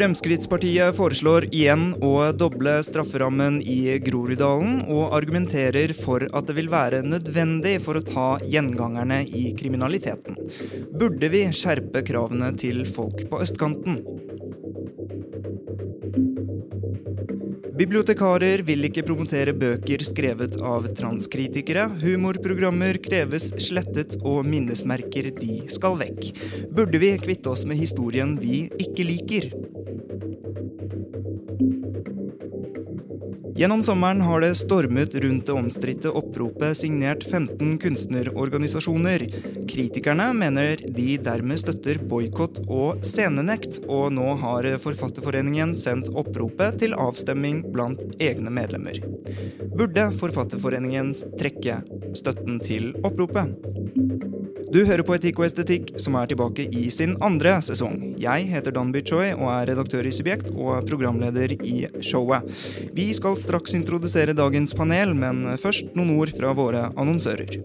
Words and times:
Fremskrittspartiet 0.00 0.94
foreslår 0.96 1.48
igjen 1.50 1.90
å 2.04 2.12
doble 2.32 2.76
strafferammen 2.86 3.58
i 3.60 3.98
Groruddalen, 4.00 4.84
og 4.88 5.16
argumenterer 5.18 5.92
for 5.98 6.24
at 6.30 6.46
det 6.48 6.56
vil 6.56 6.70
være 6.72 7.02
nødvendig 7.04 7.74
for 7.84 7.98
å 7.98 8.04
ta 8.06 8.28
gjengangerne 8.46 9.22
i 9.26 9.50
kriminaliteten. 9.58 10.38
Burde 10.94 11.28
vi 11.32 11.42
skjerpe 11.56 12.04
kravene 12.06 12.52
til 12.60 12.86
folk 12.88 13.26
på 13.28 13.42
østkanten? 13.44 14.00
Bibliotekarer 17.80 18.60
vil 18.68 18.84
ikke 18.84 19.06
promotere 19.08 19.54
bøker 19.56 20.02
skrevet 20.04 20.58
av 20.60 20.84
transkritikere. 20.98 21.86
Humorprogrammer 22.02 22.98
kreves 23.00 23.46
slettet, 23.56 24.18
og 24.20 24.44
minnesmerker 24.44 25.30
de 25.38 25.62
skal 25.72 25.96
vekk. 26.02 26.26
Burde 26.76 27.00
vi 27.00 27.14
kvitte 27.22 27.48
oss 27.54 27.64
med 27.64 27.80
historien 27.80 28.34
vi 28.42 28.66
ikke 28.84 29.06
liker? 29.08 29.48
Gjennom 33.60 33.82
sommeren 33.82 34.20
har 34.20 34.40
det 34.40 34.54
stormet 34.56 35.14
rundt 35.20 35.46
det 35.46 35.52
omstridte 35.52 36.08
oppropet 36.16 36.78
signert 36.78 37.26
15 37.28 37.74
kunstnerorganisasjoner. 37.82 39.26
Kritikerne 39.68 40.30
mener 40.32 40.80
de 40.80 41.18
dermed 41.20 41.60
støtter 41.60 42.00
boikott 42.08 42.62
og 42.64 43.04
scenenekt, 43.04 43.82
og 43.84 44.14
nå 44.16 44.30
har 44.40 44.70
Forfatterforeningen 44.80 45.74
sendt 45.76 46.08
oppropet 46.08 46.80
til 46.80 46.96
avstemming 46.96 47.60
blant 47.74 48.00
egne 48.16 48.48
medlemmer. 48.48 48.96
Burde 49.76 50.08
Forfatterforeningen 50.16 51.12
trekke 51.36 51.82
støtten 52.16 52.62
til 52.64 52.94
oppropet? 53.04 53.52
Du 54.70 54.84
hører 54.86 55.02
på 55.02 55.16
Etikk 55.16 55.40
og 55.40 55.48
estetikk, 55.48 55.88
som 55.98 56.14
er 56.14 56.28
tilbake 56.30 56.62
i 56.78 56.84
sin 56.94 57.16
andre 57.26 57.56
sesong. 57.66 57.96
Jeg 58.22 58.44
heter 58.52 58.70
Danby 58.76 59.00
Choi 59.02 59.32
og 59.32 59.48
er 59.50 59.72
redaktør 59.72 60.06
i 60.06 60.12
Subjekt 60.14 60.52
og 60.52 60.86
programleder 60.86 61.56
i 61.58 61.88
showet. 62.06 62.46
Vi 62.94 63.08
skal 63.16 63.34
straks 63.50 63.74
introdusere 63.74 64.34
dagens 64.36 64.70
panel, 64.76 65.10
men 65.16 65.42
først 65.58 65.96
noen 65.98 66.14
ord 66.20 66.30
fra 66.36 66.52
våre 66.54 66.86
annonsører. 66.94 67.58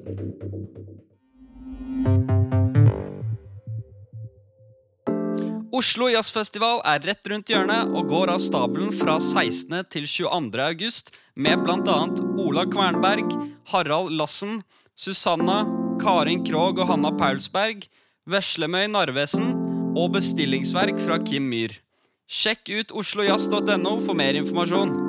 Oslo 5.76 6.08
Jazzfestival 6.08 6.80
er 6.88 7.04
rett 7.04 7.30
rundt 7.30 7.52
hjørnet 7.52 7.92
og 7.92 8.08
går 8.10 8.32
av 8.32 8.42
stabelen 8.42 8.94
fra 8.96 9.20
16. 9.20 9.76
til 9.92 10.08
22. 10.08 10.64
august 10.64 11.12
med 11.36 11.62
bl.a. 11.66 11.98
Ola 12.42 12.64
Kvernberg, 12.72 13.36
Harald 13.74 14.16
Lassen, 14.16 14.62
Susanna, 14.96 15.66
Karin 16.02 16.46
Krogh 16.48 16.80
og 16.80 16.88
Hanna 16.90 17.12
Paulsberg, 17.20 17.86
Veslemøy 18.26 18.88
Narvesen 18.96 19.52
og 20.00 20.16
bestillingsverk 20.16 20.98
fra 21.04 21.20
Kim 21.28 21.52
Myhr. 21.52 21.76
Sjekk 22.26 22.72
ut 22.72 22.96
oslojazz.no 23.04 24.00
for 24.00 24.18
mer 24.18 24.40
informasjon. 24.40 25.05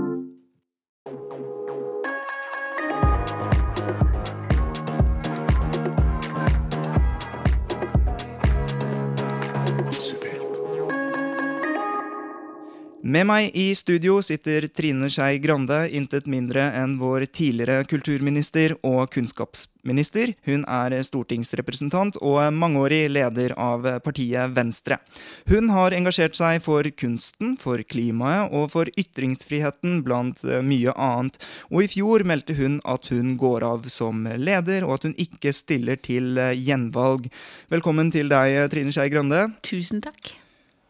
Med 13.06 13.22
meg 13.28 13.52
i 13.54 13.68
studio 13.78 14.16
sitter 14.24 14.64
Trine 14.74 15.06
Skei 15.14 15.36
Grande, 15.38 15.76
intet 15.94 16.24
mindre 16.26 16.64
enn 16.74 16.96
vår 16.98 17.28
tidligere 17.30 17.84
kulturminister 17.86 18.72
og 18.82 19.12
kunnskapsminister. 19.14 20.32
Hun 20.48 20.64
er 20.66 20.96
stortingsrepresentant 21.06 22.16
og 22.18 22.40
mangeårig 22.56 23.04
leder 23.14 23.52
av 23.62 23.86
partiet 24.02 24.50
Venstre. 24.56 24.98
Hun 25.46 25.70
har 25.70 25.94
engasjert 25.94 26.34
seg 26.34 26.58
for 26.64 26.88
kunsten, 26.98 27.52
for 27.62 27.84
klimaet 27.86 28.50
og 28.50 28.72
for 28.72 28.90
ytringsfriheten, 28.98 30.00
blant 30.02 30.42
mye 30.66 30.94
annet. 30.98 31.38
Og 31.70 31.84
i 31.84 31.90
fjor 31.92 32.24
meldte 32.26 32.56
hun 32.58 32.80
at 32.82 33.06
hun 33.12 33.36
går 33.38 33.68
av 33.68 33.86
som 33.92 34.26
leder, 34.34 34.82
og 34.82 34.96
at 34.96 35.06
hun 35.06 35.14
ikke 35.28 35.54
stiller 35.54 36.02
til 36.02 36.42
gjenvalg. 36.58 37.30
Velkommen 37.70 38.10
til 38.10 38.34
deg, 38.34 38.64
Trine 38.74 38.90
Skei 38.90 39.06
Grande. 39.14 39.44
Tusen 39.62 40.02
takk. 40.02 40.34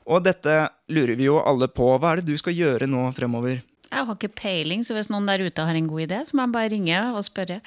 Og 0.06 0.22
dette 0.22 0.53
lurer 0.93 1.17
vi 1.19 1.27
jo 1.27 1.41
alle 1.43 1.69
på. 1.72 1.89
Hva 1.99 2.12
er 2.15 2.22
det 2.22 2.31
du 2.31 2.39
skal 2.39 2.55
gjøre 2.55 2.87
nå 2.91 3.09
fremover? 3.17 3.62
Jeg 3.87 4.06
har 4.09 4.17
ikke 4.17 4.34
peiling, 4.39 4.83
så 4.84 4.97
hvis 4.97 5.09
noen 5.12 5.28
der 5.28 5.44
ute 5.47 5.62
har 5.62 5.77
en 5.78 5.89
god 5.91 6.05
idé, 6.05 6.19
så 6.27 6.37
må 6.37 6.44
jeg 6.44 6.55
bare 6.56 6.71
ringe 6.72 7.03
og 7.15 7.22
spørre. 7.27 7.61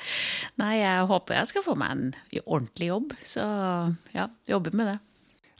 Nei, 0.60 0.74
jeg 0.82 1.06
håper 1.10 1.38
jeg 1.40 1.52
skal 1.52 1.66
få 1.66 1.76
meg 1.80 1.94
en 1.96 2.42
ordentlig 2.44 2.90
jobb, 2.90 3.14
så 3.28 3.46
ja, 4.16 4.28
jobber 4.52 4.76
med 4.76 4.92
det. 4.92 4.98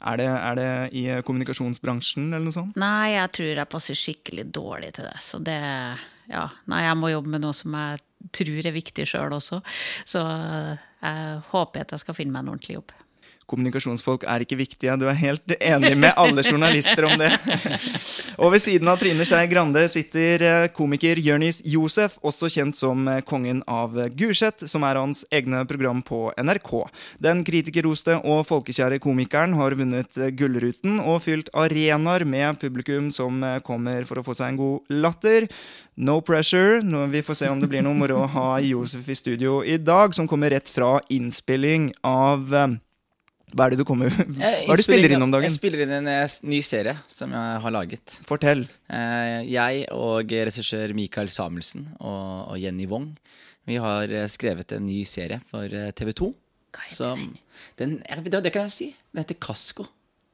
Er 0.00 0.20
det, 0.20 0.28
er 0.28 0.56
det 0.56 0.68
i 0.96 1.02
kommunikasjonsbransjen 1.28 2.30
eller 2.30 2.46
noe 2.46 2.56
sånt? 2.56 2.78
Nei, 2.80 3.16
jeg 3.16 3.32
tror 3.36 3.50
jeg 3.50 3.72
passer 3.72 3.98
skikkelig 3.98 4.46
dårlig 4.52 4.94
til 4.96 5.08
det. 5.10 5.18
Så 5.24 5.42
det 5.44 5.58
Ja, 6.30 6.46
nei, 6.70 6.84
jeg 6.86 6.96
må 6.96 7.10
jobbe 7.10 7.32
med 7.34 7.42
noe 7.44 7.56
som 7.56 7.74
jeg 7.76 8.00
tror 8.36 8.68
er 8.68 8.76
viktig 8.76 9.08
sjøl 9.08 9.34
også. 9.36 9.60
Så 10.08 10.22
jeg 10.22 11.40
håper 11.50 11.84
at 11.84 11.96
jeg 11.96 12.04
skal 12.04 12.16
finne 12.16 12.36
meg 12.36 12.44
en 12.44 12.52
ordentlig 12.54 12.78
jobb 12.78 12.94
kommunikasjonsfolk 13.50 14.24
er 14.30 14.44
ikke 14.44 14.58
viktige. 14.60 14.96
Du 15.00 15.08
er 15.10 15.18
helt 15.18 15.56
enig 15.58 15.96
med 15.98 16.14
alle 16.20 16.44
journalister 16.46 17.06
om 17.08 17.18
det. 17.20 17.32
Og 18.40 18.54
ved 18.54 18.62
siden 18.64 18.88
av 18.88 19.00
Trine 19.00 19.26
Skei 19.28 19.48
Grande 19.50 19.82
sitter 19.92 20.44
eh, 20.46 20.68
komiker 20.72 21.18
Jørnis 21.20 21.60
Josef, 21.66 22.16
også 22.24 22.48
kjent 22.52 22.78
som 22.78 23.08
eh, 23.10 23.20
kongen 23.26 23.60
av 23.68 23.96
Gulset, 24.16 24.64
som 24.70 24.86
er 24.88 25.00
hans 25.00 25.24
egne 25.34 25.64
program 25.68 26.00
på 26.06 26.30
NRK. 26.38 26.72
Den 27.20 27.42
kritikerroste 27.44 28.16
og 28.20 28.46
folkekjære 28.48 29.00
komikeren 29.02 29.58
har 29.58 29.76
vunnet 29.76 30.16
eh, 30.16 30.32
Gullruten 30.32 31.02
og 31.02 31.20
fylt 31.26 31.52
arenaer 31.52 32.24
med 32.24 32.60
publikum 32.62 33.10
som 33.12 33.44
kommer 33.66 34.06
for 34.08 34.20
å 34.20 34.24
få 34.24 34.36
seg 34.38 34.54
en 34.54 34.60
god 34.60 34.94
latter. 35.02 35.50
No 36.00 36.20
pressure. 36.24 36.80
Nå 36.80 37.06
vi 37.12 37.24
får 37.26 37.42
se 37.42 37.50
om 37.52 37.60
det 37.60 37.68
blir 37.68 37.84
noe 37.84 37.98
moro 37.98 38.22
å 38.22 38.30
ha 38.38 38.50
Josef 38.64 39.10
i 39.10 39.18
studio 39.18 39.60
i 39.60 39.76
dag, 39.76 40.16
som 40.16 40.28
kommer 40.30 40.54
rett 40.54 40.70
fra 40.72 40.96
innspilling 41.12 41.90
av 42.06 42.80
hva 43.54 43.66
er 43.66 43.74
det 43.74 43.80
du 43.80 43.86
kommer 43.88 44.12
Hva 44.14 44.50
er 44.50 44.70
det 44.70 44.78
du 44.80 44.86
spiller 44.86 45.14
inn 45.14 45.24
om 45.24 45.32
dagen? 45.32 45.46
Jeg 45.48 45.56
spiller 45.56 45.84
inn 45.84 45.94
en 46.00 46.08
eh, 46.10 46.36
ny 46.46 46.60
serie 46.66 46.96
som 47.10 47.32
jeg 47.34 47.62
har 47.64 47.74
laget. 47.74 48.16
Fortell. 48.28 48.66
Eh, 48.92 49.38
jeg 49.50 49.86
og 49.94 50.30
regissør 50.30 50.94
Mikael 50.96 51.32
Samuelsen 51.32 51.88
og, 51.98 52.56
Jenny 52.60 52.88
Wong 52.90 53.12
Vi 53.68 53.78
har 53.82 54.12
eh, 54.14 54.28
skrevet 54.30 54.76
en 54.76 54.86
ny 54.86 55.02
serie 55.08 55.40
for 55.50 55.70
TV 55.96 56.12
2. 56.22 56.32
Som, 56.94 57.32
den, 57.80 57.98
det 58.00 58.52
kan 58.54 58.68
jeg 58.68 58.74
si. 58.74 58.92
Den 59.10 59.24
heter 59.24 59.38
Kasko. 59.42 59.88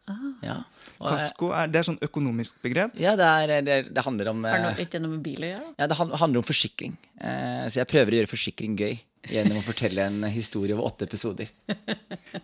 Ah. 0.06 0.26
Ja. 0.44 0.56
Kasko 1.00 1.48
er, 1.56 1.70
det 1.72 1.80
er 1.80 1.86
sånn 1.88 1.98
økonomisk 2.04 2.60
begrep? 2.62 2.92
Ja, 3.00 3.16
det, 3.18 3.26
er, 3.26 3.64
det, 3.64 3.78
det 3.96 4.04
handler 4.06 4.30
om 4.30 4.44
Har 4.46 4.76
det 4.76 4.86
ikke 4.86 5.00
noe 5.02 5.16
med 5.16 5.24
bil 5.24 5.42
å 5.42 5.50
gjøre? 5.54 5.72
Ja, 5.80 5.88
Det 5.90 5.98
handler 5.98 6.42
om 6.42 6.46
forsikring. 6.46 6.94
Så 7.16 7.80
jeg 7.80 7.90
prøver 7.90 8.14
å 8.14 8.20
gjøre 8.20 8.30
forsikring 8.30 8.76
gøy 8.78 8.94
gjennom 9.30 9.58
å 9.60 9.64
fortelle 9.66 10.06
en 10.06 10.24
historie 10.32 10.74
over 10.76 10.88
åtte 10.88 11.06
episoder. 11.06 11.50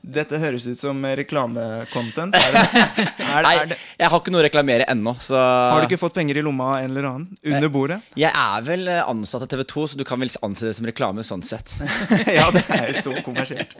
Dette 0.02 0.40
høres 0.42 0.66
ut 0.66 0.80
som 0.80 0.98
reklamecontent. 1.04 2.36
Nei, 3.46 3.54
jeg 3.66 4.10
har 4.12 4.18
ikke 4.18 4.34
noe 4.34 4.42
å 4.42 4.46
reklamere 4.46 4.86
ennå. 4.90 5.14
Så... 5.22 5.38
Har 5.38 5.82
du 5.82 5.88
ikke 5.88 6.00
fått 6.02 6.16
penger 6.18 6.40
i 6.40 6.44
lomma 6.44 6.76
en 6.80 6.90
eller 6.90 7.08
annen? 7.10 7.26
Under 7.42 7.68
eh, 7.68 7.72
bordet? 7.72 8.00
Jeg 8.18 8.30
er 8.30 8.66
vel 8.66 8.90
ansatt 8.98 9.46
av 9.46 9.52
TV 9.52 9.64
2, 9.74 9.86
så 9.92 10.00
du 10.00 10.06
kan 10.08 10.22
vel 10.22 10.32
anse 10.42 10.68
det 10.68 10.76
som 10.78 10.88
reklame 10.88 11.24
sånn 11.26 11.44
sett. 11.46 11.74
ja, 12.38 12.48
det 12.54 12.64
er 12.68 12.90
jo 12.92 13.08
så 13.08 13.16
kommersielt. 13.26 13.76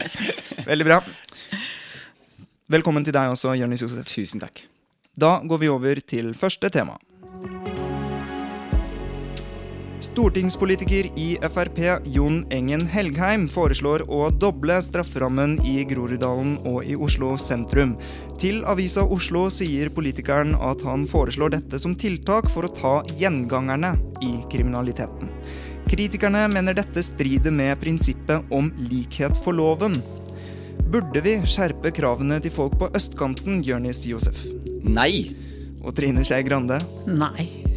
Veldig 0.68 0.88
bra. 0.88 1.02
Velkommen 2.72 3.04
til 3.04 3.16
deg 3.16 3.34
også, 3.34 3.56
Jonis 3.58 3.84
Josef. 3.84 4.06
Tusen 4.08 4.42
takk. 4.42 4.64
Da 5.12 5.40
går 5.44 5.64
vi 5.64 5.72
over 5.72 6.00
til 6.08 6.32
første 6.38 6.72
tema. 6.72 6.96
Stortingspolitiker 10.02 11.06
i 11.18 11.38
Frp 11.42 11.78
Jon 12.04 12.40
Engen 12.50 12.82
Helgheim 12.90 13.44
foreslår 13.48 14.02
å 14.10 14.24
doble 14.34 14.80
strafferammen 14.82 15.54
i 15.62 15.84
Groruddalen 15.86 16.56
og 16.66 16.82
i 16.82 16.96
Oslo 16.98 17.36
sentrum. 17.38 17.94
Til 18.42 18.64
Avisa 18.66 19.04
Oslo 19.06 19.44
sier 19.54 19.92
politikeren 19.94 20.56
at 20.58 20.82
han 20.82 21.06
foreslår 21.06 21.54
dette 21.54 21.78
som 21.78 21.94
tiltak 21.94 22.50
for 22.50 22.66
å 22.66 22.72
ta 22.74 22.96
gjengangerne 23.14 23.94
i 24.26 24.32
kriminaliteten. 24.50 25.30
Kritikerne 25.86 26.48
mener 26.50 26.74
dette 26.74 27.06
strider 27.06 27.54
med 27.54 27.78
prinsippet 27.78 28.50
om 28.50 28.74
likhet 28.90 29.38
for 29.44 29.54
loven. 29.54 30.00
Burde 30.90 31.22
vi 31.22 31.38
skjerpe 31.46 31.94
kravene 31.94 32.42
til 32.42 32.52
folk 32.52 32.74
på 32.80 32.90
østkanten, 32.98 33.62
Jonis 33.62 34.02
Josef? 34.08 34.42
Nei. 34.82 35.30
Og 35.82 35.94
Trine 35.94 36.26
Skei 36.26 36.42
Grande? 36.46 36.82
Nei. 37.06 37.71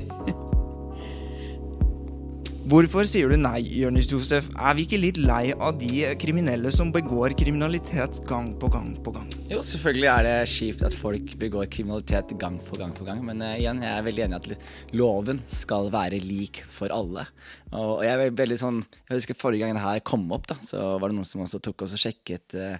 Hvorfor 2.65 3.05
sier 3.05 3.29
du 3.29 3.37
nei, 3.37 3.59
Jonis 3.77 4.07
Josef? 4.09 4.47
Er 4.57 4.73
vi 4.73 4.87
ikke 4.87 4.97
litt 4.97 5.19
lei 5.21 5.51
av 5.53 5.75
de 5.77 5.99
kriminelle 6.17 6.71
som 6.73 6.89
begår 6.89 7.35
kriminalitet 7.37 8.17
gang 8.25 8.47
på 8.57 8.71
gang 8.73 8.87
på 9.05 9.13
gang? 9.13 9.27
Jo, 9.51 9.59
selvfølgelig 9.61 10.07
er 10.09 10.25
det 10.25 10.33
kjipt 10.49 10.81
at 10.87 10.97
folk 10.97 11.35
begår 11.43 11.69
kriminalitet 11.69 12.33
gang 12.41 12.57
på 12.65 12.79
gang 12.81 12.95
på 12.97 13.05
gang. 13.05 13.21
Men 13.27 13.43
uh, 13.45 13.51
igjen, 13.53 13.83
jeg 13.85 13.93
er 13.93 14.07
veldig 14.07 14.25
enig 14.25 14.39
i 14.39 14.55
at 14.55 14.97
loven 14.97 15.43
skal 15.45 15.91
være 15.93 16.17
lik 16.25 16.63
for 16.73 16.89
alle. 16.89 17.27
Og, 17.73 18.03
jeg 18.05 18.19
var 18.19 18.35
veldig 18.37 18.57
sånn 18.61 18.77
Jeg 18.83 19.17
husker 19.17 19.37
forrige 19.37 19.65
gang 19.65 19.73
det 19.75 19.83
her 19.83 20.01
kom 20.05 20.27
opp, 20.35 20.45
da, 20.51 20.57
så 20.65 20.81
var 21.01 21.09
det 21.09 21.17
noen 21.17 21.27
som 21.27 21.41
også 21.43 21.59
tok 21.65 21.85
og 21.85 21.95
sjekket 21.97 22.55
eh, 22.59 22.77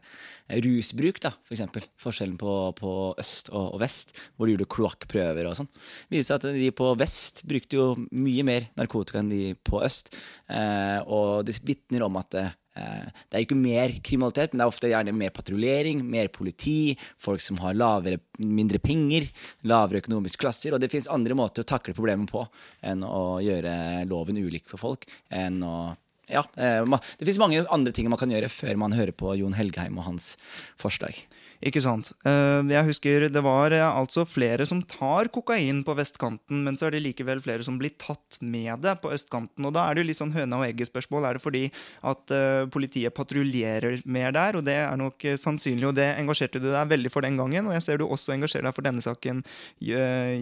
rusbruk, 0.61 1.19
da, 1.23 1.31
for 1.45 1.57
eksempel. 1.57 1.87
Forskjellen 2.01 2.37
på, 2.39 2.53
på 2.77 2.91
øst 3.21 3.49
og, 3.51 3.75
og, 3.75 3.79
vest, 3.81 4.13
hvor 4.35 4.47
de 4.47 4.55
gjorde 4.55 4.69
kloakkprøver 4.75 5.49
og 5.49 5.57
sånn. 5.57 5.71
Det 5.73 6.19
viste 6.19 6.33
seg 6.33 6.43
at 6.43 6.59
de 6.59 6.69
på 6.75 6.91
vest 7.01 7.41
brukte 7.49 7.79
jo 7.79 7.87
mye 8.11 8.45
mer 8.47 8.69
narkotika 8.77 9.23
enn 9.23 9.33
de 9.33 9.43
på 9.65 9.81
øst. 9.85 10.13
Eh, 10.49 10.99
og 11.05 11.47
det 11.47 11.57
vitner 11.65 12.05
om 12.05 12.21
at 12.21 12.35
Eh, 12.35 12.53
det 12.75 13.37
er 13.37 13.43
ikke 13.45 13.57
mer 13.57 13.93
kriminalitet, 14.03 14.51
men 14.51 14.59
det 14.59 14.65
er 14.65 14.71
ofte 14.73 14.89
gjerne 14.91 15.15
mer 15.15 15.31
patruljering, 15.35 16.01
mer 16.03 16.27
politi, 16.33 16.95
folk 17.21 17.43
som 17.43 17.59
har 17.63 17.77
lavere, 17.77 18.19
mindre 18.43 18.81
penger, 18.83 19.29
lavere 19.63 20.01
økonomiske 20.03 20.41
klasser. 20.43 20.75
Og 20.75 20.83
det 20.83 20.91
fins 20.91 21.07
andre 21.11 21.37
måter 21.37 21.63
å 21.63 21.69
takle 21.69 21.95
problemet 21.95 22.31
på 22.31 22.43
enn 22.85 23.05
å 23.07 23.39
gjøre 23.43 24.03
loven 24.09 24.41
ulik 24.43 24.67
for 24.67 24.81
folk. 24.81 25.07
enn 25.31 25.63
å 25.63 25.95
ja, 26.27 26.43
eh, 26.57 26.83
Det 27.17 27.25
fins 27.25 27.37
mange 27.37 27.65
andre 27.69 27.93
ting 27.93 28.09
man 28.09 28.19
kan 28.19 28.29
gjøre 28.29 28.49
før 28.49 28.77
man 28.77 28.91
hører 28.91 29.13
på 29.13 29.37
Jon 29.37 29.53
Helgheim 29.53 29.97
og 29.97 30.05
hans 30.09 30.35
forslag. 30.75 31.13
Ikke 31.63 31.81
sant. 31.83 32.11
Eh, 32.27 32.61
jeg 32.73 32.87
husker 32.89 33.27
det 33.31 33.43
var 33.45 33.73
eh, 33.75 33.83
altså 33.85 34.25
flere 34.27 34.65
som 34.67 34.81
tar 34.83 35.29
kokain 35.33 35.83
på 35.87 35.95
vestkanten, 35.97 36.63
men 36.65 36.77
så 36.77 36.87
er 36.87 36.95
det 36.95 37.03
likevel 37.05 37.41
flere 37.43 37.65
som 37.65 37.79
blir 37.79 37.95
tatt 38.01 38.39
med 38.41 38.83
det 38.83 38.97
på 39.03 39.13
østkanten. 39.15 39.65
Og 39.65 39.75
da 39.75 39.85
er 39.85 39.95
det 39.95 40.03
jo 40.03 40.09
litt 40.11 40.21
sånn 40.21 40.35
høna 40.35 40.59
og 40.61 40.67
egget-spørsmål. 40.67 41.29
Er 41.29 41.37
det 41.39 41.43
fordi 41.45 41.63
at 42.11 42.35
eh, 42.35 42.67
politiet 42.73 43.15
patruljerer 43.15 44.01
mer 44.05 44.35
der? 44.35 44.59
Og 44.59 44.67
det 44.67 44.77
er 44.83 44.99
nok 44.99 45.27
sannsynlig, 45.41 45.89
og 45.89 45.97
det 45.99 46.11
engasjerte 46.19 46.61
du 46.61 46.69
deg 46.71 46.91
veldig 46.91 47.13
for 47.13 47.25
den 47.25 47.39
gangen. 47.39 47.69
Og 47.69 47.77
jeg 47.77 47.87
ser 47.87 48.01
du 48.01 48.07
også 48.07 48.35
engasjerer 48.35 48.69
deg 48.69 48.75
for 48.75 48.85
denne 48.85 49.03
saken, 49.05 49.43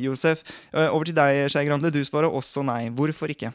Josef. 0.03 0.43
Over 0.73 1.09
til 1.09 1.17
deg, 1.17 1.45
Skei 1.51 1.67
Grande. 1.67 1.93
Du 1.93 2.01
svarer 2.05 2.31
også 2.31 2.65
nei. 2.65 2.87
Hvorfor 2.93 3.31
ikke? 3.31 3.53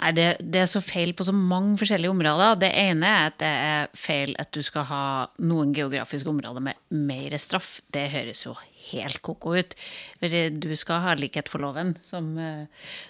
Nei, 0.00 0.14
det, 0.16 0.26
det, 0.40 0.62
er 0.62 0.68
så 0.70 0.80
feil 0.80 1.12
på 1.12 1.26
så 1.28 1.34
mange 1.36 1.76
forskjellige 1.80 2.12
områder. 2.14 2.56
Det 2.62 2.70
ene 2.72 3.08
er 3.08 3.26
at 3.28 3.38
det 3.42 3.50
er 3.50 3.90
feil 4.00 4.32
at 4.40 4.48
du 4.56 4.62
skal 4.64 4.86
ha 4.88 5.04
noen 5.44 5.74
geografiske 5.76 6.30
områder 6.30 6.64
med 6.70 6.80
mer 6.96 7.36
straff. 7.42 7.78
Det 7.92 8.08
høres 8.14 8.46
jo 8.46 8.54
helt 8.88 9.20
ko-ko 9.24 9.54
ut. 9.58 9.74
Du 10.20 10.68
skal 10.78 11.02
ha 11.04 11.14
likhet 11.18 11.50
for 11.50 11.62
loven, 11.62 11.94
som, 12.06 12.32
eh, 12.38 12.66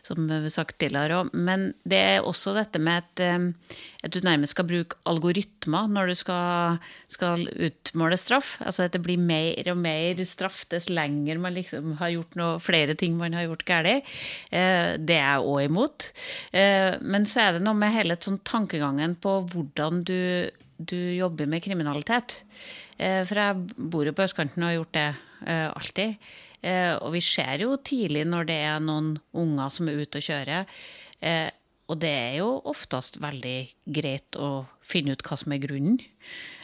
som 0.07 0.29
sagt 0.51 0.79
tidligere 0.79 1.23
òg. 1.23 1.31
Men 1.35 1.75
det 1.85 1.99
er 1.99 2.27
også 2.27 2.55
dette 2.55 2.79
med 2.79 3.05
at, 3.05 3.21
eh, 3.21 3.53
at, 4.05 4.11
du 4.11 4.21
nærmest 4.21 4.55
skal 4.57 4.67
bruke 4.67 4.97
algoritmer 5.07 5.89
når 5.89 6.07
du 6.09 6.15
skal, 6.15 6.79
skal, 7.09 7.47
utmåle 7.47 8.19
straff. 8.19 8.59
Altså 8.61 8.85
at 8.85 8.93
det 8.93 9.03
blir 9.03 9.19
mer 9.19 9.71
og 9.71 9.79
mer 9.79 10.15
straff 10.25 10.65
dess 10.69 10.89
lenger 10.89 11.39
man 11.39 11.55
liksom 11.55 11.97
har 11.99 12.11
gjort 12.11 12.37
noe, 12.37 12.59
flere 12.59 12.95
ting 12.95 13.17
man 13.17 13.33
har 13.33 13.47
gjort 13.47 13.65
galt. 13.65 14.05
Eh, 14.51 14.97
det 14.99 15.17
er 15.17 15.39
jeg 15.39 15.47
òg 15.47 15.65
imot. 15.65 16.13
Men 16.53 17.25
så 17.27 17.41
er 17.41 17.53
det 17.55 17.63
noe 17.65 17.75
med 17.75 17.95
hele 17.95 18.17
sånn 18.21 18.41
tankegangen 18.45 19.15
på 19.21 19.41
hvordan 19.53 20.03
du, 20.05 20.51
du 20.79 20.97
jobber 21.15 21.47
med 21.47 21.63
kriminalitet. 21.63 22.43
For 22.99 23.39
jeg 23.39 23.57
bor 23.77 24.05
jo 24.05 24.13
på 24.13 24.27
østkanten 24.27 24.63
og 24.63 24.69
har 24.69 24.79
gjort 24.81 24.93
det 24.93 25.09
Eh, 25.09 25.30
alltid. 25.49 26.17
Eh, 26.61 26.93
og 27.01 27.15
vi 27.15 27.23
ser 27.25 27.63
jo 27.65 27.79
tidlig 27.81 28.27
når 28.29 28.51
det 28.51 28.59
er 28.67 28.85
noen 28.85 29.15
unger 29.37 29.73
som 29.73 29.89
er 29.89 30.03
ute 30.03 30.21
og 30.21 30.27
kjører. 30.27 30.69
Eh, 31.25 31.49
og 31.91 31.99
det 32.03 32.13
er 32.13 32.35
jo 32.39 32.51
oftest 32.71 33.19
veldig 33.23 33.59
greit 33.97 34.37
å 34.39 34.67
finne 34.87 35.17
ut 35.17 35.25
hva 35.27 35.39
som 35.41 35.57
er 35.57 35.63
grunnen. 35.65 35.99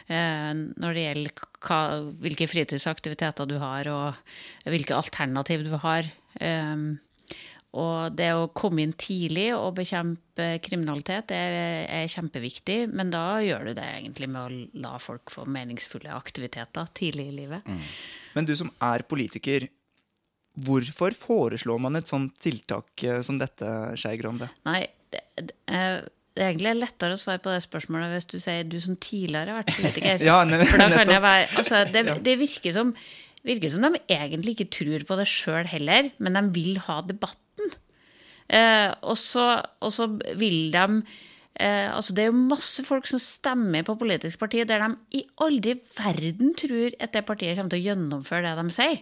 Når 0.07 0.93
det 0.95 1.01
gjelder 1.03 1.41
hva, 1.65 1.79
hvilke 2.23 2.45
fritidsaktiviteter 2.47 3.49
du 3.49 3.57
har, 3.59 3.89
og 3.91 4.69
hvilke 4.71 4.95
alternativ 4.95 5.65
du 5.67 5.73
har. 5.83 6.07
Og 7.75 8.15
det 8.15 8.29
å 8.31 8.47
komme 8.55 8.85
inn 8.85 8.93
tidlig 8.95 9.49
og 9.57 9.75
bekjempe 9.81 10.47
kriminalitet 10.63 11.33
er, 11.35 11.57
er, 11.91 12.07
kjempeviktig, 12.07 12.77
men 12.87 13.11
da 13.11 13.41
gjør 13.43 13.67
du 13.67 13.73
det 13.81 13.89
egentlig 13.97 14.31
med 14.31 14.39
å 14.45 14.79
la 14.85 14.93
folk 15.03 15.33
få 15.35 15.43
meningsfulle 15.43 16.15
aktiviteter 16.15 16.87
tidlig 16.95 17.27
i 17.33 17.37
livet. 17.41 17.67
Mm. 17.67 17.83
Men 18.37 18.47
du 18.47 18.53
som 18.59 18.69
er 18.85 19.05
politiker, 19.09 19.67
hvorfor 20.67 21.17
foreslår 21.17 21.81
man 21.81 21.99
et 21.99 22.09
sånt 22.09 22.37
tiltak 22.41 23.03
eh, 23.05 23.23
som 23.25 23.41
dette, 23.41 23.73
Skei 23.99 24.15
Grande? 24.21 24.49
Nei, 24.69 24.83
det, 25.13 25.25
det, 25.41 25.57
eh, 25.65 25.99
det 26.37 26.45
er 26.45 26.51
egentlig 26.51 26.75
lettere 26.77 27.17
å 27.17 27.19
svare 27.19 27.41
på 27.41 27.49
det 27.49 27.63
spørsmålet 27.65 28.13
hvis 28.13 28.29
du 28.29 28.35
sier 28.37 28.67
du 28.69 28.77
som 28.81 28.97
tidligere 29.01 29.55
har 29.55 29.63
vært 29.63 29.77
politiker. 29.79 30.25
ja, 30.29 30.41
For 30.45 30.83
da 30.83 30.89
kan 30.93 31.13
jeg 31.15 31.23
være, 31.23 31.47
altså, 31.57 31.81
det, 31.93 32.05
det 32.25 32.35
virker 32.43 32.75
som 32.75 32.93
virker 33.47 33.71
som 33.71 33.85
de 33.85 34.01
egentlig 34.11 34.55
ikke 34.55 34.71
tror 34.79 35.05
på 35.07 35.17
det 35.19 35.27
sjøl 35.29 35.69
heller, 35.71 36.11
men 36.23 36.37
de 36.37 36.43
vil 36.55 36.79
ha 36.87 36.99
debatten. 37.05 37.73
Eh, 38.47 38.91
og, 39.03 39.17
så, 39.19 39.47
og, 39.83 39.91
så, 39.93 40.07
vil 40.39 40.69
de 40.73 41.01
eh, 41.59 41.89
altså 41.93 42.13
Det 42.13 42.23
er 42.23 42.31
jo 42.31 42.47
masse 42.53 42.83
folk 42.85 43.07
som 43.09 43.21
stemmer 43.21 43.85
på 43.87 43.97
politiske 43.99 44.39
partier 44.41 44.67
der 44.69 44.83
de 44.83 45.19
i 45.19 45.23
aldri 45.43 45.77
verden 45.97 46.55
tror 46.57 46.97
at 46.99 47.13
det 47.13 47.25
partiet 47.27 47.57
kommer 47.57 47.73
til 47.73 47.81
å 47.81 47.87
gjennomføre 47.91 48.47
det 48.47 48.57
de 48.63 48.75
sier. 48.75 48.99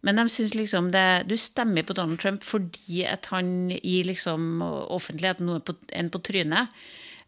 Men 0.00 0.16
de 0.16 0.24
syns 0.32 0.54
liksom 0.56 0.88
det, 0.94 1.28
du 1.28 1.36
stemmer 1.36 1.84
på 1.84 1.96
Donald 1.96 2.20
Trump 2.22 2.44
fordi 2.46 3.04
at 3.04 3.28
han 3.34 3.68
gir 3.68 4.08
liksom 4.08 4.62
offentligheten 4.64 5.48
noe 5.48 5.60
på, 5.60 5.76
en 5.92 6.08
på 6.12 6.22
trynet. 6.24 6.72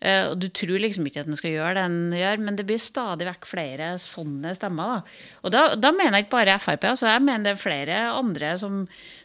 Eh, 0.02 0.32
og 0.32 0.38
du 0.42 0.48
tror 0.50 0.80
liksom 0.82 1.06
ikke 1.06 1.22
at 1.22 1.28
den 1.30 1.38
skal 1.38 1.52
gjøre 1.54 1.74
det 1.78 1.82
den 1.86 2.16
gjør, 2.18 2.40
men 2.42 2.56
det 2.58 2.66
blir 2.66 2.80
stadig 2.82 3.26
vekk 3.28 3.46
flere 3.46 3.92
sånne 4.02 4.54
stemmer. 4.58 4.96
Da. 4.96 5.18
Og 5.46 5.54
da, 5.54 5.62
da 5.78 5.92
mener 5.94 6.18
jeg 6.18 6.26
ikke 6.26 6.34
bare 6.34 6.58
Frp, 6.62 6.88
altså 6.90 7.06
jeg 7.06 7.22
mener 7.22 7.46
det 7.46 7.52
er 7.54 7.60
flere 7.60 7.98
andre 8.10 8.54
som, 8.58 8.80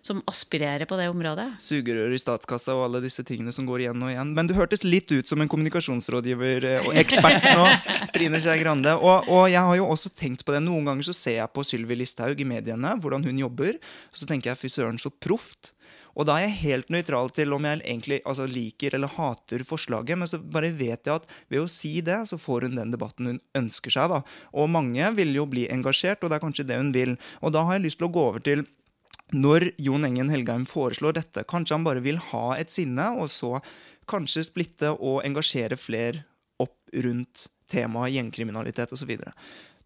som 0.06 0.21
aspirerer 0.29 0.85
på 0.89 1.00
det 1.00 1.07
området. 1.09 1.47
Sugerør 1.63 2.13
i 2.13 2.21
statskassa 2.21 2.75
og 2.77 2.85
alle 2.88 3.01
disse 3.07 3.25
tingene 3.27 3.53
som 3.56 3.65
går 3.69 3.88
igjen 3.88 4.06
og 4.06 4.13
igjen. 4.13 4.33
Men 4.38 4.50
du 4.50 4.53
hørtes 4.57 4.85
litt 4.85 5.09
ut 5.13 5.29
som 5.29 5.41
en 5.41 5.50
kommunikasjonsrådgiver 5.51 6.69
eh, 6.69 6.85
og 6.85 7.00
ekspert 7.01 7.47
nå, 7.50 7.65
Trine 8.15 8.41
Skei 8.44 8.59
Grande. 8.62 8.94
Og, 9.01 9.25
og, 9.25 9.47
jeg 9.50 9.63
har 9.66 9.80
jo 9.80 9.90
også 9.90 10.13
tenkt 10.13 10.45
på 10.45 10.54
det. 10.54 10.61
Noen 10.66 10.85
ganger 10.92 11.09
så 11.09 11.18
ser 11.18 11.40
jeg 11.42 11.54
på 11.56 11.66
Sylvi 11.66 11.97
Listhaug 11.97 12.37
i 12.37 12.47
mediene, 12.47 12.94
hvordan 13.02 13.25
hun 13.25 13.42
jobber. 13.47 13.81
Og 14.13 14.21
så 14.21 14.30
tenker 14.30 14.54
jeg 14.54 14.61
fy 14.61 14.73
søren, 14.78 15.02
så 15.02 15.09
proft. 15.09 15.73
Og 16.18 16.26
da 16.26 16.38
er 16.38 16.47
jeg 16.47 16.62
helt 16.64 16.90
nøytral 16.94 17.30
til 17.36 17.54
om 17.54 17.66
jeg 17.68 17.83
egentlig 17.83 18.19
altså, 18.26 18.47
liker 18.50 18.95
eller 18.97 19.12
hater 19.14 19.62
forslaget, 19.68 20.18
men 20.18 20.30
så 20.30 20.40
bare 20.42 20.74
vet 20.74 21.06
jeg 21.06 21.14
at 21.14 21.28
ved 21.54 21.62
å 21.62 21.69
si 21.69 22.00
det, 22.02 22.24
så 22.30 22.40
får 22.42 22.68
hun 22.68 22.80
den 22.80 22.94
debatten 22.95 23.30
hun 23.31 23.42
ønsker 23.57 23.94
seg. 23.94 24.09
da. 24.09 24.24
Og 24.57 24.71
mange 24.74 25.12
vil 25.19 25.36
jo 25.38 25.45
bli 25.50 25.68
engasjert, 25.74 26.24
og 26.24 26.33
det 26.33 26.40
er 26.40 26.45
kanskje 26.47 26.66
det 26.71 26.80
hun 26.81 26.90
vil. 26.95 27.14
Og 27.45 27.54
da 27.54 27.68
har 27.68 27.78
jeg 27.78 27.86
lyst 27.86 28.02
til 28.02 28.09
å 28.09 28.16
gå 28.18 28.26
over 28.31 28.44
til 28.44 28.66
når 29.36 29.71
Jon 29.83 30.07
Engen 30.07 30.31
Helgheim 30.31 30.66
foreslår 30.69 31.18
dette. 31.19 31.45
Kanskje 31.50 31.76
han 31.76 31.86
bare 31.86 32.02
vil 32.02 32.19
ha 32.31 32.45
et 32.57 32.74
sinne, 32.74 33.12
og 33.19 33.30
så 33.30 33.57
kanskje 34.09 34.45
splitte 34.47 34.94
og 34.95 35.21
engasjere 35.28 35.78
flere 35.78 36.24
opp 36.64 36.78
rundt 37.06 37.50
temaet 37.69 38.16
gjengkriminalitet 38.16 38.94
osv. 38.95 39.12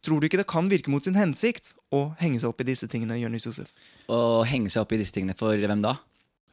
Tror 0.02 0.22
du 0.22 0.30
ikke 0.30 0.40
det 0.40 0.50
kan 0.50 0.70
virke 0.70 0.94
mot 0.94 1.04
sin 1.06 1.18
hensikt 1.18 1.74
å 1.94 2.12
henge 2.22 2.40
seg 2.42 2.54
opp 2.54 2.62
i 2.64 2.70
disse 2.70 2.88
tingene? 2.90 3.20
Jørnis 3.22 3.50
Josef? 3.50 3.74
Å 4.10 4.46
henge 4.50 4.72
seg 4.72 4.86
opp 4.86 4.96
i 4.96 5.02
disse 5.02 5.14
tingene 5.18 5.38
for 5.38 5.58
hvem 5.58 5.84
da? 5.84 5.98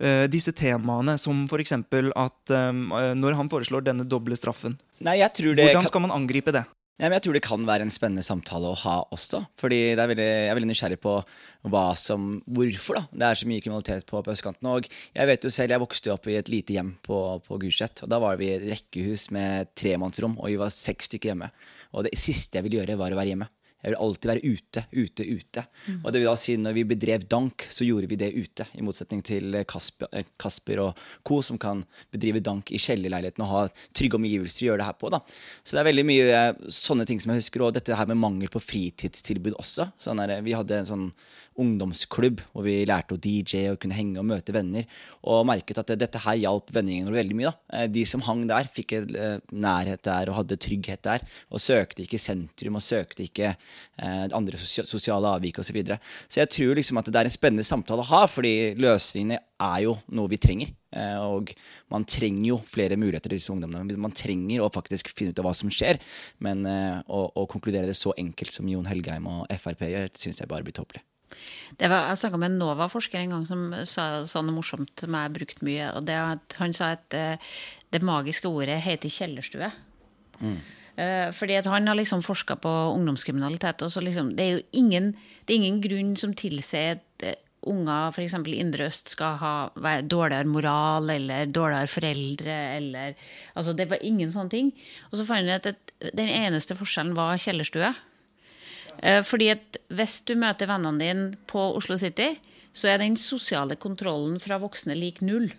Uh, 0.03 0.25
disse 0.31 0.55
temaene, 0.57 1.19
som 1.21 1.47
f.eks. 1.47 1.77
at 1.77 2.55
um, 2.55 2.89
når 3.19 3.39
han 3.39 3.53
foreslår 3.53 3.87
denne 3.91 4.07
doble 4.09 4.39
straffen 4.39 4.79
Nei, 5.05 5.21
Hvordan 5.23 5.87
skal 5.87 6.03
man 6.03 6.15
angripe 6.15 6.55
det? 6.55 6.65
Ja, 6.99 7.07
jeg 7.15 7.23
tror 7.23 7.37
det 7.37 7.45
kan 7.47 7.63
være 7.63 7.85
en 7.87 7.93
spennende 7.95 8.25
samtale 8.27 8.73
å 8.73 8.79
ha 8.81 8.97
også. 9.15 9.45
fordi 9.61 9.93
er 9.93 10.09
veldig, 10.11 10.25
Jeg 10.25 10.49
er 10.51 10.57
veldig 10.59 10.71
nysgjerrig 10.73 10.99
på 10.99 11.13
som, 11.95 12.43
hvorfor 12.43 12.99
da, 12.99 13.03
det 13.13 13.29
er 13.29 13.39
så 13.39 13.47
mye 13.47 13.63
kriminalitet 13.63 14.07
på, 14.07 14.19
på 14.19 14.33
østkanten. 14.33 14.67
Og 14.67 14.89
jeg 15.15 15.27
vet 15.31 15.45
jo 15.45 15.51
selv, 15.51 15.71
jeg 15.71 15.83
vokste 15.85 16.11
opp 16.11 16.27
i 16.27 16.35
et 16.41 16.51
lite 16.51 16.75
hjem 16.75 16.97
på, 17.07 17.39
på 17.47 17.59
Gulset. 17.63 18.03
og 18.03 18.11
Da 18.11 18.19
var 18.19 18.35
vi 18.41 18.49
i 18.51 18.57
et 18.57 18.67
rekkehus 18.67 19.29
med 19.31 19.71
tremannsrom, 19.79 20.35
og 20.41 20.51
vi 20.51 20.59
var 20.59 20.75
seks 20.75 21.07
stykker 21.07 21.31
hjemme. 21.31 21.53
Og 21.95 22.09
det 22.09 22.19
siste 22.19 22.59
jeg 22.59 22.67
ville 22.67 22.81
gjøre, 22.81 22.99
var 22.99 23.15
å 23.15 23.21
være 23.21 23.31
hjemme. 23.31 23.51
Jeg 23.79 23.93
vil 23.93 24.01
alltid 24.03 24.31
være 24.33 24.51
ute, 24.51 24.83
ute, 24.91 25.25
ute. 25.39 25.63
Mm. 25.87 25.99
Og 26.01 26.09
det 26.11 26.21
vil 26.21 26.27
da 26.27 26.35
si 26.41 26.57
når 26.59 26.75
vi 26.75 26.85
bedrev 26.91 27.27
dank, 27.31 27.67
så 27.71 27.87
gjorde 27.87 28.11
vi 28.11 28.19
det 28.19 28.33
ute. 28.35 28.67
I 28.75 28.83
motsetning 28.83 29.23
til 29.27 29.55
Kasper, 29.71 30.11
eh, 30.13 30.27
Kasper 30.41 30.83
og 30.83 31.03
co., 31.23 31.39
som 31.47 31.61
kan 31.63 31.85
bedrive 32.11 32.43
dank 32.43 32.73
i 32.75 32.81
kjellerleiligheten 32.83 33.45
og 33.47 33.53
ha 33.53 33.63
trygge 33.95 34.19
omgivelser 34.19 34.65
å 34.65 34.71
gjøre 34.73 34.83
det 34.83 34.89
her 34.91 34.99
på. 34.99 35.13
da. 35.15 35.23
Så 35.63 35.77
det 35.77 35.85
er 35.85 35.91
veldig 35.93 36.07
mye 36.11 36.27
eh, 36.41 36.65
sånne 36.75 37.07
ting 37.07 37.23
som 37.23 37.33
jeg 37.33 37.45
husker, 37.45 37.63
og 37.63 37.77
dette 37.79 37.95
her 37.95 38.11
med 38.11 38.19
mangel 38.19 38.51
på 38.51 38.63
fritidstilbud 38.63 39.55
også. 39.55 39.93
Sånn 40.03 40.25
der, 40.25 40.41
vi 40.43 40.59
hadde 40.59 40.83
en 40.83 40.91
sånn 40.91 41.11
ungdomsklubb 41.59 42.43
hvor 42.53 42.65
vi 42.67 42.81
lærte 42.87 43.17
å 43.17 43.21
DJ 43.21 43.69
og 43.73 43.81
kunne 43.83 43.97
henge 43.99 44.21
og 44.21 44.29
møte 44.31 44.55
venner. 44.55 44.87
Og 45.27 45.47
merket 45.49 45.81
at 45.83 45.93
dette 45.99 46.23
her 46.23 46.39
hjalp 46.39 46.71
vennegjengen 46.75 47.15
veldig 47.15 47.39
mye. 47.39 47.51
da. 47.51 47.79
Eh, 47.79 47.89
de 47.91 48.05
som 48.07 48.23
hang 48.27 48.47
der, 48.51 48.71
fikk 48.75 48.95
eh, 48.99 49.39
nærhet 49.51 50.05
der 50.07 50.31
og 50.31 50.41
hadde 50.43 50.61
trygghet 50.61 51.03
der. 51.07 51.27
Og 51.51 51.63
søkte 51.63 52.05
ikke 52.05 52.23
sentrum 52.23 52.79
og 52.79 52.85
søkte 52.85 53.27
ikke 53.27 53.53
eh, 53.53 53.68
andre 53.99 54.59
sosiale 54.59 55.33
avvik 55.37 55.59
osv. 55.59 55.69
Så, 55.69 55.75
videre. 55.77 55.99
så 56.31 56.41
jeg 56.41 56.51
tror 56.55 56.79
liksom 56.79 57.01
at 57.01 57.11
det 57.11 57.19
er 57.21 57.29
en 57.29 57.35
spennende 57.35 57.67
samtale 57.67 58.05
å 58.05 58.09
ha, 58.09 58.23
fordi 58.31 58.75
løsningene 58.79 59.41
er 59.59 59.83
jo 59.85 59.97
noe 60.15 60.31
vi 60.31 60.39
trenger. 60.41 60.73
Og 61.21 61.51
man 61.93 62.07
trenger 62.09 62.47
jo 62.55 62.61
flere 62.65 62.97
muligheter 62.97 63.29
til 63.29 63.41
disse 63.41 63.53
ungdommene. 63.53 63.99
Man 64.01 64.15
trenger 64.17 64.65
å 64.65 64.71
faktisk 64.73 65.11
finne 65.13 65.35
ut 65.35 65.43
av 65.43 65.49
hva 65.49 65.55
som 65.57 65.73
skjer. 65.73 66.01
Men 66.45 66.65
å, 66.65 67.27
å 67.35 67.45
konkludere 67.51 67.91
det 67.91 67.99
så 67.99 68.15
enkelt 68.17 68.55
som 68.55 68.71
Jon 68.71 68.89
Helgheim 68.89 69.29
og 69.29 69.45
Frp 69.61 69.85
gjør, 69.91 70.09
syns 70.17 70.41
jeg 70.41 70.51
bare 70.51 70.65
blir 70.65 70.77
tåpelig. 70.79 71.05
Var, 71.79 71.93
jeg 72.09 72.21
snakka 72.23 72.41
med 72.41 72.55
en 72.55 72.63
NOVA-forsker 72.63 73.21
en 73.21 73.35
gang 73.37 73.45
som 73.51 73.67
sa, 73.85 74.09
sa, 74.31 74.41
noe 74.43 74.57
morsomt 74.57 74.95
som 74.97 75.13
jeg 75.13 75.29
har 75.29 75.35
brukt 75.35 75.61
mye. 75.67 75.91
og 75.93 76.09
det, 76.09 76.17
Han 76.63 76.75
sa 76.77 76.95
at 76.97 77.19
det 77.93 78.03
magiske 78.05 78.49
ordet 78.49 78.81
heter 78.87 79.13
kjellerstue. 79.13 79.71
Mm. 80.41 80.59
Uh, 80.99 81.31
fordi 81.31 81.55
at 81.55 81.69
han 81.71 81.87
har 81.87 81.95
liksom 81.95 82.25
forska 82.27 82.57
på 82.59 82.71
ungdomskriminalitet. 82.97 83.83
og 83.83 83.91
så 83.91 84.01
liksom, 84.03 84.35
Det 84.37 84.45
er 84.45 84.51
jo 84.57 84.63
ingen, 84.73 85.13
det 85.47 85.55
er 85.55 85.61
ingen 85.63 85.81
grunn 85.81 86.17
som 86.17 86.35
tilsier 86.35 86.99
at 86.99 87.27
uh, 87.27 87.37
unger 87.71 88.11
f.eks. 88.11 88.35
i 88.35 88.59
Indre 88.59 88.89
Øst 88.89 89.15
skal 89.15 89.37
ha 89.39 89.69
dårligere 90.03 90.45
moral 90.47 91.11
eller 91.11 91.47
dårligere 91.47 91.87
foreldre. 91.87 92.77
eller, 92.77 93.15
altså 93.55 93.73
Det 93.73 93.91
var 93.91 94.03
ingen 94.03 94.33
sånne 94.33 94.51
ting. 94.51 94.73
Og 95.13 95.19
så 95.19 95.25
fant 95.25 95.47
vi 95.47 95.55
at 95.55 95.71
den 96.15 96.29
eneste 96.29 96.75
forskjellen 96.79 97.17
var 97.17 97.39
kjellerstue. 97.39 97.95
Eh, 99.03 99.23
fordi 99.23 99.51
at 99.55 99.79
hvis 99.95 100.21
du 100.27 100.35
møter 100.39 100.71
vennene 100.71 101.03
dine 101.03 101.27
på 101.51 101.71
Oslo 101.79 101.99
City, 102.01 102.35
så 102.75 102.93
er 102.93 103.03
den 103.03 103.17
sosiale 103.17 103.79
kontrollen 103.79 104.39
fra 104.43 104.59
voksne 104.63 104.97
lik 104.99 105.21
null. 105.23 105.53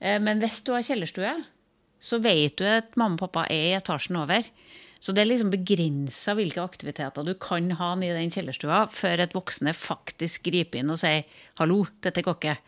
Eh, 0.00 0.18
men 0.22 0.42
hvis 0.42 0.62
du 0.66 0.72
har 0.74 0.86
kjellerstue, 0.86 1.34
så 2.00 2.20
vet 2.22 2.56
du 2.58 2.66
at 2.68 2.96
mamma 2.98 3.18
og 3.18 3.26
pappa 3.26 3.46
er 3.52 3.70
i 3.70 3.76
etasjen 3.78 4.18
over. 4.20 4.46
Så 5.00 5.14
det 5.16 5.22
er 5.22 5.30
liksom 5.30 5.52
begrensa 5.52 6.34
hvilke 6.36 6.60
aktiviteter 6.60 7.24
du 7.24 7.32
kan 7.40 7.70
ha 7.78 7.94
i 7.96 8.10
den 8.12 8.32
kjellerstua 8.32 8.82
før 8.92 9.22
et 9.24 9.36
voksne 9.36 9.72
faktisk 9.76 10.44
griper 10.50 10.82
inn 10.82 10.92
og 10.92 11.00
sier 11.00 11.24
'hallo, 11.56 11.86
dette 12.04 12.24
går 12.24 12.36
ikke'. 12.36 12.58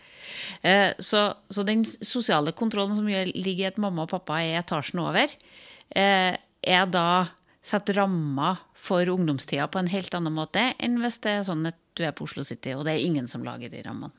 Eh, 0.65 0.95
så, 0.99 1.35
så 1.51 1.65
den 1.67 1.85
sosiale 1.85 2.53
kontrollen 2.53 2.97
som 2.97 3.07
ligger 3.07 3.65
i 3.65 3.69
at 3.69 3.79
mamma 3.79 4.07
og 4.07 4.15
pappa 4.15 4.41
er 4.41 4.55
i 4.55 4.59
etasjen 4.63 5.03
over, 5.05 5.29
er 5.93 6.87
da 6.89 7.29
satt 7.63 7.91
rammer 7.95 8.63
for 8.75 9.07
ungdomstida 9.07 9.69
på 9.71 9.83
en 9.83 9.93
helt 9.93 10.15
annen 10.17 10.35
måte 10.35 10.73
enn 10.83 10.99
hvis 11.03 11.21
det 11.23 11.37
er 11.37 11.45
sånn 11.47 11.69
at 11.71 11.79
du 11.95 12.03
er 12.07 12.13
på 12.17 12.25
Oslo 12.25 12.45
City, 12.47 12.73
og 12.73 12.87
det 12.87 12.95
er 12.95 13.05
ingen 13.05 13.27
som 13.29 13.43
lager 13.45 13.69
de 13.69 13.83
rammene. 13.85 14.13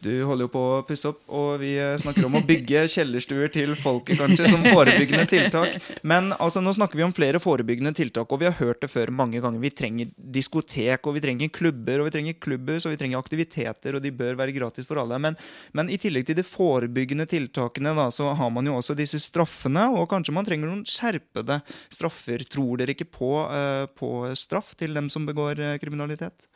Du 0.00 0.10
holder 0.24 0.46
jo 0.46 0.52
på 0.54 0.62
å 0.78 0.82
pusse 0.88 1.10
opp, 1.10 1.20
og 1.28 1.58
vi 1.60 1.74
snakker 2.00 2.24
om 2.24 2.38
å 2.38 2.42
bygge 2.46 2.86
kjellerstuer 2.94 3.50
til 3.52 3.74
folket, 3.76 4.16
kanskje, 4.20 4.48
som 4.48 4.64
forebyggende 4.64 5.26
tiltak. 5.28 5.76
Men 6.08 6.32
altså, 6.38 6.62
nå 6.64 6.72
snakker 6.76 7.00
vi 7.00 7.04
om 7.04 7.12
flere 7.16 7.40
forebyggende 7.42 7.92
tiltak, 7.98 8.32
og 8.32 8.40
vi 8.40 8.48
har 8.48 8.56
hørt 8.60 8.80
det 8.84 8.90
før 8.92 9.12
mange 9.12 9.42
ganger. 9.44 9.60
Vi 9.60 9.72
trenger 9.76 10.12
diskotek, 10.16 11.04
og 11.04 11.18
vi 11.18 11.24
trenger 11.26 11.52
klubber, 11.52 12.00
og 12.00 12.08
vi 12.08 12.14
trenger 12.16 12.38
klubbhus, 12.40 12.86
og 12.86 12.94
vi 12.94 13.00
trenger 13.02 13.20
aktiviteter, 13.20 13.98
og 13.98 14.04
de 14.04 14.14
bør 14.22 14.40
være 14.40 14.56
gratis 14.56 14.88
for 14.88 15.02
alle. 15.02 15.20
Men, 15.20 15.36
men 15.76 15.92
i 15.92 16.00
tillegg 16.00 16.30
til 16.30 16.40
de 16.40 16.46
forebyggende 16.46 17.28
tiltakene, 17.28 17.92
da, 17.98 18.08
så 18.14 18.32
har 18.38 18.54
man 18.54 18.70
jo 18.70 18.78
også 18.78 18.96
disse 18.98 19.20
straffene, 19.26 19.88
og 19.92 20.08
kanskje 20.14 20.36
man 20.36 20.48
trenger 20.48 20.70
noen 20.70 20.86
skjerpede 20.88 21.60
straffer. 21.92 22.46
Tror 22.48 22.80
dere 22.80 22.96
ikke 22.96 23.10
på, 23.18 23.34
uh, 23.52 23.84
på 23.98 24.30
straff 24.38 24.72
til 24.78 24.96
dem 24.96 25.12
som 25.12 25.28
begår 25.28 25.60
uh, 25.60 25.76
kriminalitet? 25.82 26.48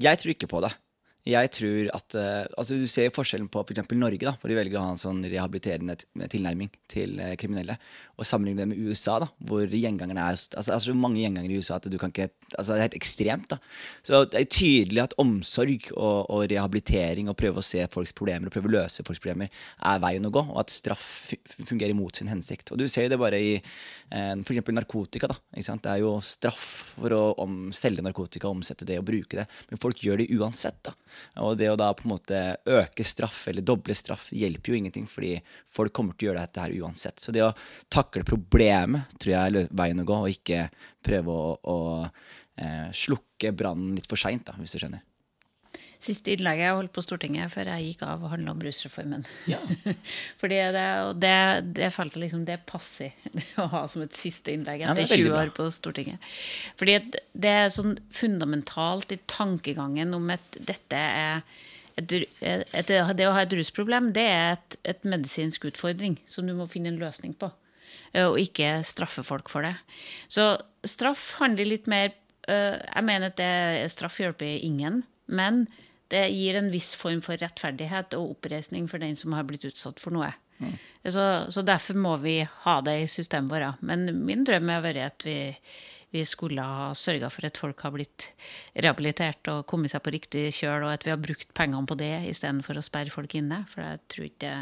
Jeg 0.00 0.18
tror 0.18 0.34
ikke 0.34 0.48
på 0.50 0.60
det. 0.64 0.72
Jeg 1.26 1.50
tror 1.56 1.88
at, 1.96 2.14
uh, 2.14 2.44
altså 2.54 2.76
Du 2.78 2.86
ser 2.90 3.10
forskjellen 3.14 3.48
på 3.50 3.64
f.eks. 3.64 3.82
For 3.88 3.98
Norge, 3.98 4.22
da, 4.22 4.36
hvor 4.38 4.50
de 4.50 4.58
velger 4.58 4.78
å 4.78 4.84
ha 4.84 4.92
en 4.94 5.00
sånn 5.00 5.24
rehabiliterende 5.26 5.96
tilnærming 6.30 6.70
til 6.92 7.18
uh, 7.18 7.32
kriminelle. 7.40 7.74
Og 8.16 8.28
sammenligne 8.28 8.62
det 8.62 8.68
med 8.70 8.84
USA, 8.86 9.18
da, 9.24 9.28
hvor 9.48 9.66
gjengangerne 9.66 10.22
er 10.22 10.36
altså, 10.36 10.72
altså 10.72 10.94
mange 10.96 11.20
gjengangere 11.20 11.56
i 11.56 11.58
USA 11.60 11.80
at 11.80 11.88
du 11.90 11.98
kan 12.00 12.12
ikke, 12.14 12.30
altså 12.54 12.72
Det 12.72 12.78
er 12.78 12.86
helt 12.86 12.98
ekstremt. 13.00 13.48
da. 13.50 13.58
Så 14.06 14.22
det 14.30 14.38
er 14.38 14.46
tydelig 14.54 15.02
at 15.02 15.16
omsorg 15.20 15.90
og, 15.96 16.30
og, 16.30 16.46
rehabilitering 16.52 17.28
og 17.28 17.36
prøve 17.40 17.60
å 17.60 17.66
se 17.66 17.82
folks 17.90 18.14
problemer 18.16 18.46
og 18.46 18.54
prøve 18.54 18.70
å 18.70 18.76
løse 18.76 19.04
folks 19.06 19.20
problemer 19.20 19.50
er 19.50 20.02
veien 20.02 20.30
å 20.30 20.32
gå, 20.32 20.44
og 20.46 20.62
at 20.62 20.72
straff 20.72 21.34
fungerer 21.58 21.96
mot 21.98 22.14
sin 22.14 22.30
hensikt. 22.30 22.70
Og 22.70 22.80
Du 22.80 22.86
ser 22.88 23.08
jo 23.08 23.14
det 23.16 23.20
bare 23.20 23.42
i 23.42 23.52
eh, 23.58 24.32
f.eks. 24.38 24.62
narkotika. 24.70 25.32
da, 25.34 25.40
ikke 25.56 25.68
sant? 25.72 25.82
Det 25.82 25.92
er 25.92 26.04
jo 26.06 26.16
straff 26.22 26.94
for 26.94 27.18
å 27.18 27.22
om, 27.42 27.72
selge 27.74 28.06
narkotika, 28.06 28.48
omsette 28.48 28.86
det 28.88 29.00
og 29.02 29.08
bruke 29.10 29.42
det, 29.42 29.48
men 29.72 29.82
folk 29.82 30.06
gjør 30.06 30.22
det 30.22 30.30
uansett. 30.38 30.78
da. 30.86 30.94
Og 31.42 31.56
det 31.60 31.70
å 31.70 31.78
da 31.78 31.90
på 31.96 32.06
en 32.06 32.14
måte 32.14 32.42
øke 32.68 33.06
straff 33.06 33.46
eller 33.50 33.64
doble 33.66 33.96
straff 33.96 34.28
hjelper 34.34 34.72
jo 34.72 34.80
ingenting, 34.80 35.08
fordi 35.10 35.34
folk 35.72 35.94
kommer 35.96 36.16
til 36.16 36.28
å 36.28 36.30
gjøre 36.30 36.46
dette 36.46 36.64
her 36.64 36.76
uansett. 36.82 37.20
Så 37.22 37.34
det 37.34 37.44
å 37.46 37.54
takle 37.92 38.26
problemet, 38.26 39.16
tror 39.20 39.34
jeg 39.34 39.52
er 39.64 39.74
veien 39.82 40.02
å 40.02 40.08
gå, 40.08 40.22
og 40.26 40.32
ikke 40.36 40.68
prøve 41.06 41.34
å, 41.34 41.52
å 41.56 41.78
eh, 42.06 42.88
slukke 42.94 43.54
brannen 43.56 43.94
litt 43.96 44.08
for 44.10 44.20
seint, 44.20 44.50
hvis 44.60 44.76
du 44.76 44.80
skjønner. 44.82 45.04
Siste 46.06 46.30
innlegget 46.36 46.68
jeg 46.68 46.78
holdt 46.78 46.92
på 46.94 47.02
Stortinget 47.02 47.50
før 47.50 47.70
jeg 47.72 47.86
gikk 47.88 48.02
av, 48.06 48.24
handla 48.30 48.52
om 48.54 48.62
rusreformen. 48.62 49.24
Ja. 49.50 49.58
Fordi 50.40 50.58
det, 50.76 50.86
det, 51.22 51.36
det 51.80 51.90
følte 51.94 52.22
liksom 52.22 52.44
det 52.46 52.60
passer 52.68 53.14
å 53.62 53.66
ha 53.72 53.84
som 53.90 54.04
et 54.04 54.14
siste 54.18 54.54
innlegg 54.54 54.84
etter 54.86 55.02
ja, 55.02 55.18
20 55.18 55.38
år 55.40 55.52
på 55.56 55.68
Stortinget. 55.74 56.22
Fordi 56.78 56.98
det 57.34 57.54
er 57.62 57.72
sånn 57.74 57.96
fundamentalt 58.14 59.14
i 59.16 59.20
tankegangen 59.30 60.14
om 60.16 60.30
at 60.34 60.60
dette 60.60 61.00
er 61.00 61.42
et, 61.96 62.12
et, 62.12 62.66
et, 62.70 62.90
det 63.16 63.26
å 63.26 63.34
ha 63.34 63.42
et 63.42 63.54
rusproblem, 63.56 64.12
det 64.14 64.26
er 64.28 64.50
et, 64.54 64.76
et 64.94 65.06
medisinsk 65.08 65.64
utfordring 65.70 66.18
som 66.28 66.46
du 66.46 66.52
må 66.54 66.68
finne 66.70 66.92
en 66.92 67.00
løsning 67.00 67.34
på. 67.40 67.50
Og 68.16 68.38
ikke 68.40 68.78
straffe 68.86 69.24
folk 69.26 69.50
for 69.52 69.66
det. 69.66 69.74
Så 70.32 70.54
straff 70.86 71.34
handler 71.40 71.68
litt 71.68 71.90
mer 71.90 72.14
Jeg 72.46 73.02
mener 73.02 73.32
at 73.32 73.40
det, 73.40 73.90
straff 73.90 74.20
hjelper 74.22 74.60
ingen, 74.62 75.00
men 75.26 75.64
det 76.12 76.28
gir 76.30 76.58
en 76.58 76.70
viss 76.70 76.94
form 76.98 77.22
for 77.24 77.40
rettferdighet 77.40 78.14
og 78.18 78.36
oppreisning 78.36 78.86
for 78.90 79.02
den 79.02 79.16
som 79.18 79.34
har 79.36 79.46
blitt 79.48 79.66
utsatt 79.68 80.00
for 80.02 80.14
noe. 80.14 80.30
Mm. 80.58 80.76
Så, 81.04 81.24
så, 81.52 81.62
derfor 81.66 81.98
må 82.00 82.14
vi 82.22 82.38
ha 82.46 82.78
det 82.86 82.96
i 83.02 83.10
systemet 83.10 83.52
vårt. 83.52 83.82
Men 83.84 84.08
min 84.26 84.46
drøm 84.46 84.70
har 84.72 84.84
vært 84.86 85.02
at 85.04 85.26
vi, 85.26 85.36
vi 86.14 86.22
skulle 86.28 86.62
ha 86.62 86.88
sørga 86.96 87.30
for 87.32 87.48
at 87.48 87.60
folk 87.60 87.82
har 87.84 87.94
blitt 87.96 88.30
rehabilitert 88.74 89.50
og 89.52 89.66
kommet 89.68 89.92
seg 89.92 90.04
på 90.06 90.14
riktig 90.14 90.48
kjøl, 90.56 90.86
og 90.86 90.94
at 90.94 91.06
vi 91.06 91.12
har 91.12 91.20
brukt 91.20 91.52
pengene 91.58 91.90
på 91.90 91.98
det 92.00 92.14
istedenfor 92.30 92.78
å 92.78 92.86
sperre 92.86 93.14
folk 93.14 93.36
inne. 93.38 93.64
For 93.72 93.84
jeg 93.84 94.02
tror 94.14 94.28
ikke 94.30 94.42
det 94.46 94.56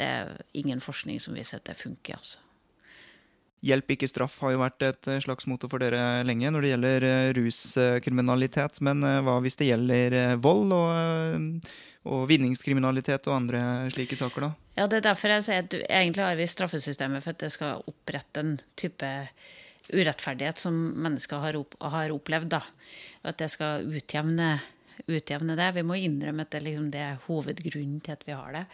det 0.00 0.06
er 0.06 0.36
ingen 0.56 0.80
forskning 0.80 1.20
som 1.20 1.36
viser 1.36 1.60
at 1.60 1.68
det 1.68 1.76
funker. 1.76 2.16
altså. 2.16 2.38
Hjelp, 3.60 3.92
ikke 3.92 4.08
straff 4.08 4.38
har 4.40 4.54
jo 4.54 4.62
vært 4.62 4.84
et 4.86 5.08
eh, 5.12 5.20
slags 5.20 5.44
motto 5.50 5.68
for 5.68 5.82
dere 5.82 6.22
lenge 6.24 6.48
når 6.48 6.64
det 6.64 6.72
gjelder 6.72 7.04
eh, 7.04 7.28
ruskriminalitet. 7.36 8.80
Men 8.86 9.04
eh, 9.04 9.20
hva 9.26 9.36
hvis 9.44 9.58
det 9.60 9.68
gjelder 9.68 10.16
vold 10.40 10.72
og, 10.72 11.68
og 12.08 12.26
vinningskriminalitet 12.30 13.28
og 13.28 13.36
andre 13.36 13.62
slike 13.92 14.16
saker, 14.16 14.48
da? 14.48 14.70
Ja, 14.78 14.86
Det 14.88 15.02
er 15.02 15.08
derfor 15.10 15.34
jeg 15.34 15.44
sier 15.44 15.64
at 15.64 15.72
du, 15.74 15.76
egentlig 15.84 16.24
har 16.24 16.38
vi 16.40 16.48
straffesystemet 16.48 17.24
for 17.24 17.36
at 17.36 17.44
det 17.44 17.52
skal 17.52 17.84
opprette 17.90 18.40
en 18.40 18.54
type 18.80 19.10
urettferdighet 19.90 20.62
som 20.62 20.76
mennesker 21.04 21.42
har, 21.42 21.58
opp, 21.60 21.76
har 21.82 22.14
opplevd. 22.14 22.54
da. 22.56 22.62
At 23.28 23.42
det 23.42 23.50
skal 23.52 23.84
utjevne, 23.90 24.54
utjevne, 25.04 25.58
det. 25.58 25.68
Vi 25.76 25.84
må 25.84 25.98
innrømme 26.00 26.46
at 26.46 26.54
det, 26.54 26.64
liksom, 26.64 26.88
det 26.94 27.04
er 27.04 27.20
hovedgrunnen 27.26 28.00
til 28.04 28.16
at 28.16 28.24
vi 28.24 28.36
har 28.36 28.56
det. 28.56 28.64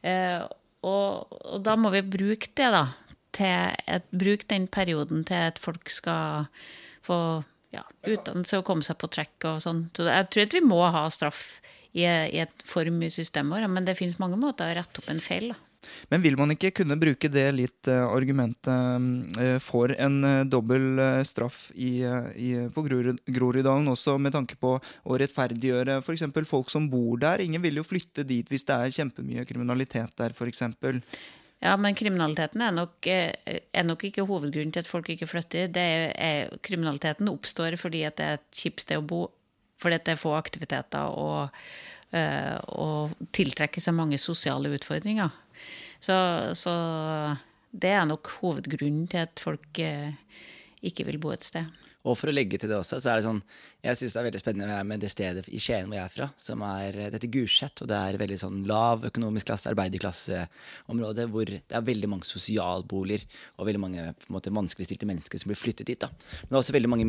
Eh, 0.00 0.48
og, 0.80 1.36
og, 1.44 1.60
da 1.66 1.76
må 1.76 1.92
vi 1.92 2.06
bruke 2.08 2.48
det, 2.56 2.70
da. 2.72 2.86
Til 3.36 3.76
et, 3.86 4.06
bruke 4.10 4.48
den 4.50 4.66
perioden 4.66 5.24
til 5.28 5.50
at 5.50 5.60
folk 5.62 5.90
skal 5.92 6.48
få 7.06 7.20
ja, 7.74 7.84
utdannelse 8.02 8.58
og 8.58 8.66
komme 8.66 8.86
seg 8.86 8.98
på 9.00 9.10
trekk 9.12 9.48
og 9.52 9.62
sånn. 9.64 9.86
Så 9.96 10.08
jeg 10.08 10.28
tror 10.32 10.48
at 10.48 10.56
vi 10.56 10.64
må 10.66 10.82
ha 10.90 11.06
straff 11.12 11.44
i, 11.92 12.04
i 12.04 12.42
et 12.42 12.66
form 12.66 13.02
i 13.06 13.10
systemet 13.12 13.58
vårt, 13.58 13.70
men 13.70 13.86
det 13.86 13.98
finnes 13.98 14.20
mange 14.22 14.38
måter 14.40 14.70
å 14.70 14.78
rette 14.80 15.02
opp 15.02 15.10
en 15.12 15.22
feil. 15.22 15.52
da. 15.54 15.58
Men 16.12 16.20
vil 16.20 16.36
man 16.36 16.52
ikke 16.52 16.72
kunne 16.76 16.98
bruke 17.00 17.30
det 17.32 17.46
litt 17.56 17.88
uh, 17.88 18.10
argumentet 18.12 18.68
uh, 19.40 19.56
for 19.64 19.94
en 19.96 20.18
uh, 20.26 20.44
dobbel 20.44 21.00
straff 21.26 21.70
i, 21.72 22.02
i, 22.36 22.50
på 22.74 22.84
Groruddalen 22.84 23.88
også, 23.88 24.18
med 24.20 24.34
tanke 24.36 24.58
på 24.60 24.74
å 24.76 25.20
rettferdiggjøre 25.22 26.00
f.eks. 26.02 26.26
folk 26.50 26.72
som 26.72 26.90
bor 26.92 27.20
der? 27.22 27.44
Ingen 27.44 27.64
vil 27.64 27.80
jo 27.80 27.86
flytte 27.86 28.26
dit 28.28 28.48
hvis 28.50 28.66
det 28.68 28.76
er 28.76 28.96
kjempemye 29.00 29.46
kriminalitet 29.48 30.12
der, 30.20 30.36
f.eks. 30.36 30.66
Ja, 31.60 31.74
men 31.76 31.96
kriminaliteten 31.96 32.62
er 32.64 32.72
nok, 32.72 33.06
eh, 33.06 33.60
er 33.72 33.84
nok 33.84 34.04
ikke 34.08 34.24
hovedgrunnen 34.28 34.72
til 34.72 34.80
at 34.80 34.88
folk 34.88 35.10
ikke 35.12 35.28
flytter. 35.28 35.68
Er, 35.76 36.56
kriminaliteten 36.64 37.28
oppstår 37.28 37.76
fordi 37.80 38.06
det 38.08 38.26
er 38.26 38.38
et 38.38 38.62
kjipt 38.62 38.86
sted 38.86 39.00
å 39.00 39.04
bo, 39.04 39.26
fordi 39.80 40.00
det 40.00 40.14
er 40.14 40.20
få 40.20 40.32
aktiviteter 40.36 41.12
og, 41.16 41.60
og 42.10 43.12
tiltrekker 43.36 43.80
seg 43.80 43.94
mange 43.96 44.18
sosiale 44.18 44.72
utfordringer. 44.74 45.30
Så, 46.00 46.16
så, 46.56 46.72
det 47.70 47.92
er 47.94 48.08
nok 48.08 48.32
hovedgrunnen 48.40 49.06
til 49.10 49.26
at 49.26 49.40
folk 49.40 49.80
uh, 49.84 50.10
ikke 50.82 51.06
vil 51.06 51.20
bo 51.22 51.32
et 51.34 51.46
sted. 51.46 51.68
Og 52.08 52.16
for 52.16 52.30
å 52.30 52.32
legge 52.32 52.56
til 52.56 52.70
det 52.70 52.78
også, 52.78 52.96
så 53.02 53.10
er 53.12 53.18
det 53.20 53.26
sånn 53.26 53.42
Jeg 53.84 53.98
syns 54.00 54.14
det 54.14 54.20
er 54.20 54.26
veldig 54.26 54.40
spennende 54.40 54.76
med 54.88 55.02
det 55.02 55.10
stedet 55.12 55.46
i 55.52 55.58
Skien 55.60 55.88
hvor 55.88 55.98
jeg 55.98 56.04
er 56.04 56.12
fra, 56.14 56.28
som 56.40 56.62
er 56.64 56.96
dette 57.12 57.28
Gulset. 57.32 57.82
Og 57.84 57.90
det 57.90 57.96
er 57.96 58.18
veldig 58.20 58.38
sånn 58.40 58.62
lav 58.68 59.04
økonomisk 59.08 59.50
klasse, 59.50 59.68
arbeiderklasseområde, 59.72 61.26
hvor 61.32 61.48
det 61.48 61.60
er 61.64 61.86
veldig 61.86 62.10
mange 62.12 62.28
sosialboliger 62.28 63.24
og 63.58 63.68
veldig 63.68 63.82
mange 63.82 64.06
på 64.20 64.28
en 64.28 64.36
måte, 64.36 64.52
vanskeligstilte 64.60 65.08
mennesker 65.08 65.40
som 65.40 65.52
blir 65.52 65.60
flyttet 65.60 65.88
dit. 65.92 66.00
da. 66.00 66.10
Men 66.42 66.52
det 66.52 66.58
er 66.58 66.62
også 66.62 66.76
veldig 66.76 66.92
mange 66.92 67.08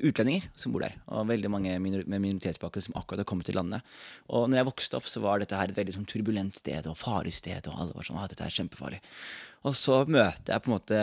utlendinger 0.00 0.48
som 0.56 0.76
bor 0.76 0.84
der, 0.84 0.96
og 1.08 1.28
veldig 1.32 1.52
mange 1.52 1.76
minor 1.80 2.04
med 2.06 2.24
minoritetsbakgrunn 2.24 2.88
som 2.90 2.96
akkurat 3.00 3.24
har 3.24 3.28
kommet 3.28 3.48
til 3.48 3.60
landet. 3.60 3.84
Og 4.28 4.48
når 4.48 4.60
jeg 4.60 4.70
vokste 4.72 5.00
opp, 5.00 5.08
så 5.08 5.24
var 5.24 5.40
dette 5.40 5.56
her 5.56 5.72
et 5.72 5.80
veldig 5.80 5.96
sånn 5.96 6.08
turbulent 6.08 6.60
sted 6.60 6.88
og 6.88 7.00
farlig 7.00 7.36
sted, 7.36 7.68
og 7.68 7.76
alle 7.76 7.96
var 7.96 8.08
sånn 8.08 8.20
at 8.20 8.32
dette 8.32 8.48
er 8.48 8.60
kjempefarlig. 8.60 9.00
Og 9.68 9.76
så 9.76 10.04
møter 10.08 10.54
jeg 10.54 10.64
på 10.64 10.70
en 10.70 10.76
måte 10.78 11.00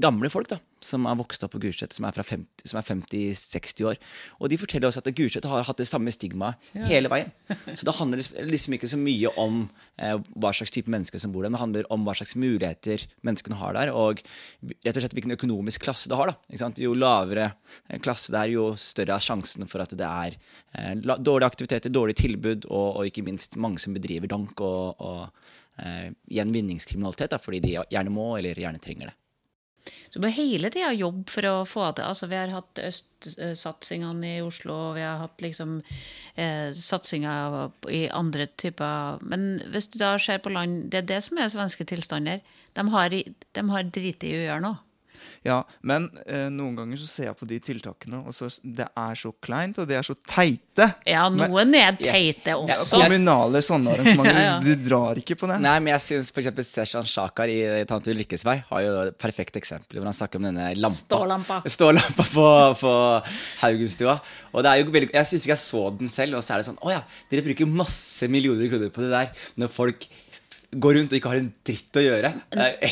gamle 0.00 0.30
folk 0.32 0.48
da, 0.50 0.56
som 0.82 1.04
har 1.06 1.18
vokst 1.18 1.42
opp 1.44 1.52
på 1.54 1.60
Gulset, 1.62 1.92
som 1.94 2.06
er, 2.08 2.16
50-60 2.16 3.84
år. 3.86 3.98
Og 4.40 4.50
de 4.50 4.58
forteller 4.58 4.88
også 4.88 5.02
at 5.02 5.10
Gulset 5.14 5.46
har 5.50 5.66
hatt 5.66 5.80
det 5.80 5.86
samme 5.88 6.12
stigmaet 6.14 6.58
ja. 6.74 6.86
hele 6.88 7.10
veien. 7.12 7.30
Så 7.76 7.86
det 7.86 7.94
handler 7.98 8.22
liksom, 8.22 8.38
liksom 8.48 8.76
ikke 8.76 8.90
så 8.90 8.98
mye 9.00 9.32
om 9.40 9.60
eh, 10.00 10.16
hva 10.40 10.52
slags 10.56 10.72
type 10.74 10.90
mennesker 10.90 11.22
som 11.22 11.34
bor 11.34 11.44
der, 11.44 11.52
men 11.52 11.58
det 11.58 11.64
handler 11.64 11.90
om 11.94 12.06
hva 12.06 12.16
slags 12.18 12.34
muligheter 12.38 13.06
menneskene 13.26 13.60
har 13.60 13.76
der, 13.76 13.92
og 13.94 14.22
rett 14.22 14.96
og 14.96 15.04
slett 15.04 15.18
hvilken 15.18 15.36
økonomisk 15.36 15.84
klasse 15.86 16.10
det 16.10 16.18
har. 16.18 16.32
da. 16.32 16.72
Jo 16.80 16.96
lavere 16.96 17.52
klasse 18.02 18.34
det 18.34 18.42
er, 18.42 18.54
jo 18.56 18.72
større 18.80 19.18
er 19.18 19.26
sjansen 19.26 19.68
for 19.70 19.84
at 19.84 19.94
det 19.94 20.08
er 20.08 20.38
eh, 20.74 20.94
dårlige 20.98 21.50
aktiviteter, 21.50 21.92
dårlige 21.92 22.22
tilbud, 22.24 22.66
og, 22.70 22.88
og, 22.96 23.06
ikke 23.10 23.26
minst 23.26 23.58
mange 23.60 23.82
som 23.82 23.94
bedriver 23.94 24.30
dank 24.30 24.58
og, 24.64 24.98
og 24.98 25.22
eh, 25.26 25.58
gjenvinningskriminalitet, 26.30 27.32
da, 27.32 27.38
fordi 27.40 27.62
de 27.64 27.76
gjerne 27.80 28.12
må 28.12 28.34
eller 28.38 28.58
gjerne 28.58 28.82
trenger 28.82 29.10
det. 29.10 29.16
Så 30.10 30.18
du 30.18 30.24
må 30.24 30.30
hele 30.34 30.70
tida 30.74 30.90
jobbe 30.92 31.30
for 31.30 31.46
å 31.46 31.54
få 31.68 31.84
det. 31.94 32.04
Altså, 32.04 32.26
vi 32.30 32.38
har 32.38 32.50
hatt 32.52 32.80
østsatsingene 32.82 34.32
i 34.36 34.42
Oslo, 34.42 34.74
og 34.90 34.98
vi 34.98 35.04
har 35.06 35.20
hatt 35.22 35.42
liksom 35.44 35.78
eh, 36.34 36.68
satsinger 36.74 37.70
i 37.94 38.02
andre 38.10 38.48
typer 38.60 39.22
Men 39.22 39.62
hvis 39.70 39.86
du 39.92 40.00
da 40.02 40.16
ser 40.18 40.42
på 40.42 40.52
land 40.52 40.90
Det 40.90 41.02
er 41.02 41.08
det 41.12 41.20
som 41.26 41.38
er 41.38 41.52
svenske 41.52 41.86
tilstander. 41.86 42.42
De 42.74 42.86
har, 42.90 43.14
de 43.14 43.66
har 43.70 43.92
driti 43.94 44.34
i 44.34 44.40
å 44.40 44.46
gjøre 44.48 44.64
noe. 44.66 44.82
Ja, 45.46 45.62
men 45.86 46.08
eh, 46.26 46.48
noen 46.52 46.74
ganger 46.76 47.00
så 47.00 47.08
ser 47.08 47.30
jeg 47.30 47.36
på 47.38 47.48
de 47.48 47.58
tiltakene, 47.64 48.22
og 48.26 48.34
så 48.36 48.50
det 48.62 48.86
er 48.88 49.18
så 49.18 49.32
kleint, 49.44 49.78
og 49.80 49.88
de 49.88 49.96
er 49.96 50.06
så 50.06 50.16
teite. 50.28 50.90
Ja, 51.08 51.26
noen 51.32 51.74
er 51.78 51.96
teite 51.98 52.56
også. 52.58 53.00
Ja, 53.00 53.08
kommunale 53.08 53.62
sånne 53.64 53.94
arrangementer. 53.96 54.40
ja, 54.42 54.46
ja. 54.46 54.56
Du 54.64 54.86
drar 54.88 55.20
ikke 55.20 55.38
på 55.40 55.50
det. 55.50 55.60
Nei, 55.64 55.76
men 55.80 55.94
jeg 55.94 56.04
syns 56.06 56.32
f.eks. 56.34 56.50
Seshan 56.70 57.08
Shakar 57.08 57.50
i 57.50 57.60
Tante 57.88 58.12
Ulrikkes 58.12 58.44
vei 58.46 58.58
har 58.68 58.84
jo 58.84 58.94
et 59.06 59.18
perfekt 59.20 59.56
eksempel 59.60 59.98
hvor 60.00 60.08
han 60.10 60.16
snakker 60.16 60.40
om 60.40 60.48
denne 60.50 60.70
lampa. 60.78 61.02
Stålampa. 61.06 61.60
Stålampa 61.72 62.26
på, 62.34 62.48
på 62.80 62.94
Haugenstua. 63.64 64.18
Og 64.52 64.64
det 64.64 64.72
er 64.72 64.82
jo 64.82 64.90
veldig, 64.92 65.12
jeg 65.14 65.30
syns 65.30 65.46
ikke 65.46 65.56
jeg 65.56 65.64
så 65.64 65.84
den 66.00 66.10
selv, 66.12 66.38
og 66.38 66.44
så 66.44 66.54
er 66.54 66.62
det 66.62 66.68
sånn 66.70 66.80
Å 66.80 66.92
ja, 66.92 67.04
dere 67.30 67.46
bruker 67.46 67.70
masse 67.70 68.28
millioner 68.30 68.70
kroner 68.70 68.92
på 68.94 69.04
det 69.04 69.12
der 69.12 69.46
når 69.60 69.72
folk 69.74 70.06
går 70.70 70.94
rundt 70.96 71.14
og 71.14 71.18
ikke 71.18 71.32
har 71.32 71.40
en 71.40 71.48
dritt 71.66 71.98
å 71.98 72.04
gjøre. 72.04 72.32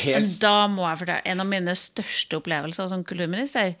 Helt... 0.03 0.33
Da 0.41 0.55
må 0.71 0.83
jeg 0.87 1.01
fortelle 1.03 1.31
en 1.31 1.43
av 1.43 1.47
mine 1.47 1.75
største 1.79 2.39
opplevelser 2.41 2.89
som 2.91 3.05
kulturminister. 3.07 3.75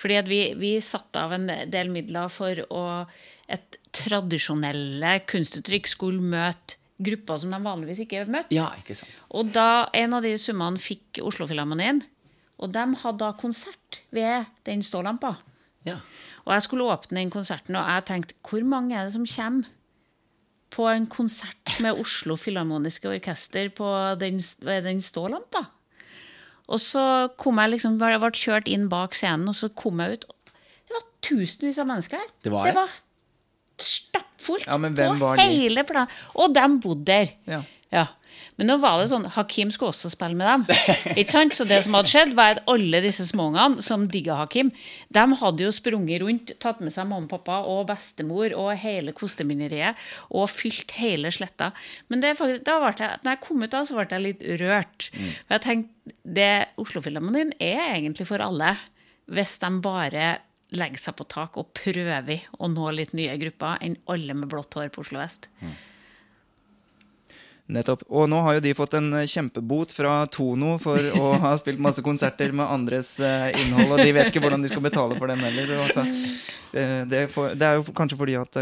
Fordi 0.00 0.18
at 0.18 0.30
vi, 0.30 0.40
vi 0.58 0.72
satte 0.82 1.22
av 1.22 1.36
en 1.36 1.46
del 1.70 1.92
midler 1.94 2.32
for 2.32 2.64
å 2.74 2.84
et 3.52 3.76
tradisjonelle 3.94 5.18
kunstuttrykk 5.28 5.90
skulle 5.90 6.24
møte 6.24 6.78
grupper 7.04 7.40
som 7.42 7.52
de 7.52 7.60
vanligvis 7.60 8.04
ikke 8.04 8.24
møtte. 8.30 8.54
Ja, 8.54 8.70
ikke 8.78 8.96
sant. 8.96 9.10
Og 9.34 9.50
da 9.54 9.86
en 9.96 10.16
av 10.16 10.24
de 10.24 10.32
summene 10.40 10.80
fikk 10.80 11.20
Oslofilharmonien, 11.26 12.00
og 12.62 12.70
de 12.72 12.84
hadde 13.02 13.20
da 13.20 13.32
konsert 13.36 14.00
ved 14.14 14.46
den 14.68 14.84
stålampa. 14.86 15.34
Ja. 15.84 15.98
Og 16.44 16.54
jeg 16.54 16.64
skulle 16.66 16.86
åpne 16.94 17.18
den 17.18 17.32
konserten, 17.34 17.76
og 17.76 17.88
jeg 17.90 18.06
tenkte 18.08 18.38
hvor 18.46 18.64
mange 18.68 18.96
er 18.96 19.08
det 19.08 19.16
som 19.16 19.26
kommer? 19.28 19.68
På 20.74 20.88
en 20.90 21.06
konsert 21.10 21.78
med 21.84 22.00
Oslo 22.02 22.36
Filharmoniske 22.40 23.08
Orkester 23.12 23.70
på 23.74 23.88
den, 24.20 24.40
den 24.40 25.02
stålampa. 25.04 25.66
Og 26.64 26.80
så 26.80 27.04
kom 27.38 27.60
jeg 27.60 27.74
liksom, 27.74 27.98
jeg 28.00 28.20
ble 28.22 28.30
kjørt 28.40 28.70
inn 28.72 28.88
bak 28.92 29.16
scenen, 29.16 29.50
og 29.52 29.56
så 29.58 29.68
kom 29.76 30.00
jeg 30.02 30.18
ut. 30.18 30.28
Det 30.88 30.96
var 30.96 31.06
tusenvis 31.24 31.80
av 31.82 31.90
mennesker 31.90 32.22
her. 32.22 32.30
Det 32.44 32.52
var, 32.52 32.68
det 32.68 32.76
var 32.78 32.94
stappfullt 33.84 34.66
ja, 34.68 34.78
på 34.78 35.32
hele 35.40 35.84
planen. 35.88 36.12
Og 36.40 36.54
de 36.56 36.66
bodde 36.80 37.04
der. 37.10 37.34
Ja. 37.50 37.60
ja. 37.92 38.06
Men 38.58 38.70
nå 38.70 38.76
var 38.82 39.00
det 39.00 39.08
sånn, 39.10 39.26
Hakim 39.34 39.72
skulle 39.74 39.94
også 39.94 40.10
spille 40.12 40.38
med 40.38 40.46
dem. 40.46 40.84
ikke 41.18 41.32
sant? 41.32 41.56
Så 41.56 41.66
det 41.68 41.80
som 41.86 41.96
hadde 41.98 42.12
skjedd, 42.12 42.34
var 42.38 42.56
at 42.56 42.62
alle 42.70 43.00
disse 43.04 43.26
småungene 43.28 43.84
som 43.84 44.06
digga 44.10 44.38
Hakim, 44.42 44.72
de 45.14 45.24
hadde 45.40 45.66
jo 45.66 45.72
sprunget 45.74 46.22
rundt, 46.22 46.54
tatt 46.62 46.82
med 46.84 46.94
seg 46.94 47.08
mamma 47.10 47.26
og 47.26 47.32
pappa 47.34 47.60
og 47.70 47.88
bestemor 47.90 48.54
og 48.58 48.72
hele 48.80 49.14
kostemineriet 49.16 50.00
og 50.30 50.48
fylt 50.52 50.96
hele 51.00 51.32
sletta. 51.34 51.72
Men 52.12 52.24
det, 52.24 52.36
da 52.66 52.78
ble 52.82 52.94
jeg, 52.94 53.20
når 53.24 53.36
jeg 53.36 53.44
kom 53.44 53.64
ut 53.64 53.74
da, 53.74 53.84
så 53.84 53.98
ble 53.98 54.08
jeg 54.10 54.26
litt 54.28 54.48
rørt. 54.62 55.10
Mm. 55.14 55.30
For 55.36 55.56
jeg 55.56 55.66
tenkte, 55.68 56.16
det 56.36 56.50
Oslo-filmen 56.80 57.54
er 57.62 57.86
egentlig 57.94 58.26
for 58.28 58.42
alle, 58.44 58.74
hvis 59.32 59.56
de 59.62 59.70
bare 59.84 60.26
legger 60.74 61.00
seg 61.00 61.16
på 61.18 61.26
tak 61.30 61.58
og 61.60 61.72
prøver 61.76 62.46
å 62.58 62.68
nå 62.70 62.90
litt 62.94 63.14
nye 63.16 63.36
grupper 63.40 63.82
enn 63.84 63.98
alle 64.10 64.36
med 64.36 64.50
blått 64.52 64.76
hår 64.78 64.90
på 64.94 65.04
Oslo 65.04 65.20
vest. 65.20 65.48
Mm. 65.62 65.74
Nettopp. 67.64 68.02
Og 68.12 68.26
nå 68.28 68.42
har 68.44 68.58
jo 68.58 68.62
de 68.66 68.74
fått 68.76 68.96
en 68.98 69.06
eh, 69.16 69.28
kjempebot 69.30 69.94
fra 69.96 70.18
Tono 70.28 70.74
for 70.82 71.00
å 71.16 71.30
ha 71.46 71.54
spilt 71.60 71.80
masse 71.80 72.04
konserter 72.04 72.52
med 72.52 72.68
andres 72.68 73.14
uh, 73.24 73.48
innhold, 73.56 73.94
og 73.94 74.02
de 74.04 74.12
vet 74.12 74.28
ikke 74.28 74.42
hvordan 74.44 74.64
de 74.64 74.68
skal 74.72 74.84
betale 74.84 75.16
for 75.16 75.32
den 75.32 75.40
heller. 75.46 75.72
Uh, 75.72 77.00
det, 77.08 77.22
det, 77.32 77.64
er 77.64 77.78
jo 77.78 77.86
kanskje 77.96 78.20
fordi 78.20 78.36
at 78.36 78.60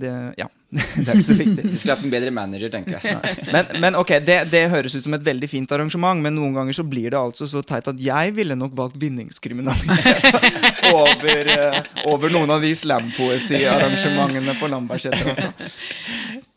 det 0.00 0.12
Ja, 0.36 0.50
det 1.04 1.06
er 1.06 1.14
ikke 1.14 1.26
så 1.28 1.36
viktig. 1.38 1.64
Vi 1.68 1.78
skulle 1.78 1.94
hatt 1.94 2.04
en 2.06 2.12
bedre 2.12 2.32
manager, 2.34 2.70
tenker 2.72 2.98
jeg. 2.98 3.34
Men, 3.54 3.70
men, 3.82 3.98
ok, 4.00 4.16
det, 4.26 4.38
det, 4.50 4.64
høres 4.72 4.96
ut 4.96 5.06
som 5.06 5.14
et 5.14 5.26
veldig 5.26 5.48
fint 5.50 5.74
arrangement, 5.76 6.22
men 6.24 6.34
noen 6.34 6.56
ganger 6.56 6.76
så 6.76 6.86
blir 6.86 7.12
det 7.14 7.20
altså 7.20 7.46
så 7.50 7.62
teit 7.66 7.90
at 7.90 8.00
jeg 8.02 8.34
ville 8.34 8.56
nok 8.58 8.74
valgt 8.78 8.98
vinningskriminalitet 9.00 10.26
over, 10.90 11.52
uh, 11.52 11.80
over 12.10 12.34
noen 12.34 12.56
av 12.56 12.64
de 12.64 12.74
slampoesiarrangementene 12.78 14.58
på 14.58 14.70
Lambertseter. 14.72 15.34
Altså. 15.34 15.52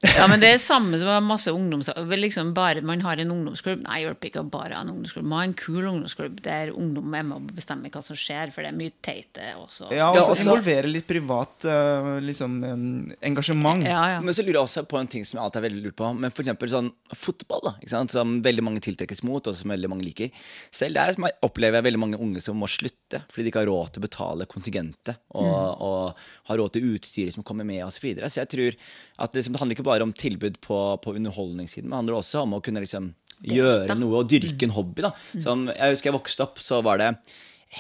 Ja, 0.06 0.28
men 0.30 0.38
det 0.42 0.52
er 0.54 0.60
samme 0.62 1.00
som 1.02 1.26
masse 1.26 1.52
ungdoms... 1.54 1.90
Liksom 2.18 2.52
bare 2.54 2.84
man 2.86 3.02
har 3.02 3.18
en 3.18 3.32
ungdomsklubb 3.34 3.82
Nei, 3.82 4.04
hjelper 4.04 4.30
ikke 4.30 4.44
å 4.44 4.50
bare 4.50 4.78
ha 4.78 4.84
en 4.86 4.92
ungdomsklubb. 4.92 5.26
Man 5.26 5.40
har 5.40 5.48
en 5.48 5.56
kul 5.58 5.88
ungdomsklubb 5.90 6.42
der 6.46 6.70
ungdom 6.70 7.16
er 7.18 7.26
med 7.26 7.38
og 7.40 7.56
bestemmer 7.58 7.94
hva 7.94 8.04
som 8.06 8.18
skjer, 8.18 8.52
for 8.54 8.62
det 8.62 8.72
er 8.72 8.78
mye 8.78 8.94
teite 9.06 9.50
også. 9.58 9.90
Ja, 9.96 10.12
og 10.14 10.36
så 10.36 10.46
involvere 10.46 10.92
litt 10.92 11.08
privat 11.10 11.66
uh, 11.66 12.18
liksom, 12.22 12.60
engasjement. 13.26 13.86
Ja, 13.90 14.04
ja. 14.16 14.22
Men 14.24 14.36
så 14.36 14.44
lurer 14.44 14.60
jeg 14.60 14.66
også 14.66 14.84
på 14.90 15.00
en 15.00 15.10
ting 15.12 15.26
som 15.28 15.38
jeg 15.38 15.44
alltid 15.44 15.60
er 15.60 15.66
veldig 15.68 15.84
lurt 15.86 15.98
på. 16.00 16.10
Men 16.18 16.34
for 16.36 16.72
sånn 16.72 16.90
fotball, 17.18 17.70
da, 17.70 18.04
som 18.12 18.38
veldig 18.46 18.66
mange 18.66 18.84
tiltrekkes 18.86 19.24
mot, 19.28 19.48
og 19.48 19.58
som 19.58 19.74
veldig 19.74 19.92
mange 19.92 20.06
liker. 20.08 20.32
Selv 20.74 20.98
der 21.00 21.18
opplever 21.46 21.80
jeg 21.80 21.88
veldig 21.90 22.02
mange 22.04 22.22
unge 22.22 22.44
som 22.44 22.60
må 22.60 22.70
slutte 22.72 23.24
fordi 23.32 23.46
de 23.46 23.52
ikke 23.54 23.62
har 23.62 23.70
råd 23.70 23.94
til 23.94 24.02
å 24.02 24.04
betale 24.04 24.48
kontingentet, 24.52 25.22
og, 25.32 25.48
mm. 25.48 25.84
og 25.88 26.50
har 26.50 26.60
råd 26.60 26.74
til 26.76 26.90
utstyret 26.92 27.36
som 27.36 27.46
kommer 27.48 27.68
med, 27.68 27.80
oss 27.86 28.02
videre. 28.04 28.28
så 28.28 28.42
jeg 28.42 28.52
tror 28.52 28.76
at 29.24 29.38
liksom, 29.38 29.54
det 29.56 29.62
handler 29.62 29.78
ikke 29.78 29.88
bare 29.88 30.04
om 30.04 30.12
tilbud 30.12 30.60
på, 30.64 30.80
på 31.04 31.14
underholdningssiden, 31.16 31.88
men 31.88 31.96
det 31.96 32.02
handler 32.02 32.18
også 32.20 32.44
om 32.44 32.58
å 32.58 32.62
kunne 32.66 32.84
liksom, 32.84 33.14
gjøre 33.48 33.96
noe 34.00 34.24
og 34.24 34.32
dyrke 34.32 34.68
en 34.68 34.76
hobby. 34.76 35.06
da. 35.06 35.14
Mm. 35.32 35.44
Som, 35.46 35.68
jeg 35.72 35.96
husker 35.96 36.12
jeg 36.12 36.18
vokste 36.18 36.48
opp, 36.48 36.60
så 36.64 36.82
var 36.86 37.00
det 37.02 37.14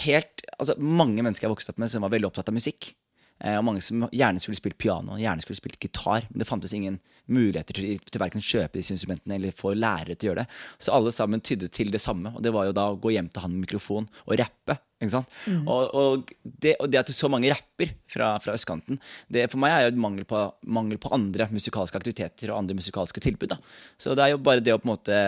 helt, 0.03 0.45
altså 0.57 0.77
Mange 0.79 1.23
mennesker 1.23 1.47
jeg 1.47 1.55
vokste 1.55 1.73
opp 1.73 1.81
med 1.81 1.91
som 1.91 2.05
var 2.05 2.13
veldig 2.13 2.31
opptatt 2.31 2.51
av 2.51 2.57
musikk. 2.57 2.91
Eh, 3.39 3.58
og 3.58 3.65
mange 3.67 3.84
som 3.86 4.08
gjerne 4.10 4.41
skulle 4.41 4.58
spilt 4.58 4.80
piano, 4.82 5.17
gjerne 5.21 5.43
skulle 5.43 5.60
spilt 5.60 5.80
gitar. 5.82 6.26
Men 6.30 6.41
det 6.41 6.50
fantes 6.50 6.73
ingen 6.73 7.00
muligheter 7.28 7.78
til, 7.78 8.02
til 8.02 8.23
verken 8.23 8.43
kjøpe 8.43 8.80
disse 8.80 8.95
instrumentene 8.95 9.38
eller 9.38 9.56
få 9.56 9.73
lærere 9.78 10.15
til 10.15 10.30
å 10.30 10.32
gjøre 10.32 10.45
det. 10.45 10.60
Så 10.82 10.95
alle 10.95 11.13
sammen 11.15 11.43
tydde 11.43 11.69
til 11.73 11.91
det 11.93 12.02
samme, 12.04 12.34
og 12.34 12.43
det 12.43 12.54
var 12.56 12.69
jo 12.69 12.76
da 12.78 12.89
å 12.91 13.00
gå 13.02 13.13
hjem 13.15 13.30
til 13.32 13.43
han 13.43 13.54
med 13.54 13.67
mikrofon 13.67 14.08
og 14.26 14.38
rappe. 14.41 14.80
Ikke 14.97 15.13
sant? 15.13 15.34
Mm. 15.45 15.67
Og, 15.69 15.91
og, 15.93 16.32
det, 16.41 16.73
og, 16.82 16.88
det, 16.89 17.04
at 17.04 17.12
så 17.13 17.30
mange 17.30 17.52
rapper 17.52 17.91
fra, 18.10 18.32
fra 18.41 18.56
østkanten, 18.58 18.97
det 19.30 19.45
for 19.52 19.62
meg 19.62 19.76
er 19.76 19.86
jo 19.86 19.91
et 19.91 20.00
mangel 20.08 20.26
på, 20.30 20.39
mangel 20.73 20.97
på 21.02 21.12
andre 21.13 21.45
musikalske 21.54 22.00
aktiviteter 22.00 22.50
og 22.50 22.63
andre 22.63 22.80
musikalske 22.80 23.21
tilbud. 23.21 23.52
Da. 23.54 23.60
Så 24.02 24.17
det 24.17 24.26
er 24.26 24.34
jo 24.34 24.41
bare 24.41 24.63
det 24.65 24.73
å 24.73 24.80
på 24.82 24.89
en 24.89 24.95
måte 24.95 25.21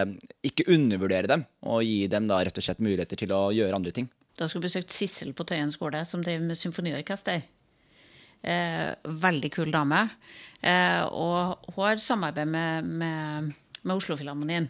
ikke 0.48 0.66
undervurdere 0.74 1.30
dem, 1.30 1.46
og 1.70 1.86
gi 1.86 2.08
dem 2.10 2.32
da 2.32 2.42
rett 2.42 2.58
og 2.58 2.66
slett 2.66 2.82
muligheter 2.82 3.20
til 3.22 3.36
å 3.36 3.50
gjøre 3.54 3.78
andre 3.78 3.94
ting. 3.94 4.10
Da 4.40 4.48
skulle 4.48 4.70
besøkt 4.70 4.94
Sissel 4.96 5.36
på 5.36 5.46
Tøyen 5.46 5.72
skole, 5.74 6.02
som 6.08 6.24
driver 6.24 6.48
med 6.48 6.58
symfoniorkester. 6.58 7.44
Eh, 8.44 8.92
veldig 9.04 9.52
kul 9.52 9.72
dame. 9.74 10.06
Eh, 10.62 11.04
og 11.08 11.74
hun 11.74 11.84
har 11.86 12.04
samarbeid 12.04 12.48
med, 12.48 12.94
med, 13.02 13.52
med 13.84 13.96
Oslofilharmonien. 13.96 14.70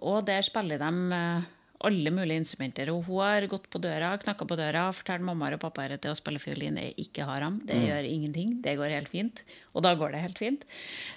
Og 0.00 0.24
der 0.28 0.44
spiller 0.44 0.80
de 0.80 0.90
eh, 1.16 1.48
alle 1.86 2.12
mulige 2.12 2.42
instrumenter. 2.42 2.90
Og 2.92 3.06
hun 3.08 3.22
har 3.24 3.46
gått 3.48 3.68
på 3.72 3.80
døra, 3.82 4.12
knakka 4.20 4.46
på 4.48 4.58
døra 4.58 4.86
fortalt 4.96 5.24
mamma 5.24 5.48
og 5.54 5.62
pappa 5.62 5.86
at 5.88 6.02
det 6.04 6.12
å 6.12 6.18
spille 6.18 6.42
fiolin 6.42 6.78
er 6.80 6.98
ikke 7.00 7.28
haram. 7.28 7.60
Det 7.64 7.78
mm. 7.78 7.86
gjør 7.88 8.10
ingenting. 8.10 8.52
Det 8.64 8.76
går 8.80 8.96
helt 8.96 9.12
fint. 9.12 9.42
Og 9.72 9.84
da 9.86 9.94
går 9.96 10.14
det 10.14 10.24
helt 10.24 10.42
fint. 10.42 10.68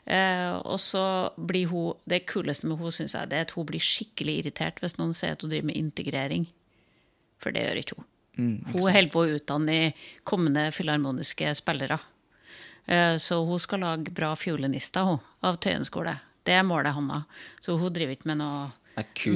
Eh, 0.06 0.56
og 0.64 0.80
så 0.80 1.34
blir 1.38 1.68
hun 1.72 2.00
Det 2.08 2.24
kuleste 2.30 2.68
med 2.68 2.80
hun 2.80 2.94
syns 2.96 3.16
jeg, 3.18 3.30
det 3.30 3.38
er 3.38 3.48
at 3.48 3.56
hun 3.58 3.68
blir 3.68 3.84
skikkelig 3.84 4.40
irritert 4.44 4.80
hvis 4.80 4.98
noen 5.00 5.14
sier 5.18 5.36
at 5.36 5.44
hun 5.44 5.52
driver 5.52 5.72
med 5.72 5.80
integrering. 5.80 6.48
For 7.44 7.52
det 7.52 7.66
gjør 7.66 7.84
ikke 7.84 8.00
hun. 8.00 8.10
Mm, 8.38 8.64
hun 8.72 8.82
holder 8.82 9.12
på 9.14 9.24
å 9.24 9.34
utdanne 9.38 9.78
kommende 10.26 10.68
filharmoniske 10.74 11.54
spillere. 11.58 12.00
Eh, 12.86 13.18
så 13.18 13.40
hun 13.46 13.60
skal 13.62 13.84
lage 13.86 14.14
bra 14.16 14.34
fiolinister 14.36 15.08
hun, 15.08 15.20
av 15.42 15.60
Tøyen 15.64 15.86
skole. 15.88 16.18
Det 16.44 16.56
er 16.58 16.66
målet 16.68 16.96
hans. 16.96 17.30
Så 17.64 17.78
hun 17.80 17.94
driver 17.94 18.18
ikke 18.18 18.32
med 18.34 18.42
noe 18.42 18.72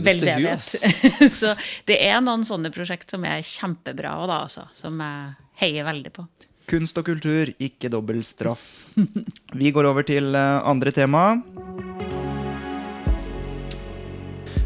veldedighet. 0.03 1.31
så 1.39 1.55
det 1.87 1.99
er 2.03 2.19
noen 2.21 2.45
sånne 2.47 2.71
prosjekt 2.73 3.13
som 3.13 3.23
er 3.25 3.45
kjempebra, 3.45 4.17
da, 4.27 4.41
altså, 4.43 4.67
som 4.77 4.99
jeg 5.01 5.37
heier 5.63 5.87
veldig 5.87 6.13
på. 6.17 6.27
Kunst 6.67 6.97
og 6.99 7.07
kultur, 7.07 7.53
ikke 7.63 7.91
dobbel 7.93 8.19
straff. 8.27 8.91
Vi 9.59 9.71
går 9.71 9.87
over 9.87 10.07
til 10.07 10.35
eh, 10.35 10.59
andre 10.67 10.91
tema. 10.91 11.29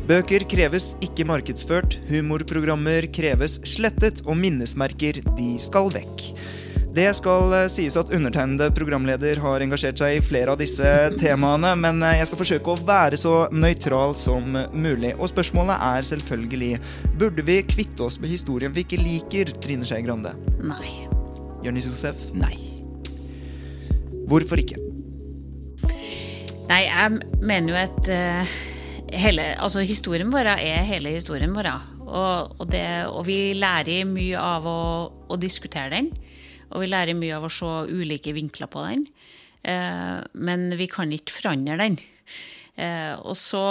Bøker 0.10 0.44
kreves 0.50 0.96
ikke 1.06 1.26
markedsført, 1.30 2.00
humorprogrammer 2.10 3.06
kreves 3.14 3.60
slettet, 3.70 4.24
og 4.26 4.40
minnesmerker, 4.40 5.22
de 5.38 5.54
skal 5.62 5.92
vekk. 5.94 6.24
Det 6.92 7.06
skal 7.16 7.54
eh, 7.56 7.68
sies 7.72 7.96
at 7.96 8.10
undertegnede 8.12 8.68
programleder 8.76 9.40
har 9.40 9.64
engasjert 9.64 10.02
seg 10.02 10.18
i 10.18 10.24
flere 10.26 10.52
av 10.52 10.60
disse 10.60 10.90
temaene, 11.22 11.72
men 11.80 12.02
eh, 12.04 12.18
jeg 12.20 12.28
skal 12.28 12.42
forsøke 12.42 12.74
å 12.74 12.82
være 12.88 13.20
så 13.20 13.36
nøytral 13.54 14.18
som 14.20 14.58
mulig. 14.74 15.14
Og 15.16 15.32
spørsmålet 15.32 15.78
er 15.88 16.10
selvfølgelig 16.10 16.74
burde 17.22 17.46
vi 17.48 17.62
kvitte 17.70 18.04
oss 18.10 18.20
med 18.20 18.34
historien 18.34 18.76
vi 18.76 18.84
ikke 18.84 19.00
liker, 19.00 19.54
Trine 19.64 19.88
Skei 19.88 20.02
Grande? 20.04 20.34
Nei. 20.60 21.08
Jonis 21.64 21.88
Josef? 21.88 22.20
Nei. 22.36 22.58
Hvorfor 24.28 24.60
ikke? 24.60 24.82
Nei, 26.68 26.84
jeg 26.88 27.22
mener 27.40 27.72
jo 27.72 27.80
at 27.86 28.12
uh, 28.12 28.60
hele, 29.12 29.48
altså 29.60 29.84
historien 29.86 30.32
vår 30.34 30.54
er 30.56 30.86
hele 30.88 31.14
historien 31.16 31.54
vår. 31.56 31.70
Og, 32.06 32.56
og, 32.60 32.66
det, 32.72 32.86
og 33.10 33.26
vi 33.28 33.54
lærer 33.58 34.08
mye 34.10 34.40
av 34.40 34.68
å, 34.68 34.82
å 35.32 35.40
diskutere 35.40 35.92
den. 35.96 36.12
Og 36.72 36.84
vi 36.84 36.92
lærer 36.92 37.18
mye 37.18 37.36
av 37.36 37.48
å 37.48 37.52
se 37.52 37.72
ulike 37.92 38.34
vinkler 38.36 38.72
på 38.72 38.84
den. 38.88 39.06
Eh, 39.68 40.18
men 40.34 40.72
vi 40.80 40.88
kan 40.92 41.12
ikke 41.14 41.36
forandre 41.42 41.78
den. 41.82 42.00
Eh, 42.80 43.14
og, 43.20 43.36
så, 43.38 43.62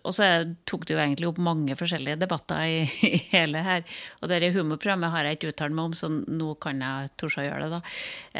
og 0.00 0.14
så 0.16 0.28
tok 0.68 0.88
jo 0.88 0.96
egentlig 0.98 1.28
opp 1.28 1.40
mange 1.44 1.76
forskjellige 1.78 2.22
debatter 2.22 2.64
i, 2.64 2.78
i 3.10 3.20
hele 3.34 3.64
her. 3.66 3.84
Og 4.20 4.32
det 4.32 4.52
humorprogrammet 4.56 5.12
har 5.14 5.28
jeg 5.28 5.38
ikke 5.38 5.52
uttalt 5.52 5.76
meg 5.76 5.90
om, 5.90 5.98
så 5.98 6.10
nå 6.10 6.54
kan 6.62 6.80
jeg 6.84 7.12
torde 7.20 7.44
å 7.44 7.48
gjøre 7.48 7.66
det. 7.66 7.76
da. 7.76 7.82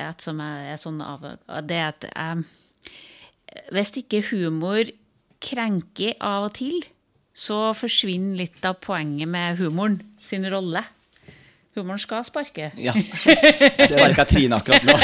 Ettersom 0.08 0.42
jeg 0.44 0.72
er 0.72 0.80
sånn 0.80 1.04
av, 1.04 1.28
det 1.68 1.84
at 1.84 2.08
jeg, 2.10 2.48
Hvis 3.74 3.96
ikke 3.98 4.24
humor 4.30 4.88
krenker 5.40 6.16
av 6.20 6.48
og 6.50 6.56
til, 6.58 6.80
så 7.36 7.70
forsvinner 7.76 8.42
litt 8.42 8.64
av 8.68 8.80
poenget 8.84 9.30
med 9.30 9.60
humoren 9.60 10.00
sin 10.22 10.44
rolle. 10.52 10.82
Humoren 11.78 12.00
skal 12.02 12.24
sparke. 12.26 12.72
Ja. 12.82 12.92
Jeg 13.78 13.90
sparka 13.92 14.26
Trine 14.28 14.58
akkurat 14.58 14.84
nå. 14.84 14.96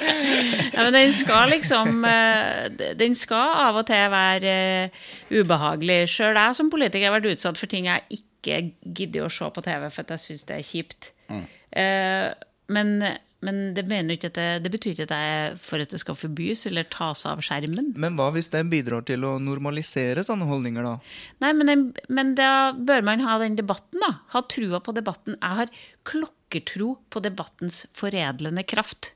ja, 0.74 0.80
men 0.80 0.94
den 0.96 1.12
skal 1.12 1.52
liksom 1.52 2.06
eh, 2.08 2.70
Den 2.96 3.14
skal 3.18 3.52
av 3.66 3.82
og 3.82 3.84
til 3.90 4.06
være 4.12 4.54
eh, 4.88 5.02
ubehagelig. 5.28 6.06
Sjøl 6.08 6.40
jeg 6.40 6.56
som 6.56 6.72
politiker 6.72 7.10
har 7.10 7.18
vært 7.18 7.34
utsatt 7.34 7.60
for 7.60 7.70
ting 7.70 7.90
jeg 7.90 8.20
ikke 8.22 8.62
gidder 8.96 9.26
å 9.26 9.32
se 9.32 9.50
på 9.52 9.64
TV 9.66 9.90
for 9.92 10.14
jeg 10.16 10.24
syns 10.24 10.48
det 10.48 10.56
er 10.56 10.68
kjipt. 10.70 11.10
Mm. 11.28 11.44
Eh, 11.84 12.28
men 12.72 12.96
men 13.44 13.60
det, 13.76 13.86
det, 13.88 14.46
det, 14.60 14.70
betyr 14.72 14.92
ikke 14.92 15.06
at 15.08 15.14
jeg 15.16 15.52
for 15.62 15.80
at 15.80 15.92
det 15.94 16.00
skal 16.02 16.18
forbys 16.18 16.66
eller 16.68 16.88
tas 16.92 17.22
av 17.28 17.40
skjermen. 17.44 17.94
Men 18.00 18.18
hva 18.18 18.28
hvis 18.34 18.50
den 18.52 18.68
bidrar 18.72 19.06
til 19.08 19.24
å 19.24 19.38
normalisere 19.40 20.24
sånne 20.26 20.48
holdninger, 20.50 20.84
da? 20.84 21.14
Nei, 21.44 21.54
men, 21.56 21.86
men 22.12 22.34
da 22.36 22.50
bør 22.76 23.06
man 23.08 23.24
ha 23.24 23.38
den 23.40 23.56
debatten, 23.56 24.02
da. 24.04 24.18
Ha 24.34 24.44
trua 24.52 24.82
på 24.84 24.92
debatten. 24.96 25.38
Jeg 25.40 25.60
har 25.62 25.72
klokkertro 26.08 26.92
på 27.08 27.24
debattens 27.24 27.86
foredlende 27.96 28.66
kraft. 28.68 29.14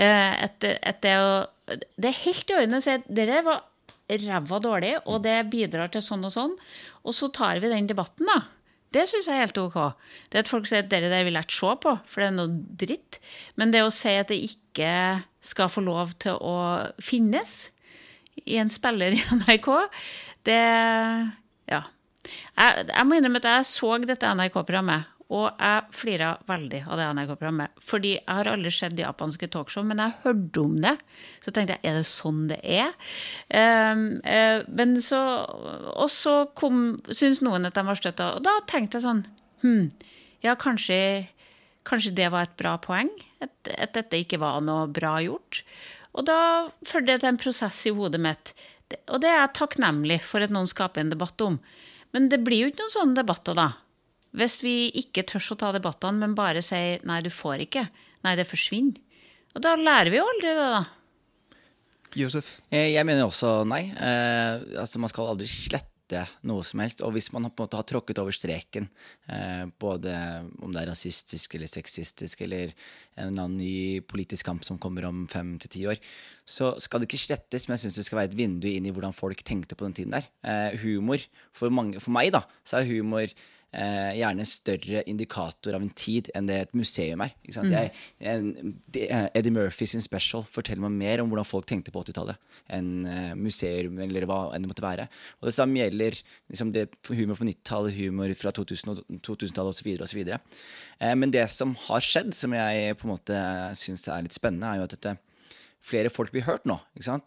Eh, 0.00 0.32
et, 0.46 0.64
et 0.64 1.04
det, 1.04 1.14
å, 1.20 1.76
det, 1.76 2.08
er 2.08 2.20
helt 2.24 2.52
i 2.52 2.60
orden 2.62 2.80
å 2.80 2.84
si 2.84 2.96
at 2.96 3.04
dere 3.08 3.44
var 3.44 3.64
ræva 4.06 4.60
dårlig, 4.62 4.96
og 5.04 5.24
det 5.24 5.38
bidrar 5.52 5.92
til 5.92 6.04
sånn 6.04 6.24
og 6.24 6.32
sånn. 6.32 6.56
Og 7.04 7.16
så 7.16 7.28
tar 7.34 7.60
vi 7.60 7.72
den 7.72 7.88
debatten, 7.90 8.28
da. 8.32 8.46
Det 8.94 9.04
syns 9.10 9.28
jeg 9.28 9.36
er 9.36 9.46
helt 9.46 9.58
ok. 9.60 9.78
Det 10.32 10.44
at 10.44 10.50
folk 10.50 10.68
sier 10.68 10.84
at 10.84 10.90
dere 10.92 11.10
der 11.12 11.24
vil 11.26 11.36
jeg 11.36 11.48
ikke 11.48 11.58
se 11.58 11.72
på, 11.82 11.94
for 12.06 12.22
det 12.22 12.28
er 12.28 12.36
noe 12.36 12.76
dritt. 12.82 13.18
Men 13.58 13.74
det 13.74 13.82
å 13.84 13.92
si 13.94 14.14
at 14.14 14.30
det 14.32 14.38
ikke 14.46 14.92
skal 15.44 15.72
få 15.72 15.82
lov 15.86 16.14
til 16.22 16.38
å 16.38 16.56
finnes 17.02 17.56
i 18.44 18.58
en 18.60 18.72
spiller 18.72 19.16
i 19.16 19.22
NRK, 19.42 19.68
det 20.48 20.62
Ja. 21.72 21.82
Jeg, 22.58 22.86
jeg 22.90 23.06
må 23.06 23.14
innrømme 23.14 23.38
at 23.38 23.46
jeg 23.46 23.66
så 23.70 23.92
dette 24.02 24.30
NRK-programmet, 24.34 25.06
og 25.26 25.58
jeg 25.58 25.94
flira 25.96 26.28
veldig 26.46 26.84
av 26.86 27.00
det 27.00 27.06
NRK-programmet. 27.16 27.80
Fordi 27.82 28.12
jeg 28.14 28.30
har 28.30 28.50
aldri 28.50 28.70
sett 28.70 29.00
japanske 29.00 29.48
talkshow, 29.50 29.82
men 29.86 29.98
jeg 29.98 30.14
hørte 30.22 30.62
om 30.62 30.76
det. 30.84 30.92
Så 31.42 31.50
tenkte 31.50 31.74
jeg 31.74 31.90
er 31.90 31.98
det 31.98 32.06
sånn 32.10 32.44
det 32.50 32.60
er? 32.62 32.92
Um, 33.50 34.04
uh, 34.22 34.62
men 34.70 34.94
så 35.02 35.18
Og 35.96 36.10
så 36.12 36.36
syntes 37.10 37.42
noen 37.42 37.66
at 37.66 37.74
de 37.74 37.84
var 37.86 37.98
støtta, 37.98 38.36
og 38.36 38.44
da 38.46 38.60
tenkte 38.70 39.00
jeg 39.00 39.06
sånn 39.08 39.24
Hm, 39.64 39.88
ja, 40.44 40.52
kanskje, 40.60 40.98
kanskje 41.88 42.12
det 42.14 42.28
var 42.30 42.46
et 42.46 42.58
bra 42.60 42.76
poeng? 42.78 43.10
At, 43.42 43.54
at, 43.72 43.96
dette 43.96 44.20
ikke 44.20 44.38
var 44.38 44.60
noe 44.62 44.84
bra 44.86 45.16
gjort? 45.24 45.62
Og 46.14 46.28
da 46.28 46.38
førte 46.86 47.08
det 47.08 47.22
til 47.24 47.32
en 47.32 47.40
prosess 47.40 47.80
i 47.88 47.94
hodet 47.96 48.20
mitt. 48.22 48.52
Og 49.10 49.18
det 49.24 49.32
er 49.32 49.40
jeg 49.40 49.56
takknemlig 49.58 50.20
for 50.22 50.44
at 50.44 50.52
noen 50.54 50.68
skaper 50.70 51.02
en 51.02 51.10
debatt 51.10 51.40
om. 51.42 51.58
Men 52.14 52.30
det 52.30 52.44
blir 52.46 52.62
jo 52.62 52.70
ikke 52.70 52.84
noen 52.84 52.94
sånne 52.94 53.18
debatter, 53.18 53.58
da. 53.58 53.66
Hvis 54.36 54.60
vi 54.64 54.90
ikke 55.00 55.24
tør 55.24 55.54
å 55.54 55.58
ta 55.60 55.72
debattene, 55.72 56.20
men 56.20 56.36
bare 56.36 56.60
sier 56.64 57.00
'nei, 57.04 57.22
du 57.24 57.30
får 57.32 57.64
ikke', 57.64 57.88
'nei, 58.24 58.36
det 58.36 58.46
forsvinner', 58.46 59.00
og 59.56 59.62
da 59.64 59.72
lærer 59.80 60.12
vi 60.12 60.20
jo 60.20 60.28
aldri 60.28 60.52
det, 60.52 60.70
da. 60.76 60.84
Josef? 62.16 62.60
Eh, 62.72 62.92
jeg 62.92 63.04
mener 63.08 63.26
også 63.26 63.64
nei. 63.68 63.88
Eh, 63.92 64.64
altså, 64.80 65.00
man 65.00 65.12
skal 65.12 65.32
aldri 65.32 65.48
slette 65.48 66.22
noe 66.46 66.64
som 66.64 66.80
helst. 66.80 67.02
Og 67.04 67.14
hvis 67.16 67.28
man 67.34 67.48
på 67.48 67.64
en 67.64 67.66
måte 67.66 67.80
har 67.80 67.86
tråkket 67.88 68.20
over 68.22 68.36
streken, 68.36 68.88
eh, 69.32 69.64
både 69.80 70.12
om 70.62 70.72
det 70.72 70.82
er 70.82 70.90
rasistisk 70.92 71.56
eller 71.56 71.72
sexistisk 71.72 72.44
eller 72.46 72.72
en 73.16 73.32
eller 73.32 73.48
annen 73.48 73.58
ny 73.58 74.00
politisk 74.06 74.46
kamp 74.48 74.64
som 74.64 74.78
kommer 74.80 75.08
om 75.08 75.24
fem 75.32 75.56
til 75.62 75.72
ti 75.72 75.84
år, 75.88 76.00
så 76.46 76.74
skal 76.80 77.02
det 77.02 77.10
ikke 77.10 77.24
slettes, 77.24 77.66
men 77.66 77.76
jeg 77.76 77.86
syns 77.86 77.98
det 77.98 78.06
skal 78.06 78.20
være 78.20 78.32
et 78.32 78.38
vindu 78.38 78.68
inn 78.70 78.86
i 78.86 78.94
hvordan 78.94 79.16
folk 79.16 79.42
tenkte 79.42 79.76
på 79.76 79.88
den 79.88 79.96
tiden 79.98 80.16
der. 80.16 80.30
Eh, 80.46 80.78
humor, 80.84 81.20
for, 81.52 81.72
mange, 81.74 82.00
for 82.00 82.14
meg, 82.16 82.32
da, 82.36 82.44
så 82.64 82.80
er 82.80 82.92
humor 82.92 83.32
eh, 83.76 84.16
gjerne 84.18 84.46
større 84.48 85.02
indikator 85.10 85.76
av 85.76 85.84
en 85.84 85.92
tid 85.96 86.30
enn 86.36 86.48
det 86.48 86.58
et 86.64 86.74
museum 86.76 87.22
er. 87.24 87.34
Mm. 87.44 87.68
Jeg, 87.72 87.92
en, 88.32 88.48
de, 88.92 89.04
eh, 89.04 89.28
Eddie 89.36 89.54
Murphy 89.54 89.88
sin 89.90 90.04
special 90.04 90.46
forteller 90.52 90.86
meg 90.86 90.96
mer 90.96 91.22
om 91.22 91.30
hvordan 91.30 91.48
folk 91.48 91.68
tenkte 91.68 91.92
på 91.94 92.02
80-tallet 92.06 92.40
enn 92.72 92.90
eh, 93.10 93.34
museum 93.38 94.00
eller 94.02 94.28
hva 94.28 94.40
enn 94.54 94.64
det 94.64 94.72
måtte 94.72 94.86
være. 94.86 95.08
Og 95.40 95.50
det 95.50 95.56
samme 95.56 95.80
gjelder 95.82 96.18
liksom 96.52 96.72
det, 96.76 96.88
humor 97.10 97.38
på 97.38 97.48
90-tallet, 97.50 97.98
humor 98.00 98.34
fra 98.40 98.54
2000-tallet 98.56 99.22
2000 99.26 99.62
osv. 99.66 99.92
osv. 100.06 100.24
Eh, 100.32 101.14
men 101.18 101.34
det 101.34 101.46
som 101.52 101.76
har 101.86 102.04
skjedd, 102.04 102.32
som 102.36 102.56
jeg 102.56 102.96
på 102.98 103.08
en 103.08 103.14
måte 103.14 103.44
syns 103.78 104.08
er 104.08 104.26
litt 104.26 104.36
spennende, 104.36 104.72
er 104.72 104.80
jo 104.82 104.88
at 104.88 104.96
dette 104.96 105.16
flere 105.86 106.10
folk 106.10 106.32
blir 106.34 106.46
hørt 106.48 106.66
nå. 106.66 106.80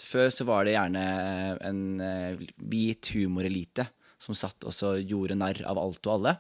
Før 0.04 0.28
så 0.34 0.46
var 0.48 0.66
det 0.68 0.74
gjerne 0.76 1.04
en 1.64 1.84
uh, 2.04 2.42
hvit 2.60 3.14
humorelite 3.16 3.88
som 4.20 4.38
satt 4.38 4.68
og 4.68 5.02
gjorde 5.02 5.38
narr 5.40 5.64
av 5.68 5.80
alt 5.82 6.04
og 6.06 6.16
alle. 6.20 6.38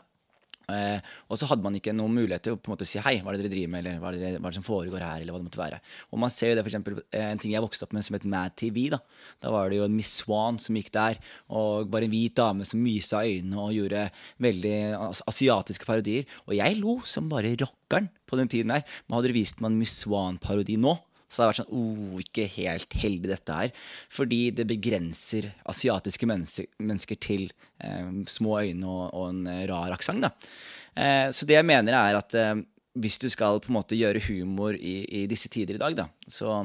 Eh, 0.69 0.99
og 1.29 1.39
så 1.39 1.47
hadde 1.49 1.65
man 1.65 1.75
ikke 1.77 1.93
noen 1.95 2.13
mulighet 2.13 2.45
til 2.45 2.55
å 2.55 2.59
på 2.59 2.69
en 2.69 2.75
måte 2.75 2.87
si 2.87 3.01
hei, 3.01 3.17
hva 3.23 3.31
er 3.31 3.39
det 3.39 3.47
dere 3.47 3.53
driver 3.55 3.71
med, 3.73 3.81
eller 3.83 4.01
hva 4.01 4.11
er 4.11 4.17
det, 4.19 4.31
hva 4.37 4.49
er 4.49 4.53
det 4.53 4.59
som 4.59 4.67
foregår 4.67 5.05
her, 5.05 5.23
eller 5.23 5.33
hva 5.33 5.41
det 5.41 5.47
måtte 5.47 5.61
være. 5.61 5.79
Og 6.13 6.21
man 6.21 6.33
ser 6.33 6.51
jo 6.51 6.59
det 6.59 6.65
for 6.65 6.71
eksempel, 6.71 6.99
eh, 7.09 7.25
en 7.25 7.41
ting 7.41 7.53
jeg 7.55 7.63
vokste 7.65 7.87
opp 7.87 7.95
med 7.95 8.05
som 8.05 8.17
het 8.17 8.27
Mad 8.29 8.55
TV. 8.59 8.89
Da 8.93 9.01
Da 9.41 9.53
var 9.53 9.69
det 9.69 9.79
jo 9.79 9.87
en 9.87 9.95
Miss 9.95 10.13
Swan 10.21 10.59
som 10.61 10.77
gikk 10.77 10.91
der, 10.95 11.19
og 11.49 11.89
bare 11.89 12.05
en 12.05 12.13
hvit 12.13 12.35
dame 12.37 12.65
som 12.67 12.81
mysa 12.83 13.23
øynene 13.25 13.57
og 13.57 13.73
gjorde 13.73 14.11
veldig 14.39 14.77
asiatiske 15.25 15.85
parodier. 15.85 16.25
Og 16.47 16.55
jeg 16.59 16.79
lo 16.79 16.99
som 17.05 17.29
bare 17.29 17.55
rockeren 17.57 18.09
på 18.27 18.37
den 18.37 18.47
tiden 18.51 18.71
her. 18.71 18.83
Men 19.07 19.17
hadde 19.17 19.33
du 19.33 19.39
vist 19.39 19.61
meg 19.61 19.71
en 19.71 19.79
Miss 19.79 20.03
Swan-parodi 20.03 20.77
nå, 20.77 20.97
så 21.29 21.37
det 21.37 21.45
har 21.45 21.51
vært 21.51 21.61
sånn 21.61 21.77
oh, 21.77 22.19
ikke 22.23 22.47
helt 22.57 22.97
heldig 22.97 23.31
dette 23.31 23.59
her. 23.61 23.71
Fordi 24.11 24.41
det 24.57 24.65
begrenser 24.69 25.51
asiatiske 25.69 26.27
mennesker, 26.29 27.19
til 27.21 27.47
eh, 27.77 28.11
små 28.29 28.59
øyne 28.65 28.89
og, 28.89 29.05
og 29.13 29.29
en 29.29 29.45
eh, 29.47 29.63
rar 29.69 29.93
aksent. 29.93 30.25
Eh, 30.97 31.29
så 31.31 31.47
det 31.47 31.59
jeg 31.59 31.69
mener 31.69 31.95
er 31.95 32.19
at 32.19 32.37
eh, 32.37 32.55
hvis 32.99 33.19
du 33.21 33.29
skal 33.31 33.61
på 33.61 33.71
en 33.71 33.77
måte 33.77 33.97
gjøre 33.99 34.25
humor 34.27 34.75
i, 34.75 35.03
i 35.21 35.27
disse 35.29 35.51
tider 35.53 35.77
i 35.77 35.83
dag, 35.83 35.95
da, 36.01 36.09
så 36.27 36.63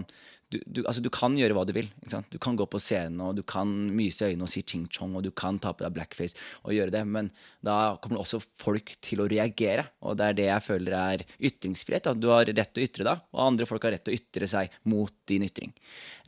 du, 0.54 0.60
du, 0.66 0.80
altså, 0.86 1.02
du 1.02 1.10
kan 1.12 1.34
gjøre 1.38 1.56
hva 1.56 1.64
du 1.66 1.72
vil. 1.76 1.90
Du 2.30 2.38
kan 2.42 2.56
gå 2.58 2.66
på 2.70 2.80
scenen 2.82 3.20
og 3.24 3.34
du 3.38 3.42
kan 3.46 3.70
myse 3.94 4.22
i 4.22 4.32
øynene 4.32 4.46
og 4.46 4.52
si 4.52 4.62
ching 4.66 4.86
chong, 4.92 5.16
og 5.18 5.24
du 5.26 5.32
kan 5.34 5.58
ta 5.62 5.74
på 5.74 5.84
deg 5.84 5.94
blackface 5.96 6.38
og 6.62 6.74
gjøre 6.76 6.94
det, 6.94 7.02
men 7.08 7.30
da 7.64 7.96
kommer 8.02 8.22
også 8.22 8.40
folk 8.60 8.94
til 9.04 9.24
å 9.24 9.28
reagere. 9.30 9.86
Og 10.04 10.18
det 10.20 10.28
er 10.28 10.38
det 10.38 10.48
jeg 10.48 10.66
føler 10.66 10.96
er 10.98 11.24
ytringsfrihet. 11.50 12.10
At 12.12 12.20
du 12.20 12.30
har 12.32 12.46
rett 12.48 12.74
til 12.74 12.84
å 12.84 12.88
ytre 12.88 13.08
deg, 13.08 13.24
og 13.34 13.42
andre 13.46 13.68
folk 13.68 13.86
har 13.86 13.96
rett 13.96 14.04
til 14.06 14.14
å 14.14 14.20
ytre 14.20 14.50
seg 14.50 14.78
mot 14.90 15.14
din 15.30 15.46
ytring. 15.48 15.74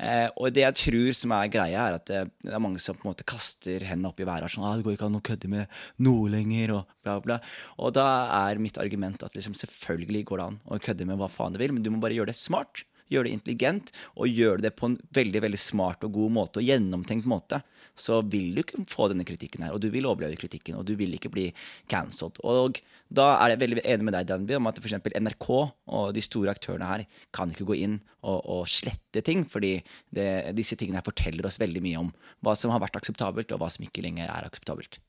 Eh, 0.00 0.26
og 0.34 0.52
det 0.56 0.64
jeg 0.64 0.78
tror 0.82 1.20
som 1.20 1.36
er 1.36 1.52
greia, 1.52 1.86
er 1.86 1.98
at 2.00 2.08
det, 2.10 2.24
det, 2.44 2.52
er 2.52 2.62
mange 2.62 2.82
som 2.82 2.96
på 2.96 3.06
en 3.06 3.12
måte 3.12 3.28
kaster 3.28 3.84
hendene 3.86 4.10
opp 4.10 4.20
i 4.20 4.28
været. 4.28 4.52
Sånn, 4.52 4.66
ah, 4.66 4.76
'Det 4.76 4.86
går 4.86 4.98
ikke 4.98 5.08
an 5.10 5.20
å 5.20 5.24
kødde 5.30 5.52
med 5.52 5.78
noe 6.04 6.32
lenger', 6.32 6.74
og 6.80 6.98
bla, 7.04 7.20
bla. 7.20 7.38
Og 7.78 7.94
da 7.96 8.08
er 8.48 8.62
mitt 8.62 8.80
argument 8.82 9.22
at 9.22 9.36
liksom, 9.36 9.56
selvfølgelig 9.56 10.26
går 10.28 10.42
det 10.42 10.50
an 10.50 10.60
å 10.66 10.82
kødde 10.82 11.08
med 11.08 11.20
hva 11.20 11.30
faen 11.32 11.56
du 11.56 11.62
vil, 11.62 11.72
men 11.72 11.84
du 11.84 11.90
må 11.92 12.02
bare 12.02 12.16
gjøre 12.16 12.32
det 12.32 12.40
smart 12.40 12.84
gjøre 13.12 13.28
det 13.28 13.34
intelligent 13.36 13.92
og 14.14 14.30
gjøre 14.30 14.64
det 14.66 14.74
på 14.78 14.90
en 14.90 14.98
veldig 15.16 15.42
veldig 15.46 15.60
smart 15.60 16.04
og 16.06 16.14
god 16.16 16.34
måte 16.38 16.62
og 16.62 16.68
gjennomtenkt 16.68 17.28
måte, 17.30 17.62
så 17.96 18.20
vil 18.28 18.52
du 18.54 18.60
ikke 18.60 18.84
få 18.90 19.08
denne 19.10 19.24
kritikken 19.26 19.64
her, 19.64 19.72
og 19.72 19.80
du 19.80 19.88
vil 19.92 20.06
overleve 20.08 20.36
kritikken, 20.40 20.76
og 20.76 20.84
du 20.88 20.92
vil 21.00 21.16
ikke 21.16 21.32
bli 21.32 21.46
cancelled. 21.90 22.36
Og 22.44 22.80
da 23.08 23.30
er 23.38 23.54
jeg 23.54 23.62
veldig 23.62 23.84
enig 23.84 24.08
med 24.08 24.16
deg, 24.18 24.28
Danby, 24.28 24.58
om 24.58 24.68
at 24.68 24.80
f.eks. 24.82 24.98
NRK 25.16 25.48
og 25.56 26.12
de 26.16 26.24
store 26.24 26.52
aktørene 26.52 26.90
her 26.90 27.06
kan 27.36 27.52
ikke 27.52 27.68
gå 27.70 27.80
inn 27.86 27.98
og, 28.20 28.40
og 28.42 28.62
slette 28.70 29.24
ting, 29.24 29.46
fordi 29.48 29.78
det, 30.12 30.28
disse 30.58 30.76
tingene 30.76 31.00
her 31.00 31.08
forteller 31.08 31.48
oss 31.48 31.60
veldig 31.62 31.84
mye 31.84 32.04
om 32.04 32.12
hva 32.44 32.56
som 32.58 32.74
har 32.74 32.84
vært 32.84 33.00
akseptabelt, 33.00 33.54
og 33.54 33.62
hva 33.62 33.72
som 33.72 33.86
ikke 33.88 34.04
lenger 34.04 34.28
er 34.28 34.50
akseptabelt. 34.50 35.00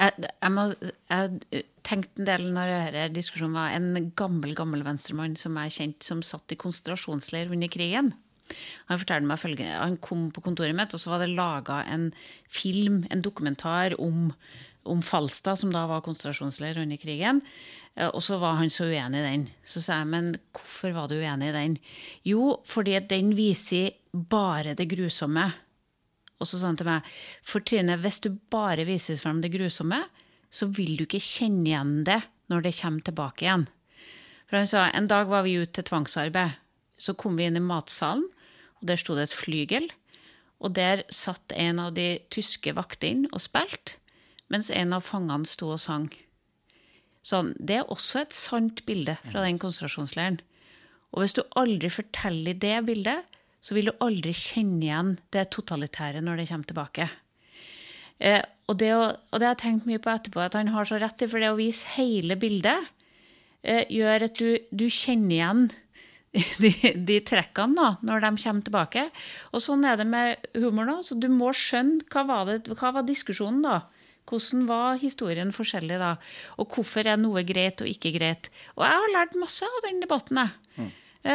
Jeg, 0.00 0.30
jeg, 0.30 0.88
jeg 1.10 1.64
tenkte 1.84 2.22
en 2.22 2.28
del 2.28 2.46
når 2.54 2.72
denne 2.94 3.10
diskusjonen 3.12 3.58
var 3.58 3.74
en 3.76 4.10
gammel 4.16 4.54
gammel 4.56 4.84
venstremann 4.86 5.36
som 5.36 5.58
jeg 5.60 5.76
kjente, 5.76 6.06
som 6.06 6.24
satt 6.24 6.54
i 6.54 6.58
konsentrasjonsleir 6.60 7.52
under 7.52 7.72
krigen. 7.72 8.14
Han 8.88 8.98
fortalte 8.98 9.28
meg 9.28 9.38
følgende, 9.38 9.76
han 9.78 9.98
kom 10.02 10.28
på 10.34 10.42
kontoret 10.42 10.74
mitt, 10.76 10.94
og 10.96 11.02
så 11.02 11.12
var 11.12 11.22
det 11.22 11.30
laga 11.36 11.82
en 11.86 12.08
film, 12.50 13.04
en 13.10 13.22
dokumentar, 13.22 13.94
om, 14.02 14.32
om 14.88 15.04
Falstad, 15.06 15.60
som 15.60 15.74
da 15.74 15.84
var 15.90 16.02
konsentrasjonsleir 16.06 16.80
under 16.82 16.98
krigen. 17.00 17.44
Eh, 17.94 18.08
og 18.08 18.22
så 18.24 18.40
var 18.42 18.58
han 18.60 18.72
så 18.72 18.88
uenig 18.90 19.20
i 19.20 19.26
den. 19.28 19.48
Så 19.62 19.82
sa 19.84 20.00
jeg, 20.00 20.10
men 20.10 20.32
hvorfor 20.56 20.96
var 20.96 21.10
du 21.10 21.18
uenig 21.20 21.50
i 21.50 21.56
den? 21.56 21.78
Jo, 22.26 22.56
fordi 22.66 22.96
at 22.98 23.10
den 23.12 23.34
viser 23.38 23.92
bare 24.10 24.74
det 24.78 24.90
grusomme 24.90 25.50
og 26.40 26.48
så 26.48 26.58
sa 26.58 26.70
han 26.70 26.78
til 26.80 26.88
meg 26.88 27.08
For 27.46 27.62
Trine, 27.64 27.98
hvis 28.00 28.20
du 28.24 28.32
bare 28.52 28.86
viser 28.88 29.20
frem 29.20 29.42
det 29.44 29.52
grusomme, 29.52 30.00
så 30.50 30.66
vil 30.72 30.96
du 30.98 31.04
ikke 31.04 31.22
kjenne 31.22 31.68
igjen 31.68 32.00
det 32.08 32.22
når 32.50 32.64
det 32.66 32.78
kommer 32.80 33.06
tilbake 33.06 33.46
igjen. 33.46 33.68
For 34.48 34.58
han 34.58 34.70
sa 34.70 34.88
en 34.88 35.06
dag 35.10 35.30
var 35.30 35.44
vi 35.46 35.60
ute 35.60 35.76
til 35.78 35.86
tvangsarbeid. 35.92 36.56
Så 37.00 37.14
kom 37.16 37.38
vi 37.38 37.46
inn 37.46 37.56
i 37.56 37.62
matsalen, 37.62 38.26
og 38.80 38.88
der 38.90 38.98
sto 39.00 39.14
det 39.16 39.28
et 39.28 39.36
flygel. 39.36 39.86
Og 40.60 40.74
der 40.76 41.04
satt 41.14 41.54
en 41.54 41.78
av 41.80 41.94
de 41.96 42.18
tyske 42.34 42.74
vaktene 42.76 43.30
og 43.30 43.40
spilte, 43.44 43.96
mens 44.50 44.72
en 44.74 44.96
av 44.96 45.06
fangene 45.06 45.48
sto 45.48 45.70
og 45.76 45.80
sang. 45.80 46.10
Sånn, 47.24 47.54
det 47.60 47.78
er 47.78 47.92
også 47.92 48.24
et 48.24 48.36
sant 48.36 48.82
bilde 48.88 49.14
fra 49.22 49.44
den 49.44 49.60
konsentrasjonsleiren. 49.62 50.40
Og 51.14 51.22
hvis 51.22 51.36
du 51.36 51.44
aldri 51.58 51.90
forteller 51.92 52.58
det 52.58 52.76
bildet, 52.88 53.38
så 53.60 53.76
vil 53.76 53.90
du 53.90 53.98
aldri 54.04 54.32
kjenne 54.36 54.86
igjen 54.86 55.12
det 55.34 55.50
totalitære 55.54 56.22
når 56.24 56.40
det 56.40 56.48
kommer 56.50 56.70
tilbake. 56.70 57.08
Eh, 58.20 58.40
og, 58.68 58.78
det 58.80 58.90
å, 58.94 59.04
og, 59.08 59.36
det 59.36 59.46
har 59.46 59.54
jeg 59.54 59.62
tenkt 59.64 59.86
mye 59.88 60.00
på 60.02 60.12
etterpå, 60.12 60.42
at 60.44 60.56
han 60.58 60.72
har 60.74 60.88
så 60.88 61.00
rett 61.00 61.24
i, 61.24 61.28
for 61.30 61.42
det 61.42 61.52
å 61.52 61.60
vise 61.60 61.88
hele 61.96 62.36
bildet 62.40 62.90
eh, 63.62 63.86
gjør 63.92 64.26
at 64.28 64.40
du, 64.40 64.50
du, 64.72 64.88
kjenner 64.92 65.36
igjen 65.36 65.62
de, 66.62 66.72
de 66.94 67.20
trekkene 67.26 67.76
da, 67.76 67.88
når 68.06 68.26
de 68.26 68.32
kommer 68.44 68.66
tilbake. 68.66 69.06
Og 69.52 69.64
sånn 69.64 69.86
er 69.88 70.00
det 70.00 70.08
med 70.08 70.50
humor 70.60 70.88
nå. 70.88 71.00
Så 71.06 71.16
du 71.18 71.28
må 71.32 71.54
skjønne 71.56 72.04
hva 72.12 72.26
var, 72.28 72.52
det, 72.52 72.76
hva 72.76 72.94
var 72.98 73.08
diskusjonen 73.08 73.64
da. 73.66 73.80
Hvordan 74.30 74.66
var 74.68 75.00
historien 75.00 75.50
forskjellig 75.50 75.96
da? 75.98 76.12
Og 76.62 76.76
hvorfor 76.76 77.08
er 77.08 77.18
noe 77.18 77.42
greit 77.48 77.82
og 77.82 77.88
ikke 77.90 78.12
greit? 78.14 78.52
Og 78.76 78.84
jeg 78.86 79.00
har 79.02 79.14
lært 79.16 79.38
masse 79.40 79.66
av 79.66 79.86
den 79.88 79.98
debatten. 80.04 80.38
jeg. 80.38 80.59
Eh, 81.20 81.32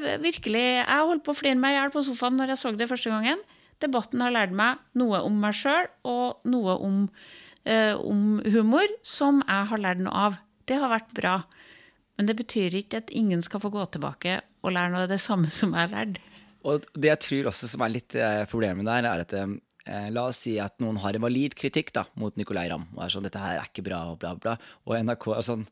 jeg 0.00 0.20
virkelig, 0.22 0.66
jeg 0.80 1.08
holdt 1.10 1.24
på 1.26 1.34
å 1.34 1.36
flire 1.36 1.60
meg 1.60 1.74
i 1.74 1.78
hjel 1.78 1.92
på 1.92 2.04
sofaen 2.06 2.38
når 2.40 2.54
jeg 2.54 2.62
så 2.62 2.72
det 2.76 2.88
første 2.88 3.12
gangen. 3.12 3.42
Debatten 3.80 4.20
har 4.24 4.32
lært 4.32 4.54
meg 4.56 4.80
noe 4.96 5.22
om 5.24 5.36
meg 5.40 5.56
sjøl 5.56 5.88
og 6.08 6.40
noe 6.48 6.76
om, 6.80 7.02
eh, 7.64 7.96
om, 7.96 8.40
humor 8.44 8.88
som 9.02 9.42
jeg 9.46 9.70
har 9.72 9.82
lært 9.82 10.00
noe 10.04 10.24
av. 10.28 10.38
Det 10.68 10.80
har 10.80 10.92
vært 10.92 11.12
bra. 11.16 11.34
Men 12.16 12.28
det 12.28 12.36
betyr 12.36 12.76
ikke 12.76 13.00
at 13.04 13.12
ingen 13.16 13.42
skal 13.42 13.60
få 13.60 13.72
gå 13.72 13.84
tilbake 13.92 14.40
og 14.60 14.72
lære 14.76 14.92
noe 14.92 15.06
av 15.06 15.12
det 15.12 15.20
samme 15.20 15.48
som 15.52 15.72
jeg 15.72 15.88
har 15.88 15.94
lært. 15.94 16.20
Og 16.64 16.84
det 16.92 17.08
jeg 17.08 17.24
tror 17.24 17.50
også 17.52 17.68
som 17.72 17.84
er 17.84 17.92
litt 17.92 18.14
eh, 18.16 18.44
problemet 18.48 18.88
der, 18.88 19.08
er 19.08 19.24
at 19.24 19.36
eh, 19.36 19.58
La 20.12 20.26
oss 20.28 20.42
si 20.44 20.58
at 20.60 20.76
noen 20.78 21.00
har 21.02 21.16
en 21.16 21.24
valid 21.24 21.56
kritikk 21.56 21.88
da, 21.96 22.04
mot 22.20 22.36
Nicolay 22.36 22.68
Ramm. 22.70 22.84
Og 22.94 23.04
er 23.04 23.12
sånn, 23.12 23.24
dette 23.24 23.40
her 23.40 23.58
er 23.58 23.68
ikke 23.68 23.84
bra, 23.86 24.04
og 24.12 24.20
bla, 24.20 24.34
bla. 24.36 24.58
Og 24.86 24.96
NRK 25.00 25.26
er 25.34 25.46
sånn 25.46 25.64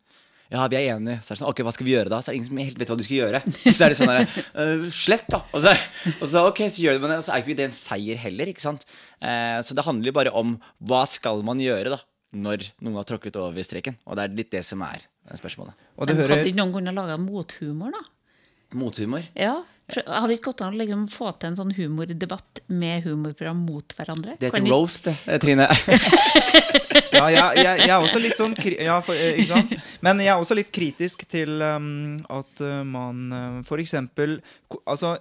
ja, 0.48 0.64
vi 0.72 0.78
er 0.78 0.94
enige. 0.94 1.18
Så 1.20 1.32
er 1.32 1.36
det 1.36 1.40
sånn, 1.42 1.50
ok, 1.50 1.62
hva 1.66 1.72
skal 1.76 1.84
vi 1.84 1.92
gjøre 1.92 2.12
da? 2.12 2.18
Så 2.24 2.30
er 2.30 2.34
det 2.34 2.38
ingen 2.38 2.48
som 2.48 2.60
helt 2.62 2.78
vet 2.80 2.92
hva 2.92 2.96
de 2.96 3.04
skal 3.04 3.18
gjøre. 3.18 3.40
Så 3.76 3.84
er 3.84 3.92
det 3.92 3.98
sånn 3.98 4.12
der, 4.12 4.36
uh, 4.56 4.86
slett, 4.96 5.26
da. 5.28 5.42
Og 5.52 5.64
så, 5.64 5.74
og 6.14 6.24
så, 6.24 6.44
ok, 6.48 6.62
så 6.72 6.84
gjør 6.84 6.96
det, 6.96 7.10
og 7.18 7.26
så 7.26 7.34
er 7.34 7.42
ikke 7.44 7.58
det 7.58 7.66
en 7.68 7.76
seier 7.76 8.20
heller, 8.22 8.52
ikke 8.52 8.64
sant. 8.64 8.86
Uh, 9.20 9.58
så 9.66 9.76
det 9.76 9.84
handler 9.84 10.08
jo 10.08 10.16
bare 10.16 10.32
om 10.40 10.54
hva 10.88 11.02
skal 11.10 11.44
man 11.46 11.60
gjøre, 11.60 11.92
da. 11.98 12.00
Når 12.38 12.66
noen 12.84 12.98
har 13.00 13.08
tråkket 13.08 13.36
over 13.40 13.64
streken. 13.64 13.96
Og 14.08 14.16
det 14.16 14.24
er 14.24 14.36
litt 14.36 14.52
det 14.52 14.60
som 14.64 14.82
er 14.84 15.04
spørsmålet. 15.36 15.76
Og 15.96 16.08
men 16.08 16.18
hører... 16.20 16.34
Hadde 16.36 16.50
ikke 16.50 16.60
noen 16.60 16.74
kunnet 16.74 16.96
lage 16.96 17.16
mothumor, 17.20 17.92
da? 17.96 18.02
Mothumor? 18.76 19.28
Ja. 19.36 19.54
Hadde 19.88 20.34
ikke 20.36 20.50
gått 20.50 20.62
an 20.66 20.74
å 20.74 20.78
liksom 20.82 21.04
få 21.08 21.30
til 21.40 21.48
en 21.48 21.56
sånn 21.56 21.70
humordebatt 21.78 22.60
med 22.68 23.06
humorprogram 23.06 23.62
mot 23.64 23.94
hverandre? 23.96 24.36
Det 24.40 24.50
heter 24.50 24.68
roast, 24.68 25.08
det, 25.08 25.38
Trine. 25.40 25.68
ja, 27.12 27.24
jeg, 27.30 27.62
jeg, 27.62 27.80
jeg, 27.82 27.88
er 27.88 27.96
også 27.96 28.20
litt 28.22 28.40
sånn 28.40 28.54
ja, 28.74 28.98
for, 29.04 29.16
eh, 29.16 29.40
ikke 29.40 29.54
sant? 29.54 29.74
Men 30.04 30.22
jeg 30.22 30.32
er 30.32 30.42
også 30.42 30.56
litt 30.58 30.70
kritisk 30.74 31.24
til 31.30 31.62
um, 31.64 32.18
at 32.32 32.62
uh, 32.64 32.82
man 32.86 33.62
uh, 33.64 33.74
eksempel 33.78 34.38
Altså 34.84 35.16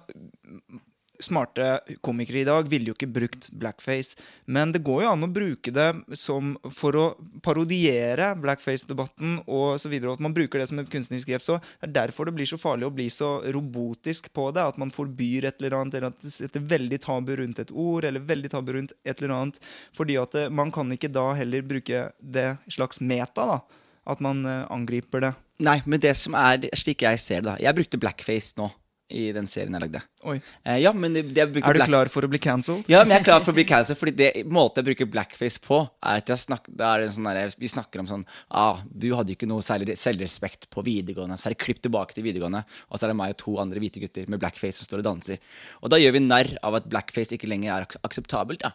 smarte 1.22 1.80
komikere 2.04 2.42
i 2.42 2.46
dag 2.46 2.68
ville 2.70 2.90
jo 2.90 2.96
ikke 2.96 3.10
brukt 3.10 3.48
blackface. 3.58 4.16
Men 4.46 4.72
det 4.74 4.82
går 4.86 5.04
jo 5.04 5.10
an 5.10 5.26
å 5.26 5.30
bruke 5.32 5.72
det 5.74 5.88
som, 6.18 6.54
for 6.74 6.98
å 6.98 7.06
parodiere 7.44 8.30
blackface-debatten 8.38 9.40
og 9.46 9.78
at 9.78 10.22
man 10.22 10.34
bruker 10.36 10.60
det 10.60 10.68
som 10.70 10.80
et 10.80 10.90
kunstnerisk 10.92 11.30
grep. 11.30 11.44
Så 11.44 11.58
det 11.58 11.90
er 11.90 11.96
derfor 12.02 12.28
det 12.28 12.36
blir 12.38 12.48
så 12.48 12.60
farlig 12.60 12.88
å 12.88 12.94
bli 12.94 13.08
så 13.12 13.38
robotisk 13.54 14.30
på 14.36 14.48
det. 14.54 14.64
At 14.64 14.80
man 14.80 14.94
forbyr 14.94 15.48
et 15.48 15.60
eller 15.60 15.78
annet, 15.80 15.98
eller 15.98 16.12
at 16.12 16.22
det 16.22 16.34
setter 16.34 16.64
veldig 16.64 17.00
tabu 17.04 17.34
rundt 17.38 17.62
et 17.62 17.74
ord, 17.74 18.06
eller 18.08 18.24
veldig 18.24 18.52
tabu 18.54 18.74
rundt 18.76 18.94
et 19.04 19.18
eller 19.18 19.34
annet. 19.34 19.60
Fordi 19.96 20.18
at 20.20 20.38
eh, 20.38 20.50
man 20.52 20.72
kan 20.74 20.90
ikke 20.94 21.12
da 21.12 21.30
heller 21.38 21.66
bruke 21.66 22.08
det 22.18 22.48
slags 22.70 23.02
meta, 23.02 23.46
da. 23.56 23.60
At 24.08 24.22
man 24.24 24.40
uh, 24.48 24.64
angriper 24.72 25.20
det. 25.20 25.34
Nei, 25.60 25.82
men 25.84 26.00
det 26.00 26.14
som 26.16 26.32
er 26.38 26.62
slik 26.78 27.02
jeg 27.04 27.20
ser 27.20 27.42
det, 27.42 27.50
da. 27.50 27.56
Jeg 27.60 27.76
brukte 27.76 28.00
blackface 28.00 28.56
nå 28.56 28.70
i 29.08 29.30
den 29.32 29.46
serien 29.48 29.72
jeg 29.72 29.82
lagde. 29.86 30.02
Eh, 30.28 30.78
ja, 30.82 30.90
det, 30.92 31.22
det 31.32 31.42
er 31.42 31.48
du 31.48 31.82
klar 31.86 32.10
for 32.12 32.26
å 32.26 32.28
bli 32.30 32.40
cancelled? 32.42 32.88
Ja, 32.90 33.00
men 33.04 33.14
jeg 33.14 33.22
er 33.22 33.28
klar 33.30 33.44
for 33.44 33.54
å 33.54 33.56
bli 33.56 33.64
cancelled, 33.68 33.98
fordi 34.00 34.14
det 34.18 34.28
måten 34.44 34.82
jeg 34.82 34.88
bruker 34.90 35.08
blackface 35.08 35.62
på, 35.64 35.80
er 36.04 36.20
at 36.20 36.32
snakker, 36.42 36.74
er 36.76 37.06
sånn 37.14 37.28
der, 37.30 37.54
vi 37.56 37.70
snakker 37.72 38.02
om 38.02 38.10
sånn 38.10 38.24
ah, 38.48 38.82
Du 38.88 39.08
hadde 39.16 39.32
ikke 39.32 39.48
noe 39.48 39.64
særlig 39.64 39.96
selvrespekt 40.00 40.68
på 40.74 40.84
videregående. 40.84 41.38
Så 41.40 41.48
er 41.48 41.56
det 41.56 41.62
klipp 41.62 41.80
tilbake 41.84 42.16
til 42.16 42.26
videregående, 42.26 42.64
og 42.88 42.98
så 42.98 43.06
er 43.06 43.14
det 43.14 43.18
meg 43.22 43.36
og 43.36 43.40
to 43.44 43.56
andre 43.62 43.82
hvite 43.82 44.02
gutter 44.02 44.28
med 44.28 44.42
blackface 44.42 44.82
som 44.82 44.90
står 44.90 45.02
og 45.02 45.08
danser. 45.08 45.40
Og 45.80 45.92
da 45.94 46.00
gjør 46.02 46.18
vi 46.18 46.24
narr 46.26 46.52
av 46.66 46.76
at 46.80 46.90
blackface 46.90 47.38
ikke 47.38 47.48
lenger 47.48 47.78
er 47.78 47.88
akseptabelt. 48.04 48.66
Ja. 48.66 48.74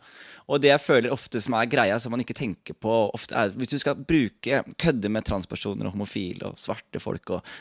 Og 0.52 0.64
det 0.64 0.74
jeg 0.74 0.84
føler 0.84 1.14
ofte 1.14 1.40
som 1.44 1.56
er 1.58 1.70
greia, 1.72 2.00
som 2.02 2.12
man 2.14 2.24
ikke 2.24 2.36
tenker 2.38 2.76
på 2.76 2.92
ofte 3.14 3.36
er, 3.38 3.54
Hvis 3.56 3.72
du 3.72 3.78
skal 3.80 4.00
bruke 4.00 4.64
kødde 4.80 5.10
med 5.12 5.26
transpersoner 5.28 5.88
og 5.88 5.96
homofile 5.96 6.50
og 6.50 6.60
svarte 6.60 7.00
folk, 7.00 7.38
og, 7.38 7.54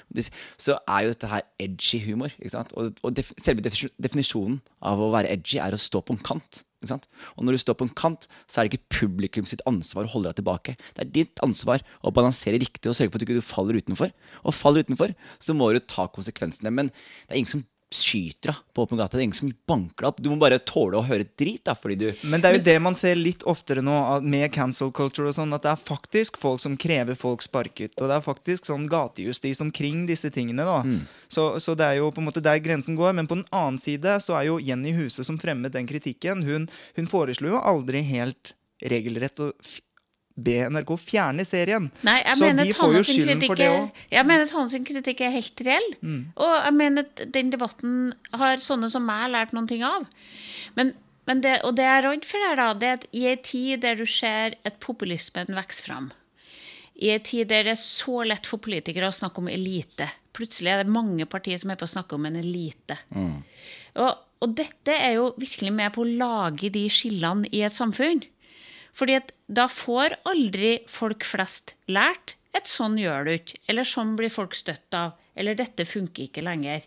så 0.59 0.79
er 0.89 1.05
jo 1.05 1.13
dette 1.15 1.31
her 1.31 1.45
edgy 1.61 2.01
humor. 2.07 2.33
ikke 2.39 2.55
sant? 2.55 2.62
Og, 2.77 2.99
og 3.03 3.17
def, 3.17 3.33
selve 3.43 3.65
definisjonen 3.65 4.61
av 4.85 5.01
å 5.03 5.13
være 5.15 5.33
edgy 5.35 5.61
er 5.63 5.75
å 5.75 5.81
stå 5.81 6.03
på 6.05 6.17
en 6.17 6.23
kant. 6.25 6.63
Og 6.91 7.45
når 7.47 7.55
du 7.55 7.61
står 7.63 7.77
på 7.79 7.87
en 7.87 7.95
kant, 7.95 8.27
så 8.51 8.61
er 8.61 8.67
det 8.67 8.75
ikke 8.75 8.99
publikum 8.99 9.47
sitt 9.49 9.63
ansvar 9.71 10.09
å 10.09 10.13
holde 10.15 10.31
deg 10.31 10.41
tilbake. 10.41 10.75
Det 10.97 11.05
er 11.05 11.13
ditt 11.15 11.43
ansvar 11.45 11.85
å 12.03 12.13
balansere 12.15 12.61
riktig 12.63 12.91
og 12.91 12.97
sørge 12.99 13.13
for 13.13 13.21
at 13.21 13.27
du 13.27 13.35
ikke 13.37 13.47
faller 13.47 13.79
utenfor. 13.79 14.11
Og 14.43 14.57
faller 14.57 14.87
utenfor, 14.87 15.15
så 15.43 15.55
må 15.57 15.71
du 15.73 15.81
ta 15.87 16.09
konsekvensene. 16.11 16.73
Men 16.75 16.91
det 16.91 17.31
er 17.31 17.43
ingen 17.43 17.55
som 17.55 17.65
skyter 17.97 18.53
deg 18.53 18.61
på 18.73 18.85
åpen 18.85 19.01
gate. 19.01 19.17
Det 19.17 19.21
er 19.21 19.27
ingen 19.27 19.39
som 19.39 19.53
banker 19.69 20.05
deg 20.05 20.09
opp. 20.11 20.21
Du 20.23 20.29
må 20.33 20.39
bare 20.41 20.59
tåle 20.67 20.99
å 21.01 21.05
høre 21.07 21.27
drit. 21.39 21.63
da, 21.67 21.75
fordi 21.79 21.97
du... 22.01 22.07
Men 22.23 22.43
det 22.43 22.49
er 22.49 22.57
jo 22.57 22.65
det 22.69 22.77
man 22.85 22.97
ser 22.99 23.19
litt 23.19 23.45
oftere 23.49 23.85
nå 23.85 23.97
med 24.25 24.49
cancel 24.55 24.93
culture 24.95 25.31
og 25.31 25.37
sånn, 25.37 25.53
at 25.57 25.67
det 25.67 25.73
er 25.75 25.85
faktisk 25.93 26.41
folk 26.41 26.63
som 26.63 26.79
krever 26.81 27.19
folk 27.19 27.45
sparket. 27.45 27.95
Og 28.01 28.11
det 28.11 28.19
er 28.19 28.25
faktisk 28.25 28.71
sånn 28.71 28.89
gatejustis 28.93 29.63
omkring 29.65 30.07
disse 30.11 30.33
tingene. 30.35 30.67
da. 30.69 30.81
Mm. 30.87 31.05
Så, 31.33 31.49
så, 31.63 31.77
det 31.79 31.89
er 31.89 32.01
jo 32.01 32.11
på 32.15 32.23
en 32.23 32.31
måte 32.31 32.45
der 32.45 32.63
grensen 32.65 32.99
går. 32.99 33.15
Men 33.19 33.31
på 33.31 33.41
den 33.41 33.49
annen 33.51 33.81
side 33.83 34.19
så 34.25 34.39
er 34.39 34.49
jo 34.51 34.61
Jenny 34.63 34.97
Huse 34.97 35.25
som 35.27 35.41
fremmet 35.43 35.77
den 35.77 35.89
kritikken, 35.89 36.45
hun, 36.47 36.69
hun 36.97 37.09
foreslo 37.11 37.55
jo 37.55 37.63
aldri 37.63 38.05
helt 38.09 38.55
regelrett 38.83 39.39
og 39.43 39.53
be 40.35 40.57
NRK 40.73 40.95
fjerne 41.01 41.45
serien. 41.45 41.91
Nei, 42.07 42.19
jeg 42.23 42.39
så 42.39 42.47
mener 42.47 42.69
de 42.69 42.77
får 42.77 42.97
jo 42.97 43.03
skylden 43.09 43.45
for 43.45 43.61
det 43.61 43.69
òg. 43.69 44.03
jeg 44.15 44.29
mener 44.29 44.47
at 44.47 44.55
hans 44.57 44.77
kritikk 44.89 45.21
er 45.27 45.35
helt 45.35 45.65
reell. 45.67 45.89
Og 46.37 46.55
jeg 46.57 46.75
mener 46.79 47.09
at 47.09 47.25
den 47.35 47.53
debatten 47.53 48.15
har 48.33 48.63
sånne 48.65 48.91
som 48.93 49.05
meg 49.07 49.29
lært 49.35 49.53
noen 49.57 49.69
ting 49.71 49.85
av. 49.87 50.09
Men, 50.79 50.95
men 51.29 51.45
det, 51.45 51.59
og 51.67 51.77
det 51.77 51.87
jeg 51.87 51.99
er 51.99 52.09
redd 52.09 52.27
for 52.29 52.49
her, 52.49 52.57
da, 52.61 52.73
det 52.73 52.89
er 52.89 52.99
at 53.01 53.07
i 53.13 53.29
ei 53.29 53.37
tid 53.37 53.85
der 53.85 54.01
du 54.01 54.07
ser 54.09 54.57
at 54.69 54.81
populismen 54.81 55.53
vokser 55.53 55.91
fram, 55.91 56.11
i 56.97 57.13
ei 57.13 57.21
tid 57.25 57.51
der 57.53 57.67
det 57.67 57.77
er 57.77 57.81
så 57.81 58.25
lett 58.29 58.49
for 58.49 58.63
politikere 58.63 59.09
å 59.09 59.15
snakke 59.15 59.43
om 59.43 59.49
elite 59.53 60.11
Plutselig 60.33 60.71
er 60.73 60.83
det 60.83 60.93
mange 60.93 61.27
partier 61.29 61.61
som 61.61 61.73
er 61.73 61.77
på 61.81 61.85
å 61.85 61.93
snakke 61.93 62.17
om 62.17 62.25
en 62.25 62.39
elite. 62.41 62.97
Og, 64.01 64.13
og 64.41 64.55
dette 64.57 64.95
er 64.95 65.19
jo 65.19 65.33
virkelig 65.37 65.73
med 65.77 65.93
på 65.93 66.05
å 66.05 66.09
lage 66.09 66.71
de 66.73 66.87
skillene 66.93 67.51
i 67.53 67.61
et 67.67 67.75
samfunn. 67.75 68.23
Fordi 68.95 69.17
at 69.17 69.33
da 69.49 69.67
får 69.73 70.19
aldri 70.29 70.75
folk 70.91 71.25
flest 71.25 71.75
lært 71.89 72.35
at 72.55 72.69
sånn 72.69 72.99
gjør 73.01 73.25
du 73.25 73.31
ikke, 73.39 73.57
eller 73.73 73.87
sånn 73.89 74.11
blir 74.19 74.29
folk 74.29 74.53
støtt 74.55 74.93
av, 74.93 75.15
eller 75.35 75.57
dette 75.57 75.87
funker 75.89 76.27
ikke 76.27 76.43
lenger. 76.45 76.83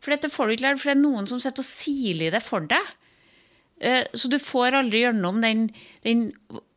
For 0.00 0.14
dette 0.14 0.30
får 0.32 0.48
du 0.48 0.52
ikke 0.54 0.64
lært, 0.70 0.80
for 0.80 0.88
det 0.88 0.96
er 0.96 1.02
noen 1.02 1.28
som 1.28 1.40
sitter 1.44 1.60
og 1.60 1.68
siler 1.68 2.32
det 2.32 2.40
for 2.42 2.64
deg. 2.64 2.92
Eh, 3.82 4.04
Så 4.16 4.30
du 4.32 4.38
får 4.40 4.72
aldri 4.78 5.02
gjennom 5.04 5.42
den, 5.44 5.66
den 6.02 6.30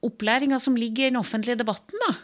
opplæringa 0.03 0.59
som 0.59 0.75
ligger 0.75 1.05
i 1.07 1.09
den 1.13 1.21
offentlige 1.21 1.55
debatten. 1.63 1.95
da. 2.07 2.15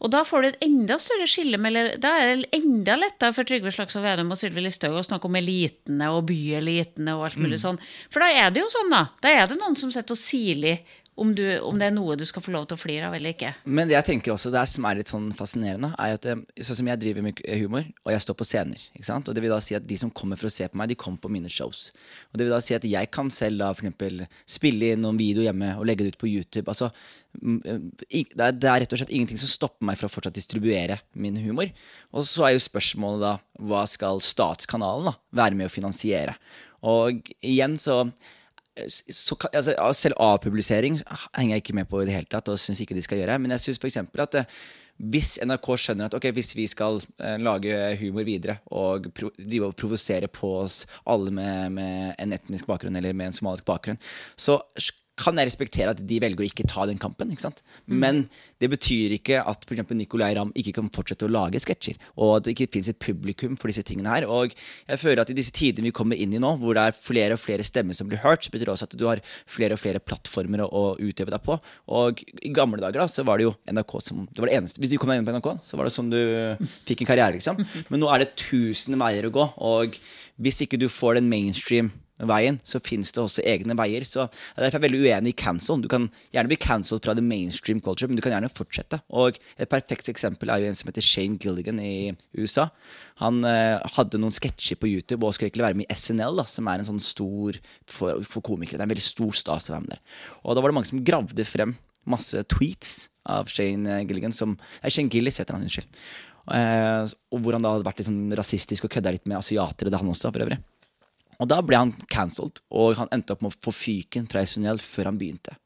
Og 0.00 0.10
da 0.10 0.24
får 0.26 0.42
du 0.42 0.48
et 0.48 0.62
enda 0.66 0.96
større 0.98 1.26
skille 1.30 1.56
mellom 1.60 2.00
Da 2.02 2.10
er 2.18 2.36
det 2.40 2.48
enda 2.56 2.96
lettere 2.98 3.32
for 3.36 3.44
Trygve 3.46 3.70
Slagsvold 3.72 4.04
Vedum 4.04 4.32
og 4.34 4.38
Sylvi 4.40 4.64
Listhaug 4.64 4.96
å 4.98 5.04
snakke 5.06 5.28
om 5.28 5.36
elitene 5.38 6.08
og 6.12 6.26
byelitene 6.28 7.14
og 7.16 7.28
alt 7.28 7.36
mulig 7.40 7.60
sånn. 7.62 7.78
For 8.10 8.20
da 8.24 8.32
er 8.32 8.50
det 8.50 8.60
jo 8.64 8.72
sånn, 8.72 8.90
da. 8.90 9.04
Da 9.22 9.28
er 9.28 9.46
det 9.46 9.60
noen 9.60 9.76
som 9.78 9.92
sitter 9.94 10.16
og 10.16 10.18
siler 10.20 10.80
om, 11.16 11.30
du, 11.34 11.44
om 11.62 11.78
det 11.78 11.86
er 11.88 11.94
noe 11.94 12.16
du 12.18 12.24
skal 12.26 12.42
få 12.42 12.52
lov 12.54 12.66
til 12.66 12.76
å 12.76 12.80
flire 12.80 13.08
av 13.08 13.14
eller 13.14 13.34
ikke. 13.34 13.52
Men 13.64 13.86
det 13.86 13.94
jeg 13.94 14.06
tenker 14.08 14.34
også 14.34 14.50
det 14.54 14.64
som 14.70 14.86
er 14.88 14.98
litt 14.98 15.12
sånn 15.12 15.28
fascinerende, 15.38 15.92
er 16.00 16.16
at 16.16 16.26
eh, 16.30 16.42
sånn 16.66 16.80
som 16.80 16.90
jeg 16.90 17.00
driver 17.02 17.26
med 17.26 17.42
humor, 17.62 17.86
og 18.02 18.14
jeg 18.14 18.24
står 18.24 18.38
på 18.40 18.46
scener. 18.48 18.82
ikke 18.96 19.08
sant? 19.08 19.30
Og 19.30 19.36
det 19.36 19.44
vil 19.44 19.54
da 19.54 19.60
si 19.62 19.76
at 19.78 19.86
de 19.86 19.98
som 20.00 20.10
kommer 20.10 20.40
for 20.40 20.50
å 20.50 20.54
se 20.54 20.66
på 20.70 20.80
meg, 20.80 20.90
de 20.90 20.98
kommer 20.98 21.22
på 21.22 21.30
mine 21.32 21.52
shows. 21.52 21.86
Og 22.32 22.40
det 22.40 22.48
vil 22.48 22.54
da 22.56 22.60
si 22.64 22.76
at 22.76 22.86
jeg 22.88 23.12
kan 23.14 23.30
selv 23.34 23.62
da 23.62 23.70
for 23.72 23.86
eksempel 23.86 24.24
spille 24.50 24.90
inn 24.94 25.04
noen 25.06 25.20
video 25.20 25.46
hjemme 25.46 25.76
og 25.78 25.86
legge 25.86 26.06
det 26.06 26.16
ut 26.16 26.22
på 26.24 26.32
YouTube. 26.32 26.66
altså 26.66 26.90
eh, 26.90 27.88
det 28.10 28.42
er, 28.42 28.58
det 28.58 28.70
er 28.70 28.82
rett 28.82 28.98
og 28.98 29.04
slett 29.04 29.14
ingenting 29.14 29.40
som 29.42 29.54
stopper 29.54 29.86
meg 29.86 30.00
fra 30.00 30.10
å 30.10 30.14
fortsatt 30.14 30.34
distribuere 30.34 30.98
min 31.14 31.38
humor. 31.46 31.70
Og 32.10 32.26
så 32.26 32.48
er 32.48 32.56
jo 32.56 32.66
spørsmålet 32.66 33.22
da 33.22 33.34
hva 33.62 33.86
skal 33.90 34.22
statskanalen 34.22 35.12
da 35.12 35.18
være 35.44 35.62
med 35.62 35.70
å 35.70 35.76
finansiere? 35.76 36.34
Og 36.84 37.22
igjen 37.40 37.78
så 37.80 38.02
så, 38.74 39.36
altså, 39.52 39.74
selv 39.94 40.14
avpublisering 40.18 41.00
henger 41.36 41.54
jeg 41.54 41.62
ikke 41.62 41.76
med 41.78 41.90
på 41.90 42.00
i 42.02 42.08
det 42.08 42.16
hele 42.16 42.30
tatt, 42.30 42.48
og 42.50 42.58
syns 42.58 42.80
ikke 42.82 42.96
de 42.96 43.04
skal 43.04 43.20
gjøre. 43.20 43.38
Men 43.38 43.54
jeg 43.54 43.66
syns 43.66 43.80
f.eks. 43.82 44.00
at 44.26 44.40
eh, 44.40 44.56
hvis 45.14 45.36
NRK 45.42 45.68
skjønner 45.80 46.10
at 46.10 46.16
ok, 46.18 46.28
hvis 46.36 46.52
vi 46.54 46.66
skal 46.70 47.00
eh, 47.18 47.38
lage 47.42 47.78
humor 48.02 48.26
videre 48.26 48.58
og 48.74 49.08
drive 49.14 49.70
og 49.70 49.78
provosere 49.78 50.30
på 50.30 50.52
oss 50.62 50.84
alle 51.10 51.34
med, 51.34 51.74
med 51.78 52.14
en 52.18 52.36
etnisk 52.36 52.68
bakgrunn 52.70 52.96
eller 52.98 53.16
med 53.16 53.32
en 53.32 53.38
somalisk 53.38 53.66
bakgrunn, 53.68 53.98
så 54.36 54.60
kan 55.20 55.38
jeg 55.38 55.46
respektere 55.46 55.92
at 55.94 56.00
de 56.02 56.16
velger 56.22 56.42
å 56.42 56.46
ikke 56.48 56.66
ta 56.66 56.84
den 56.90 56.98
kampen. 56.98 57.30
ikke 57.30 57.44
sant? 57.46 57.60
Men 57.86 58.24
det 58.62 58.70
betyr 58.72 59.14
ikke 59.14 59.42
at 59.46 59.62
for 59.68 59.94
Nicolay 59.94 60.34
Ramm 60.34 60.50
ikke 60.58 60.74
kan 60.80 60.90
fortsette 60.94 61.28
å 61.28 61.30
lage 61.30 61.60
sketsjer. 61.62 62.00
Og 62.18 62.36
at 62.38 62.46
det 62.46 62.54
ikke 62.56 62.72
finnes 62.74 62.90
et 62.90 62.98
publikum 62.98 63.54
for 63.60 63.70
disse 63.70 63.84
tingene 63.86 64.10
her. 64.10 64.26
Og 64.26 64.56
jeg 64.56 65.02
føler 65.02 65.22
at 65.22 65.30
i 65.30 65.38
disse 65.38 65.54
tidene 65.54 65.90
vi 65.90 65.94
kommer 65.94 66.18
inn 66.18 66.34
i 66.34 66.42
nå, 66.42 66.56
hvor 66.58 66.74
det 66.74 66.88
er 66.88 66.98
flere 66.98 67.38
og 67.38 67.42
flere 67.42 67.66
stemmer 67.66 67.94
som 67.94 68.10
blir 68.10 68.22
hørt, 68.24 68.42
så 68.42 68.54
betyr 68.54 68.66
det 68.66 68.74
også 68.74 68.90
at 68.90 68.98
du 68.98 69.06
har 69.06 69.22
flere 69.46 69.78
og 69.78 69.82
flere 69.82 70.02
plattformer 70.02 70.66
å, 70.66 70.68
å 70.68 70.84
utøve 70.98 71.34
deg 71.34 71.46
på. 71.46 71.60
Og 71.94 72.24
i 72.42 72.54
gamle 72.54 72.82
dager 72.82 73.04
da, 73.04 73.08
så 73.10 73.26
var 73.26 73.38
det 73.38 73.48
jo 73.48 73.56
NRK 73.70 73.98
som 74.02 74.26
det 74.26 74.42
var 74.42 74.50
det 74.50 74.58
eneste. 74.58 74.82
Hvis 74.82 74.94
du 74.94 74.98
kom 74.98 75.14
deg 75.14 75.22
inn 75.22 75.28
på 75.28 75.36
NRK, 75.36 75.50
så 75.62 75.78
var 75.78 75.86
det 75.86 75.94
sånn 75.94 76.10
du 76.10 76.22
fikk 76.90 77.04
en 77.04 77.12
karriere, 77.14 77.38
liksom. 77.38 77.62
Men 77.86 78.02
nå 78.02 78.10
er 78.10 78.24
det 78.24 78.34
tusen 78.40 78.98
veier 78.98 79.30
å 79.30 79.34
gå. 79.34 79.46
Og 79.62 80.00
hvis 80.42 80.64
ikke 80.64 80.80
du 80.80 80.90
får 80.90 81.20
den 81.20 81.30
mainstream 81.30 81.94
veien, 82.22 82.60
så 82.62 82.78
finnes 82.84 83.10
det 83.14 83.22
også 83.22 83.42
egne 83.48 83.74
veier. 83.78 84.04
Så 84.06 84.22
jeg 84.22 84.58
er 84.58 84.66
derfor 84.66 84.84
veldig 84.84 85.00
uenig 85.02 85.32
i 85.32 85.38
cancel. 85.38 85.80
Du 85.82 85.88
kan 85.90 86.06
gjerne 86.34 86.50
bli 86.50 86.58
cancelled 86.60 87.02
fra 87.04 87.14
the 87.16 87.24
mainstream 87.24 87.80
culture, 87.82 88.08
men 88.08 88.18
du 88.18 88.22
kan 88.24 88.34
gjerne 88.36 88.52
fortsette. 88.54 89.00
Og 89.10 89.40
et 89.58 89.70
perfekt 89.70 90.10
eksempel 90.12 90.52
er 90.52 90.62
jo 90.62 90.70
en 90.70 90.78
som 90.78 90.90
heter 90.90 91.04
Shane 91.04 91.38
Gilligan 91.42 91.80
i 91.82 92.12
USA. 92.38 92.68
Han 93.22 93.42
eh, 93.48 93.80
hadde 93.96 94.20
noen 94.22 94.34
sketsjer 94.34 94.78
på 94.78 94.90
YouTube 94.90 95.26
og 95.26 95.34
skulle 95.34 95.50
egentlig 95.50 95.66
være 95.66 95.80
med 95.80 95.88
i 95.90 95.98
SNL, 95.98 96.38
da, 96.42 96.46
som 96.50 96.70
er 96.70 96.82
en 96.82 96.90
sånn 96.92 97.02
stor 97.02 97.58
for, 97.90 98.22
for 98.28 98.44
komikere. 98.46 98.78
Det 98.78 98.84
er 98.84 98.88
en 98.88 98.94
veldig 98.94 99.08
stor 99.08 99.34
stas 99.38 99.70
å 99.70 99.76
være 99.76 99.86
med 99.86 99.96
der. 99.96 100.04
Og 100.44 100.54
da 100.54 100.62
var 100.62 100.70
det 100.70 100.78
mange 100.78 100.92
som 100.92 101.02
gravde 101.06 101.48
frem 101.48 101.74
masse 102.10 102.42
tweets 102.52 103.08
av 103.24 103.48
Shane 103.48 104.02
Gilligan 104.04 104.34
som 104.36 104.54
Nei, 104.54 104.92
Shane 104.92 105.10
Gillis 105.12 105.40
heter 105.40 105.56
han, 105.56 105.64
unnskyld. 105.64 105.88
Eh, 106.52 107.12
og 107.32 107.40
hvor 107.40 107.56
han 107.56 107.64
da 107.64 107.72
hadde 107.72 107.86
vært 107.86 108.02
litt 108.02 108.10
sånn 108.10 108.34
rasistisk 108.36 108.86
og 108.86 108.92
kødda 108.92 109.14
litt 109.14 109.28
med 109.30 109.38
asiatere, 109.38 109.92
det 109.92 110.00
han 110.00 110.10
også, 110.12 110.32
for 110.34 110.44
øvrig. 110.44 110.60
Og 111.42 111.50
da 111.50 111.60
ble 111.64 111.78
han 111.80 111.92
cancelled, 112.12 112.60
og 112.70 112.96
han 113.00 113.10
endte 113.14 113.34
opp 113.34 113.42
med 113.44 113.54
å 113.54 113.62
få 113.66 113.74
fyken 113.74 114.28
fra 114.30 114.44
SNL 114.46 114.80
før 114.82 115.10
han 115.10 115.20
begynte. 115.20 115.56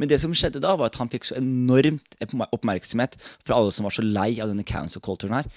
Men 0.00 0.10
det 0.10 0.20
som 0.22 0.34
skjedde 0.36 0.62
da, 0.64 0.74
var 0.78 0.90
at 0.90 0.98
han 1.00 1.10
fikk 1.12 1.28
så 1.28 1.36
enormt 1.38 2.16
oppmerksomhet 2.48 3.18
fra 3.46 3.58
alle 3.58 3.74
som 3.74 3.86
var 3.86 3.94
så 3.94 4.04
lei 4.04 4.30
av 4.40 4.50
denne 4.50 4.66
cancel 4.66 5.04
culturen 5.04 5.36
her. 5.36 5.50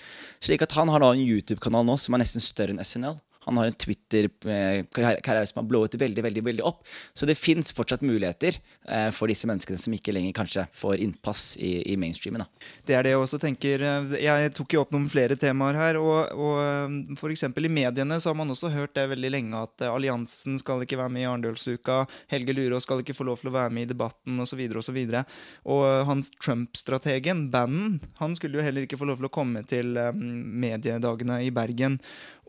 Slik 0.43 0.65
at 0.65 0.75
han 0.77 0.91
har 0.91 1.03
da 1.03 1.13
en 1.15 1.23
YouTube-kanal 1.23 1.87
nå 1.87 1.97
som 2.01 2.17
er 2.17 2.23
nesten 2.23 2.43
større 2.43 2.75
enn 2.75 2.83
SNL. 2.83 3.19
Han 3.47 3.57
har 3.59 3.69
en 3.71 3.77
Twitter-karriere 3.81 5.47
som 5.49 5.61
har 5.61 5.67
blowet 5.69 5.97
veldig 5.99 6.25
veldig, 6.27 6.43
veldig 6.45 6.65
opp. 6.67 6.83
Så 7.13 7.27
det 7.29 7.37
fins 7.39 7.73
fortsatt 7.75 8.05
muligheter 8.05 8.57
eh, 8.87 9.09
for 9.15 9.31
disse 9.31 9.49
menneskene 9.49 9.79
som 9.81 9.95
ikke 9.95 10.13
lenger 10.15 10.35
kanskje 10.37 10.67
får 10.77 11.01
innpass 11.03 11.55
i, 11.57 11.73
i 11.93 11.97
mainstreamen. 11.99 12.45
Da. 12.45 12.69
Det 12.87 12.97
er 12.97 13.07
det 13.07 13.15
jeg 13.15 13.23
også 13.23 13.41
tenker. 13.41 13.85
eh, 13.87 14.17
Jeg 14.21 14.53
tok 14.57 14.77
jo 14.77 14.85
opp 14.85 14.95
noen 14.95 15.09
flere 15.11 15.37
temaer 15.39 15.79
her. 15.79 16.01
Og, 16.01 16.31
og 16.37 17.17
f.eks. 17.17 17.47
i 17.49 17.71
mediene 17.71 18.19
så 18.21 18.31
har 18.31 18.39
man 18.39 18.53
også 18.53 18.71
hørt 18.73 18.95
det 18.97 19.09
veldig 19.15 19.33
lenge 19.33 19.65
at 19.67 19.85
eh, 19.85 19.91
alliansen 19.91 20.59
skal 20.61 20.85
ikke 20.85 20.99
være 21.01 21.15
med 21.17 21.25
i 21.25 21.29
Arendalsuka. 21.29 22.03
Helge 22.31 22.55
Lurås 22.57 22.87
skal 22.87 23.03
ikke 23.03 23.17
få 23.17 23.27
lov 23.27 23.41
til 23.41 23.51
å 23.51 23.57
være 23.57 23.73
med 23.73 23.89
i 23.89 23.93
debatten 23.93 24.39
osv. 24.39 24.61
Og, 24.71 24.83
så 24.85 24.93
videre, 24.95 25.23
og, 25.65 25.71
så 25.71 25.71
og 25.71 25.87
eh, 25.87 26.05
hans 26.09 26.31
Trump-strategen, 26.41 27.49
Bannon, 27.53 27.99
han 28.21 28.35
skulle 28.37 28.59
jo 28.59 28.65
heller 28.65 28.85
ikke 28.85 28.99
få 28.99 29.09
lov 29.09 29.21
til 29.21 29.29
å 29.29 29.33
komme 29.33 29.65
til 29.69 29.97
eh, 29.99 30.13
mediedagene 30.15 31.41
i 31.45 31.51
Bergen. 31.55 31.99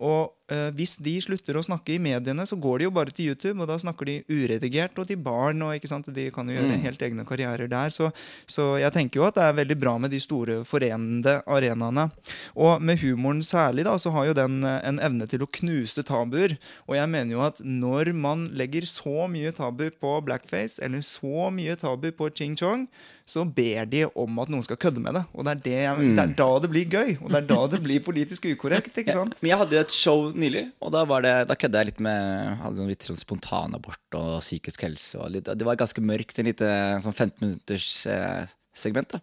Og 0.02 0.22
eh, 0.26 0.41
hvis 0.76 0.96
de 1.02 1.14
slutter 1.24 1.56
å 1.58 1.64
snakke 1.64 1.94
i 1.96 2.00
mediene, 2.02 2.46
så 2.48 2.58
går 2.60 2.80
de 2.80 2.88
jo 2.88 2.94
bare 2.94 3.14
til 3.14 3.32
YouTube, 3.32 3.56
og 3.62 3.70
da 3.70 3.78
snakker 3.80 4.08
de 4.08 4.16
uredigert 4.30 4.98
og 4.98 5.08
til 5.08 5.20
barn, 5.22 5.62
og 5.64 5.74
de 6.12 6.26
kan 6.34 6.48
jo 6.48 6.56
gjøre 6.56 6.80
helt 6.86 7.02
egne 7.02 7.26
karrierer 7.28 7.70
der. 7.70 7.92
Så, 7.94 8.10
så 8.50 8.72
jeg 8.80 8.92
tenker 8.94 9.20
jo 9.20 9.26
at 9.28 9.38
det 9.38 9.46
er 9.46 9.58
veldig 9.60 9.78
bra 9.80 9.96
med 10.00 10.12
de 10.12 10.20
store 10.22 10.62
forenende 10.68 11.38
arenaene. 11.46 12.08
Og 12.54 12.82
med 12.82 13.00
humoren 13.02 13.42
særlig, 13.46 13.86
da, 13.88 13.96
så 13.98 14.12
har 14.14 14.28
jo 14.28 14.36
den 14.36 14.62
eh, 14.66 14.80
en 14.88 15.00
evne 15.02 15.28
til 15.30 15.44
å 15.44 15.50
knuse 15.58 16.04
tabuer. 16.06 16.56
Og 16.88 16.96
jeg 16.98 17.12
mener 17.12 17.36
jo 17.36 17.44
at 17.46 17.62
når 17.64 18.12
man 18.16 18.48
legger 18.56 18.86
så 18.88 19.28
mye 19.30 19.54
tabu 19.56 19.88
på 19.90 20.18
blackface, 20.26 20.80
eller 20.82 21.04
så 21.06 21.50
mye 21.54 21.76
tabu 21.80 22.10
på 22.16 22.30
ching 22.36 22.56
chong, 22.58 22.88
så 23.32 23.42
ber 23.56 23.86
de 23.88 24.02
om 24.18 24.40
at 24.42 24.50
noen 24.52 24.64
skal 24.66 24.76
kødde 24.82 25.00
med 25.00 25.14
det. 25.16 25.22
Og 25.32 25.46
det 25.46 25.52
er, 25.54 25.60
det, 25.64 25.74
jeg- 25.86 26.08
det 26.18 26.22
er 26.26 26.34
da 26.42 26.48
det 26.64 26.70
blir 26.74 26.88
gøy, 26.92 27.12
og 27.22 27.30
det 27.32 27.38
er 27.40 27.46
da 27.48 27.60
det 27.72 27.80
blir 27.84 28.02
politisk 28.04 28.44
ukorrekt. 28.52 28.98
ikke 29.00 29.14
sant? 29.18 29.36
Men 29.40 29.50
jeg 29.54 29.60
hadde 29.62 29.78
jo 29.78 29.84
et 29.86 29.94
show 29.96 30.24
nylig, 30.36 30.64
og 30.84 30.92
da, 30.92 31.04
var 31.08 31.24
det, 31.24 31.34
da 31.48 31.56
kødde 31.56 31.80
jeg 31.80 31.90
litt 31.92 32.02
med 32.04 32.58
hadde 32.60 32.76
noen 32.82 32.92
litt 32.92 33.06
sånn 33.08 33.20
spontanabort 33.20 34.18
og 34.20 34.34
psykisk 34.44 34.84
helse. 34.84 35.16
Og 35.22 35.32
litt, 35.38 35.48
det 35.48 35.66
var 35.68 35.80
ganske 35.80 36.04
mørkt, 36.04 36.38
en 36.42 36.50
lite 36.52 36.72
sånn 37.04 37.16
15 37.16 37.40
minutters 37.46 37.88
eh, 38.10 38.44
segment. 38.76 39.16
da. 39.16 39.22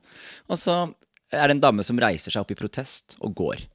Og 0.49 0.57
så 0.61 0.79
er 1.29 1.45
det 1.51 1.57
en 1.59 1.65
dame 1.67 1.83
som 1.85 1.99
reiser 2.01 2.33
seg 2.33 2.41
opp 2.41 2.51
i 2.55 2.57
protest 2.57 3.13
og 3.21 3.35
går. 3.37 3.67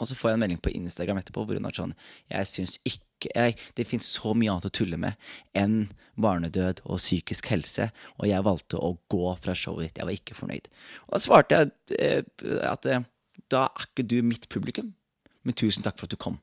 Og 0.00 0.08
så 0.10 0.16
får 0.18 0.30
jeg 0.30 0.38
en 0.38 0.42
melding 0.42 0.62
på 0.62 0.72
Instagram 0.74 1.20
etterpå 1.20 1.44
hvor 1.46 1.58
hun 1.58 1.68
har 1.68 1.76
sånn 1.76 1.94
Jeg 2.32 2.50
syns 2.50 2.78
ikke 2.82 3.30
jeg, 3.34 3.56
Det 3.78 3.86
fins 3.88 4.08
så 4.16 4.34
mye 4.36 4.50
annet 4.52 4.68
å 4.68 4.74
tulle 4.74 4.98
med 5.00 5.14
enn 5.56 5.94
barnedød 6.20 6.82
og 6.84 7.00
psykisk 7.00 7.48
helse, 7.50 7.88
og 8.18 8.28
jeg 8.28 8.44
valgte 8.46 8.78
å 8.78 8.92
gå 9.10 9.32
fra 9.40 9.54
showet 9.58 9.88
ditt. 9.88 9.98
Jeg 9.98 10.06
var 10.06 10.14
ikke 10.18 10.36
fornøyd. 10.38 10.68
Og 11.08 11.16
da 11.16 11.20
svarte 11.24 11.58
jeg 11.58 11.72
eh, 11.98 12.60
at 12.68 12.86
eh, 12.86 13.06
da 13.50 13.64
er 13.70 13.88
ikke 13.88 14.06
du 14.10 14.18
mitt 14.26 14.46
publikum, 14.52 14.92
men 15.42 15.56
tusen 15.58 15.86
takk 15.86 15.98
for 15.98 16.06
at 16.06 16.14
du 16.14 16.20
kom. 16.20 16.38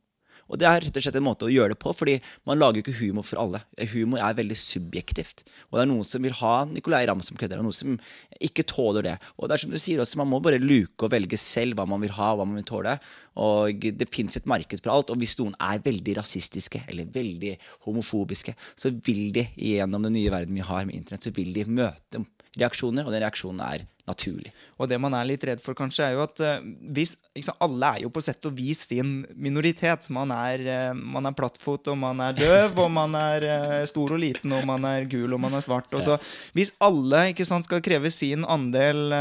Og 0.52 0.60
det 0.60 0.68
er 0.68 0.84
rett 0.84 0.98
og 1.00 1.06
slett 1.06 1.18
en 1.18 1.26
måte 1.26 1.48
å 1.48 1.52
gjøre 1.52 1.74
det 1.74 1.80
på, 1.82 1.94
fordi 1.96 2.18
man 2.50 2.60
lager 2.60 2.82
jo 2.82 2.84
ikke 2.86 3.00
humor 3.00 3.26
for 3.28 3.40
alle. 3.40 3.64
Humor 3.94 4.20
er 4.20 4.36
veldig 4.38 4.58
subjektivt. 4.60 5.46
Og 5.70 5.78
det 5.78 5.86
er 5.86 5.90
noen 5.94 6.08
som 6.08 6.26
vil 6.26 6.36
ha 6.42 6.54
Nicolay 6.68 7.08
Ramm 7.08 7.24
som 7.24 7.40
kødder, 7.40 7.62
og 7.62 7.70
noen 7.70 7.78
som 7.78 7.96
ikke 8.44 8.66
tåler 8.68 9.08
det. 9.08 9.16
Og 9.38 9.48
det 9.48 9.56
er 9.56 9.64
som 9.64 9.72
du 9.74 9.80
sier 9.82 10.04
også, 10.04 10.20
man 10.20 10.30
må 10.32 10.42
bare 10.44 10.60
luke 10.62 11.08
og 11.08 11.14
velge 11.16 11.40
selv 11.40 11.80
hva 11.80 11.88
man 11.90 12.04
vil 12.04 12.14
ha, 12.18 12.34
hva 12.36 12.48
man 12.48 12.60
vil 12.60 12.68
tåle. 12.68 12.98
Og 13.42 13.88
det 13.96 14.10
fins 14.12 14.36
et 14.36 14.50
marked 14.50 14.84
for 14.84 14.92
alt. 14.94 15.14
Og 15.14 15.22
hvis 15.22 15.38
noen 15.40 15.56
er 15.64 15.84
veldig 15.86 16.18
rasistiske 16.20 16.84
eller 16.92 17.08
veldig 17.16 17.56
homofobiske, 17.88 18.58
så 18.76 18.92
vil 19.08 19.32
de 19.38 19.48
gjennom 19.56 20.04
den 20.04 20.18
nye 20.20 20.34
verden 20.34 20.58
vi 20.58 20.68
har 20.68 20.84
med 20.88 21.00
internett, 21.00 21.30
så 21.30 21.36
vil 21.36 21.56
de 21.56 21.68
møte 21.70 22.26
reaksjoner, 22.60 23.08
og 23.08 23.16
den 23.16 23.24
reaksjonen 23.24 23.64
er 23.64 23.88
naturlig. 24.08 24.52
Og 24.82 24.90
det 24.90 24.98
man 25.02 25.14
er 25.18 25.28
litt 25.30 25.44
redd 25.48 25.62
for, 25.64 25.78
kanskje, 25.78 26.06
er 26.08 26.16
jo 26.16 26.24
at 26.24 26.42
uh, 26.44 26.64
hvis, 26.96 27.14
liksom, 27.38 27.58
Alle 27.62 27.92
er 27.96 28.04
jo 28.06 28.12
på 28.14 28.24
sett 28.24 28.46
og 28.50 28.56
vis 28.58 28.84
sin 28.88 29.22
minoritet. 29.36 30.10
Man 30.14 30.34
er, 30.36 30.66
uh, 30.66 30.98
man 30.98 31.30
er 31.30 31.38
plattfot, 31.38 31.92
og 31.92 32.00
man 32.02 32.22
er 32.26 32.38
døv, 32.38 32.82
og 32.82 32.92
man 32.94 33.18
er 33.20 33.48
uh, 33.48 33.78
stor 33.90 34.16
og 34.16 34.22
liten, 34.24 34.54
og 34.58 34.66
man 34.70 34.88
er 34.90 35.10
gul, 35.12 35.32
og 35.32 35.42
man 35.44 35.58
er 35.58 35.65
svart. 35.65 35.92
Og 35.98 36.06
så, 36.06 36.17
hvis 36.58 36.73
alle 36.82 37.28
ikke 37.32 37.48
sant, 37.48 37.67
skal 37.67 37.84
kreve 37.86 38.12
sin 38.13 38.46
andel, 38.46 39.12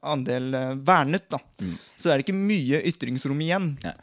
andel 0.00 0.54
vernet, 0.86 1.26
da, 1.30 1.40
mm. 1.60 1.74
så 2.00 2.10
er 2.10 2.18
det 2.18 2.28
ikke 2.28 2.38
mye 2.38 2.80
ytringsrom 2.90 3.42
igjen. 3.44 3.74
Ja. 3.84 3.96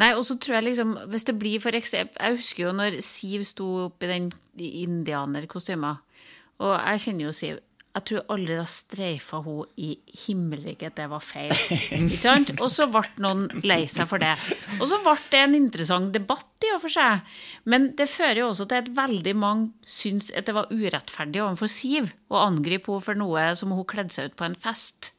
Nei, 0.00 0.12
og 0.16 0.24
så 0.24 0.36
tror 0.40 0.60
jeg 0.60 0.70
liksom 0.70 0.94
Hvis 1.12 1.26
det 1.28 1.34
blir 1.36 1.60
for 1.60 1.76
eksempel 1.76 2.22
Jeg 2.22 2.38
husker 2.38 2.62
jo 2.62 2.74
når 2.76 3.00
Siv 3.04 3.42
sto 3.48 3.66
opp 3.88 4.04
i 4.06 4.08
den 4.08 4.30
indianerkostyma. 4.60 5.96
Og 6.60 6.72
jeg 6.76 7.02
kjenner 7.04 7.26
jo 7.26 7.34
Siv. 7.36 7.58
Jeg 7.90 8.06
tror 8.06 8.28
aldri 8.30 8.54
da 8.54 8.64
streifa 8.70 9.40
hun 9.42 9.66
i 9.82 9.88
himmelriket 10.24 10.94
det 10.94 11.08
var 11.10 11.24
feil. 11.24 11.50
Og 12.62 12.68
så 12.70 12.86
ble 12.92 13.02
noen 13.22 13.48
lei 13.66 13.82
seg 13.90 14.06
for 14.10 14.22
det. 14.22 14.36
Og 14.78 14.86
så 14.86 15.00
ble 15.02 15.16
det 15.32 15.40
en 15.42 15.56
interessant 15.58 16.12
debatt 16.14 16.66
i 16.68 16.70
og 16.76 16.84
for 16.84 16.94
seg. 16.94 17.26
Men 17.66 17.90
det 17.98 18.06
fører 18.12 18.44
jo 18.44 18.50
også 18.52 18.68
til 18.70 18.84
at 18.84 18.92
veldig 18.94 19.34
mange 19.42 19.90
syns 19.90 20.30
at 20.30 20.46
det 20.46 20.54
var 20.54 20.70
urettferdig 20.70 21.42
overfor 21.42 21.72
Siv 21.80 22.12
å 22.30 22.44
angripe 22.44 22.92
henne 22.92 23.06
for 23.08 23.18
noe 23.18 23.48
som 23.58 23.74
hun 23.74 23.88
kledde 23.90 24.14
seg 24.14 24.30
ut 24.30 24.38
på 24.38 24.46
en 24.46 24.58
fest. 24.60 25.10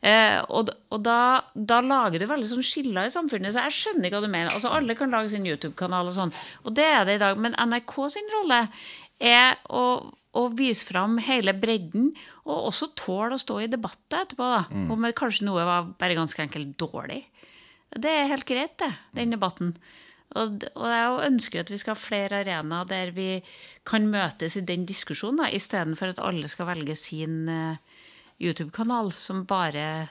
Eh, 0.00 0.40
og, 0.52 0.72
og 0.92 1.00
da, 1.04 1.20
da, 1.52 1.80
lager 1.84 2.20
du 2.20 2.28
veldig 2.30 2.48
sånn 2.48 2.64
skiller 2.64 3.08
i 3.08 3.12
samfunnet, 3.12 3.54
så 3.54 3.64
jeg 3.66 3.76
skjønner 3.76 4.08
ikke 4.08 4.20
hva 4.20 4.26
du 4.26 4.32
mener. 4.32 4.52
Altså 4.52 4.72
Alle 4.72 4.96
kan 4.96 5.12
lage 5.12 5.32
sin 5.32 5.48
YouTube-kanal 5.48 6.08
og 6.08 6.16
sånn, 6.16 6.36
og 6.64 6.76
det 6.76 6.86
er 6.86 7.08
det 7.08 7.18
i 7.18 7.24
dag. 7.26 7.40
Men 7.40 7.56
NRK 7.60 7.96
sin 8.14 8.30
rolle 8.38 8.66
er 9.20 9.56
å 9.72 9.82
og 10.36 10.56
vise 10.58 10.84
fram 10.86 11.18
hele 11.22 11.54
bredden, 11.56 12.10
og 12.44 12.70
også 12.70 12.90
tåle 12.98 13.36
å 13.36 13.40
stå 13.40 13.60
i 13.62 13.70
debatter 13.72 14.24
etterpå. 14.24 14.48
da, 14.52 14.64
mm. 14.70 14.88
Om 14.92 15.06
kanskje 15.16 15.46
noe 15.48 15.66
var 15.66 15.92
bare 15.98 16.18
ganske 16.18 16.42
enkelt 16.44 16.74
dårlig. 16.80 17.22
Det 17.96 18.10
er 18.10 18.28
helt 18.32 18.48
greit, 18.48 18.76
det, 18.82 18.92
den 19.16 19.32
debatten. 19.32 19.76
Og, 20.36 20.66
og 20.74 20.86
jeg 20.90 21.30
ønsker 21.30 21.62
at 21.62 21.70
vi 21.70 21.78
skal 21.80 21.94
ha 21.94 22.02
flere 22.02 22.40
arenaer 22.42 22.88
der 22.90 23.12
vi 23.16 23.28
kan 23.86 24.08
møtes 24.10 24.58
i 24.58 24.64
den 24.66 24.84
diskusjonen, 24.88 25.46
istedenfor 25.54 26.12
at 26.12 26.22
alle 26.22 26.50
skal 26.50 26.68
velge 26.72 26.96
sin 26.98 27.46
uh, 27.48 27.78
YouTube-kanal 28.42 29.12
som 29.14 29.44
bare 29.48 30.08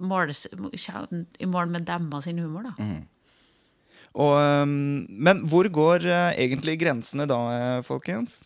måles 0.00 0.46
i 0.46 1.48
mål 1.48 1.72
med 1.72 1.88
demma 1.88 2.20
sin 2.24 2.38
humor. 2.40 2.70
da. 2.70 2.76
Mm. 2.78 3.08
Og, 4.20 4.32
um, 4.38 4.72
men 5.10 5.44
hvor 5.50 5.68
går 5.70 6.06
uh, 6.06 6.30
egentlig 6.38 6.78
grensene 6.80 7.28
da, 7.30 7.40
folkens? 7.86 8.40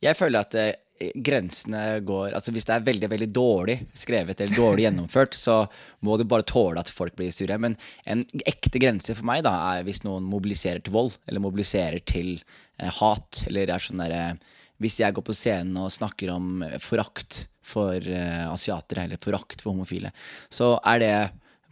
Jeg 0.00 0.16
føler 0.16 0.44
at 0.44 0.56
eh, 0.56 1.12
grensene 1.24 2.00
går 2.04 2.34
Altså 2.36 2.52
Hvis 2.54 2.66
det 2.68 2.74
er 2.76 2.86
veldig 2.86 3.10
veldig 3.12 3.28
dårlig 3.32 3.76
skrevet 3.96 4.40
eller 4.40 4.56
dårlig 4.56 4.86
gjennomført, 4.86 5.36
så 5.36 5.62
må 6.04 6.16
du 6.16 6.26
bare 6.28 6.46
tåle 6.48 6.80
at 6.82 6.92
folk 6.92 7.16
blir 7.18 7.32
sure. 7.34 7.56
Men 7.60 7.76
en 8.04 8.24
ekte 8.48 8.80
grense 8.82 9.16
for 9.16 9.28
meg 9.28 9.44
da 9.46 9.54
er 9.74 9.86
hvis 9.86 10.02
noen 10.04 10.28
mobiliserer 10.28 10.82
til 10.84 10.96
vold, 10.96 11.16
eller 11.28 11.44
mobiliserer 11.44 12.04
til 12.08 12.36
eh, 12.36 12.90
hat. 13.00 13.44
Eller 13.48 13.72
er 13.72 13.84
sånn 13.84 14.02
derre 14.04 14.24
eh, 14.34 14.58
Hvis 14.80 15.00
jeg 15.02 15.12
går 15.16 15.24
på 15.26 15.36
scenen 15.36 15.76
og 15.76 15.92
snakker 15.92 16.32
om 16.32 16.64
forakt 16.80 17.44
for 17.60 17.96
eh, 18.00 18.46
asiatere, 18.48 19.04
eller 19.04 19.20
forakt 19.20 19.60
for 19.60 19.74
homofile, 19.74 20.12
så 20.52 20.78
er 20.88 21.02
det 21.02 21.14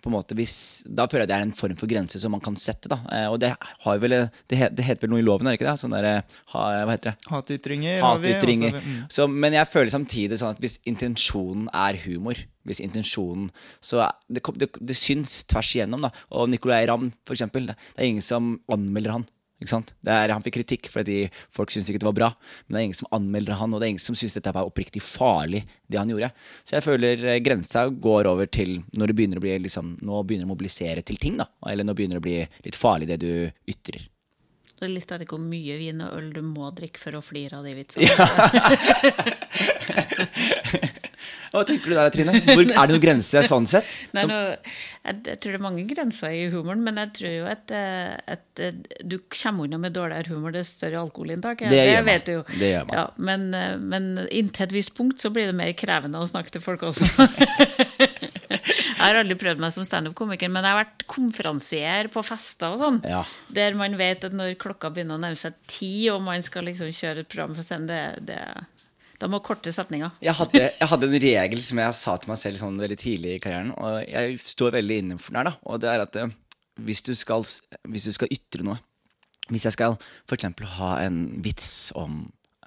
på 0.03 0.11
en 0.11 0.15
måte, 0.15 0.37
hvis, 0.39 0.85
Da 0.87 1.07
føler 1.07 1.25
jeg 1.25 1.31
det 1.31 1.37
er 1.37 1.47
en 1.47 1.55
form 1.57 1.79
for 1.79 1.91
grense 1.91 2.21
som 2.21 2.33
man 2.35 2.43
kan 2.45 2.57
sette. 2.57 2.89
da, 2.89 3.01
eh, 3.13 3.27
Og 3.29 3.39
det 3.41 3.55
har 3.57 3.99
vel, 3.99 4.31
det, 4.49 4.59
det 4.77 4.85
heter 4.85 5.07
vel 5.07 5.15
noe 5.15 5.23
i 5.23 5.27
loven, 5.27 5.47
er 5.47 5.57
det 5.57 5.61
ikke 5.61 5.71
det? 5.71 5.79
Sånn 5.83 5.97
der, 5.97 6.23
ha, 6.55 6.67
hva 6.85 6.95
heter 6.95 7.13
det? 7.13 7.17
Hatytringer. 7.31 8.03
Hatytringer. 8.05 8.79
Vi, 8.79 8.85
mm. 8.85 9.01
så, 9.11 9.29
men 9.29 9.57
jeg 9.59 9.71
føler 9.71 9.95
samtidig 9.95 10.39
sånn 10.41 10.55
at 10.55 10.63
hvis 10.63 10.79
intensjonen 10.89 11.69
er 11.75 11.99
humor, 12.05 12.39
hvis 12.69 12.83
intensjonen 12.85 13.49
Så 13.81 14.03
det, 14.29 14.43
det, 14.61 14.69
det 14.81 14.97
syns 14.99 15.43
tvers 15.49 15.75
igjennom. 15.75 16.05
da, 16.05 16.13
Og 16.31 16.49
Nicolay 16.53 16.87
Ramm, 16.89 17.13
eksempel. 17.31 17.73
Det 17.73 18.03
er 18.03 18.11
ingen 18.11 18.25
som 18.25 18.57
anmelder 18.71 19.19
han. 19.19 19.29
Er, 19.59 20.31
han 20.31 20.45
fikk 20.45 20.59
kritikk 20.61 20.91
fordi 20.93 21.25
folk 21.55 21.73
syntes 21.73 21.91
ikke 21.91 22.03
det 22.03 22.11
var 22.11 22.19
bra. 22.19 22.31
Men 22.67 22.75
det 22.75 22.81
er 22.81 22.87
ingen 22.89 23.01
som 23.01 23.11
anmelder 23.19 23.59
han, 23.59 23.73
og 23.75 23.81
det 23.81 23.89
er 23.89 23.95
ingen 23.95 24.05
som 24.05 24.19
syns 24.19 24.37
dette 24.37 24.55
var 24.55 24.69
oppriktig 24.69 25.03
farlig. 25.05 25.65
det 25.89 25.99
han 25.99 26.11
gjorde. 26.13 26.31
Så 26.65 26.77
jeg 26.77 26.87
føler 26.87 27.25
eh, 27.25 27.41
grensa 27.45 27.89
går 27.89 28.31
over 28.31 28.47
til 28.47 28.79
når 28.97 29.11
det 29.11 29.19
begynner 29.19 29.41
å 29.41 29.45
bli 29.45 29.57
liksom, 29.67 29.97
nå 30.05 30.23
begynner 30.23 30.49
å 30.49 30.53
mobilisere 30.53 31.03
til 31.03 31.19
ting. 31.19 31.37
da, 31.41 31.49
Eller 31.69 31.85
nå 31.85 31.95
begynner 31.95 32.19
det 32.19 32.25
å 32.25 32.29
bli 32.29 32.39
litt 32.69 32.79
farlig, 32.79 33.11
det 33.11 33.21
du 33.25 33.51
ytrer. 33.69 34.07
Det 34.79 34.87
er 34.87 34.95
litt 34.95 35.11
av 35.15 35.25
hvor 35.27 35.43
mye 35.43 35.79
vin 35.81 36.01
og 36.07 36.15
øl 36.19 36.29
du 36.37 36.43
må 36.47 36.71
drikke 36.77 37.01
for 37.03 37.19
å 37.19 37.23
flire 37.25 37.59
av 37.59 37.65
de 37.67 37.75
vitsene. 37.79 38.07
Ja. 38.07 38.27
Hva 41.53 41.65
tenker 41.65 41.91
du 41.91 41.97
der, 41.97 42.11
Trine? 42.13 42.35
Hvor, 42.45 42.63
er 42.63 42.69
det 42.69 42.93
noen 42.93 43.03
grenser 43.03 43.47
sånn 43.49 43.67
sett? 43.69 43.89
Nei, 44.17 44.25
no, 44.29 44.39
jeg, 45.09 45.21
jeg, 45.25 45.39
tror 45.41 45.55
det 45.55 45.59
er 45.59 45.65
mange 45.65 45.85
grenser 45.89 46.35
i 46.37 46.43
humoren, 46.53 46.83
men 46.85 47.01
jeg 47.01 47.13
tror 47.19 47.35
jo 47.35 47.47
at, 47.49 47.73
eh, 47.75 48.13
at 48.37 48.63
eh, 48.63 48.77
du 49.01 49.17
kommer 49.33 49.69
unna 49.69 49.81
med 49.81 49.97
dårligere 49.97 50.35
humor 50.35 50.55
det 50.55 50.67
større 50.69 51.01
alkoholinntak. 51.01 51.65
Det, 51.65 51.73
det 51.73 52.03
vet 52.09 52.29
du 52.29 52.35
jo. 52.37 52.45
Det 52.53 52.73
gjør 52.75 52.89
man. 52.91 52.99
Ja, 53.01 53.07
men, 53.31 53.49
eh, 53.57 53.75
men 53.81 54.11
inntil 54.29 54.69
et 54.69 54.77
visst 54.77 54.95
punkt 54.99 55.25
så 55.25 55.33
blir 55.35 55.49
det 55.49 55.57
mer 55.57 55.73
krevende 55.79 56.21
å 56.21 56.29
snakke 56.29 56.53
til 56.55 56.65
folk 56.65 56.85
også. 56.91 57.09
jeg 58.99 59.05
har 59.07 59.21
aldri 59.21 59.37
prøvd 59.39 59.63
meg 59.63 59.75
som 59.75 59.87
standup-komiker, 59.87 60.51
men 60.51 60.67
jeg 60.67 60.75
har 60.75 60.81
vært 60.83 61.05
konferansier 61.11 62.11
på 62.13 62.23
fester 62.27 62.75
og 62.75 62.83
sånn. 62.83 62.99
Ja. 63.07 63.23
Der 63.55 63.77
man 63.79 63.95
vet 64.01 64.27
at 64.27 64.35
når 64.35 64.57
klokka 64.61 64.91
begynner 64.95 65.19
å 65.19 65.23
nærme 65.23 65.39
seg 65.39 65.55
ti, 65.71 65.93
og 66.13 66.25
man 66.27 66.43
skal 66.47 66.67
liksom 66.67 66.91
kjøre 66.95 67.23
et 67.23 67.31
program 67.31 67.55
for 67.57 67.67
scenen, 67.67 67.89
det, 67.91 68.03
det 68.29 68.43
da 69.19 69.27
må 69.31 69.41
korte 69.43 69.71
setninger. 69.75 70.13
Jeg 70.23 70.35
hadde, 70.39 70.61
jeg 70.79 70.91
hadde, 70.93 71.09
en 71.09 71.23
regel 71.25 71.63
som 71.67 71.81
jeg 71.83 71.95
sa 71.99 72.15
til 72.19 72.31
meg 72.31 72.39
selv 72.39 72.61
sånn 72.61 72.79
veldig 72.79 72.99
tidlig 73.01 73.33
i 73.35 73.41
karrieren, 73.43 73.73
og 73.75 74.03
jeg 74.05 74.39
står 74.45 74.77
veldig 74.79 74.99
innenfor 75.03 75.35
den 75.35 75.41
her, 75.41 75.51
da. 75.51 75.55
Og 75.67 75.83
det 75.83 75.91
er 75.91 76.05
at 76.05 76.19
eh, 76.21 76.35
hvis 76.87 77.03
du 77.07 77.13
skal, 77.19 77.47
hvis 77.91 78.07
du 78.07 78.15
skal 78.15 78.31
ytre 78.35 78.67
noe 78.67 78.79
Hvis 79.49 79.65
jeg 79.65 79.75
skal 79.75 79.97
f.eks. 80.29 80.45
ha 80.77 80.91
en 81.01 81.17
vits 81.41 81.89
om 81.97 82.19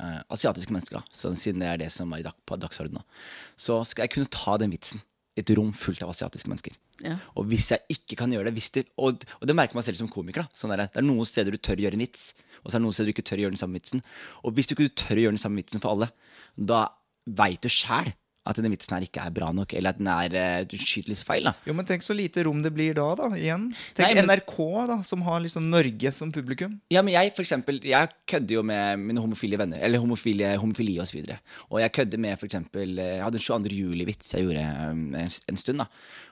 uh, 0.02 0.22
asiatiske 0.34 0.74
mennesker, 0.74 0.98
da, 0.98 1.14
så, 1.14 1.30
siden 1.38 1.62
det 1.62 1.68
er 1.70 1.78
det 1.78 1.92
som 1.94 2.10
er 2.18 2.24
dag, 2.26 2.34
på 2.50 2.58
dagsordenen, 2.58 3.06
så 3.54 3.84
skal 3.86 4.08
jeg 4.08 4.16
kunne 4.16 4.32
ta 4.34 4.56
den 4.58 4.74
vitsen 4.74 4.98
i 4.98 5.11
et 5.40 5.52
rom 5.56 5.72
fullt 5.76 6.02
av 6.04 6.12
asiatiske 6.12 6.50
mennesker. 6.52 6.76
Ja. 7.06 7.16
Og 7.40 7.48
hvis 7.50 7.70
jeg 7.72 7.96
ikke 7.96 8.18
kan 8.20 8.34
gjøre 8.34 8.52
det, 8.52 8.64
det 8.76 8.84
og, 8.98 9.24
og, 9.40 9.46
det 9.48 9.56
merker 9.56 9.78
man 9.78 9.86
selv 9.88 10.00
som 10.02 10.10
komiker. 10.12 10.48
sånn 10.54 10.74
der, 10.74 10.90
Det 10.92 11.00
er 11.00 11.08
noen 11.08 11.28
steder 11.28 11.56
du 11.56 11.58
tør 11.58 11.80
å 11.80 11.86
gjøre 11.88 11.98
en 11.98 12.04
vits, 12.04 12.32
og 12.62 12.70
så 12.70 12.76
er 12.76 12.80
det 12.80 12.86
noen 12.86 12.98
steder 12.98 13.10
du 13.10 13.16
ikke 13.16 13.30
tør 13.30 13.40
å 13.40 13.46
gjøre 13.46 13.56
den 13.56 13.64
samme 13.64 13.80
vitsen. 13.80 14.04
Og 14.44 14.56
hvis 14.58 14.68
du 14.68 14.76
ikke 14.76 14.92
tør 14.92 15.18
å 15.18 15.24
gjøre 15.26 15.38
den 15.38 15.46
samme 15.46 15.62
vitsen 15.62 15.84
for 15.84 15.96
alle, 15.96 16.12
da 16.56 16.84
veit 17.26 17.64
du 17.64 17.72
sjæl 17.72 18.12
at 18.42 18.58
denne 18.58 18.72
vitsen 18.74 18.96
her 18.96 19.04
ikke 19.06 19.22
er 19.22 19.34
bra 19.36 19.52
nok, 19.54 19.76
eller 19.78 19.94
at 19.94 20.00
den 20.00 20.08
er, 20.10 20.34
eh, 20.34 20.64
du 20.66 20.74
skyter 20.80 21.12
litt 21.12 21.22
feil. 21.22 21.46
da. 21.46 21.54
Jo, 21.68 21.76
Men 21.78 21.86
tenk 21.86 22.02
så 22.02 22.16
lite 22.18 22.44
rom 22.48 22.64
det 22.64 22.74
blir 22.74 22.96
da, 22.98 23.06
da, 23.16 23.30
igjen. 23.38 23.70
Tenk 23.94 24.08
Nei, 24.08 24.16
men, 24.18 24.26
NRK, 24.26 24.88
da, 24.90 24.98
som 25.06 25.22
har 25.28 25.44
liksom 25.46 25.70
Norge 25.70 26.12
som 26.18 26.32
publikum. 26.34 26.80
Ja, 26.90 27.04
men 27.06 27.14
jeg 27.14 27.36
for 27.36 27.46
eksempel, 27.46 27.80
jeg 27.86 28.10
kødder 28.26 28.58
jo 28.58 28.64
med 28.64 28.98
mine 29.00 29.22
homofile 29.22 29.62
venner, 29.62 29.78
eller 29.86 30.02
homofile, 30.02 30.56
homofili 30.58 30.98
osv. 31.00 31.22
Og, 31.22 31.30
så 31.30 31.70
og 31.70 31.82
jeg 31.82 31.96
kødder 32.00 32.18
med 32.18 32.40
eksempel, 32.50 32.98
eh, 32.98 33.18
Jeg 33.22 33.24
hadde 33.24 33.38
en 33.38 33.46
22. 33.46 33.78
juli-vits 33.78 34.34
jeg 34.34 34.48
gjorde 34.48 34.66
um, 34.90 35.16
en, 35.16 35.30
en, 35.48 35.58
stund. 35.58 35.78
da. 35.78 35.86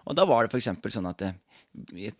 Og 0.09 0.17
da 0.17 0.25
var 0.25 0.43
det 0.43 0.51
eksempel 0.57 0.91
sånn 0.91 1.05
at 1.05 1.21
jeg, 1.21 2.13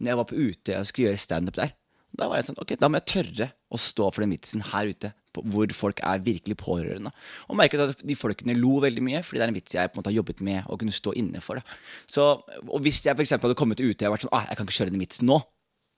når 0.00 0.08
jeg 0.08 0.16
var 0.16 0.28
på 0.30 0.40
Utøya 0.40 0.80
og 0.80 0.88
skulle 0.88 1.10
gjøre 1.10 1.20
standup 1.20 1.60
der, 1.60 1.74
da 2.14 2.28
var 2.30 2.38
jeg 2.38 2.48
sånn, 2.48 2.60
ok, 2.62 2.74
da 2.78 2.90
må 2.90 3.00
jeg 3.00 3.10
tørre 3.10 3.50
å 3.74 3.80
stå 3.80 4.08
for 4.12 4.24
den 4.24 4.34
vitsen 4.34 4.64
her 4.70 4.90
ute 4.90 5.12
hvor 5.34 5.72
folk 5.74 5.98
er 6.06 6.20
virkelig 6.22 6.54
pårørende. 6.60 7.10
Og 7.50 7.58
merket 7.58 7.80
at 7.82 8.04
de 8.06 8.14
folkene 8.14 8.54
lo 8.54 8.76
veldig 8.84 9.02
mye, 9.02 9.22
fordi 9.26 9.40
det 9.40 9.46
er 9.46 9.50
en 9.50 9.56
vits 9.56 9.74
jeg 9.74 9.90
på 9.90 9.98
en 9.98 10.02
måte 10.02 10.12
har 10.12 10.18
jobbet 10.20 10.42
med 10.46 10.68
å 10.70 10.78
kunne 10.78 10.94
stå 10.94 11.14
inne 11.18 11.42
for. 11.42 11.58
Så, 12.06 12.28
og 12.68 12.84
hvis 12.84 13.02
jeg 13.02 13.18
for 13.18 13.48
hadde 13.48 13.58
kommet 13.58 13.82
ut 13.82 14.04
og 14.06 14.14
vært 14.14 14.28
sånn 14.28 14.46
jeg 14.46 14.58
kan 14.60 14.68
ikke 14.68 14.78
kjøre 14.78 14.94
den 14.94 15.02
vitsen 15.02 15.30
nå, 15.30 15.40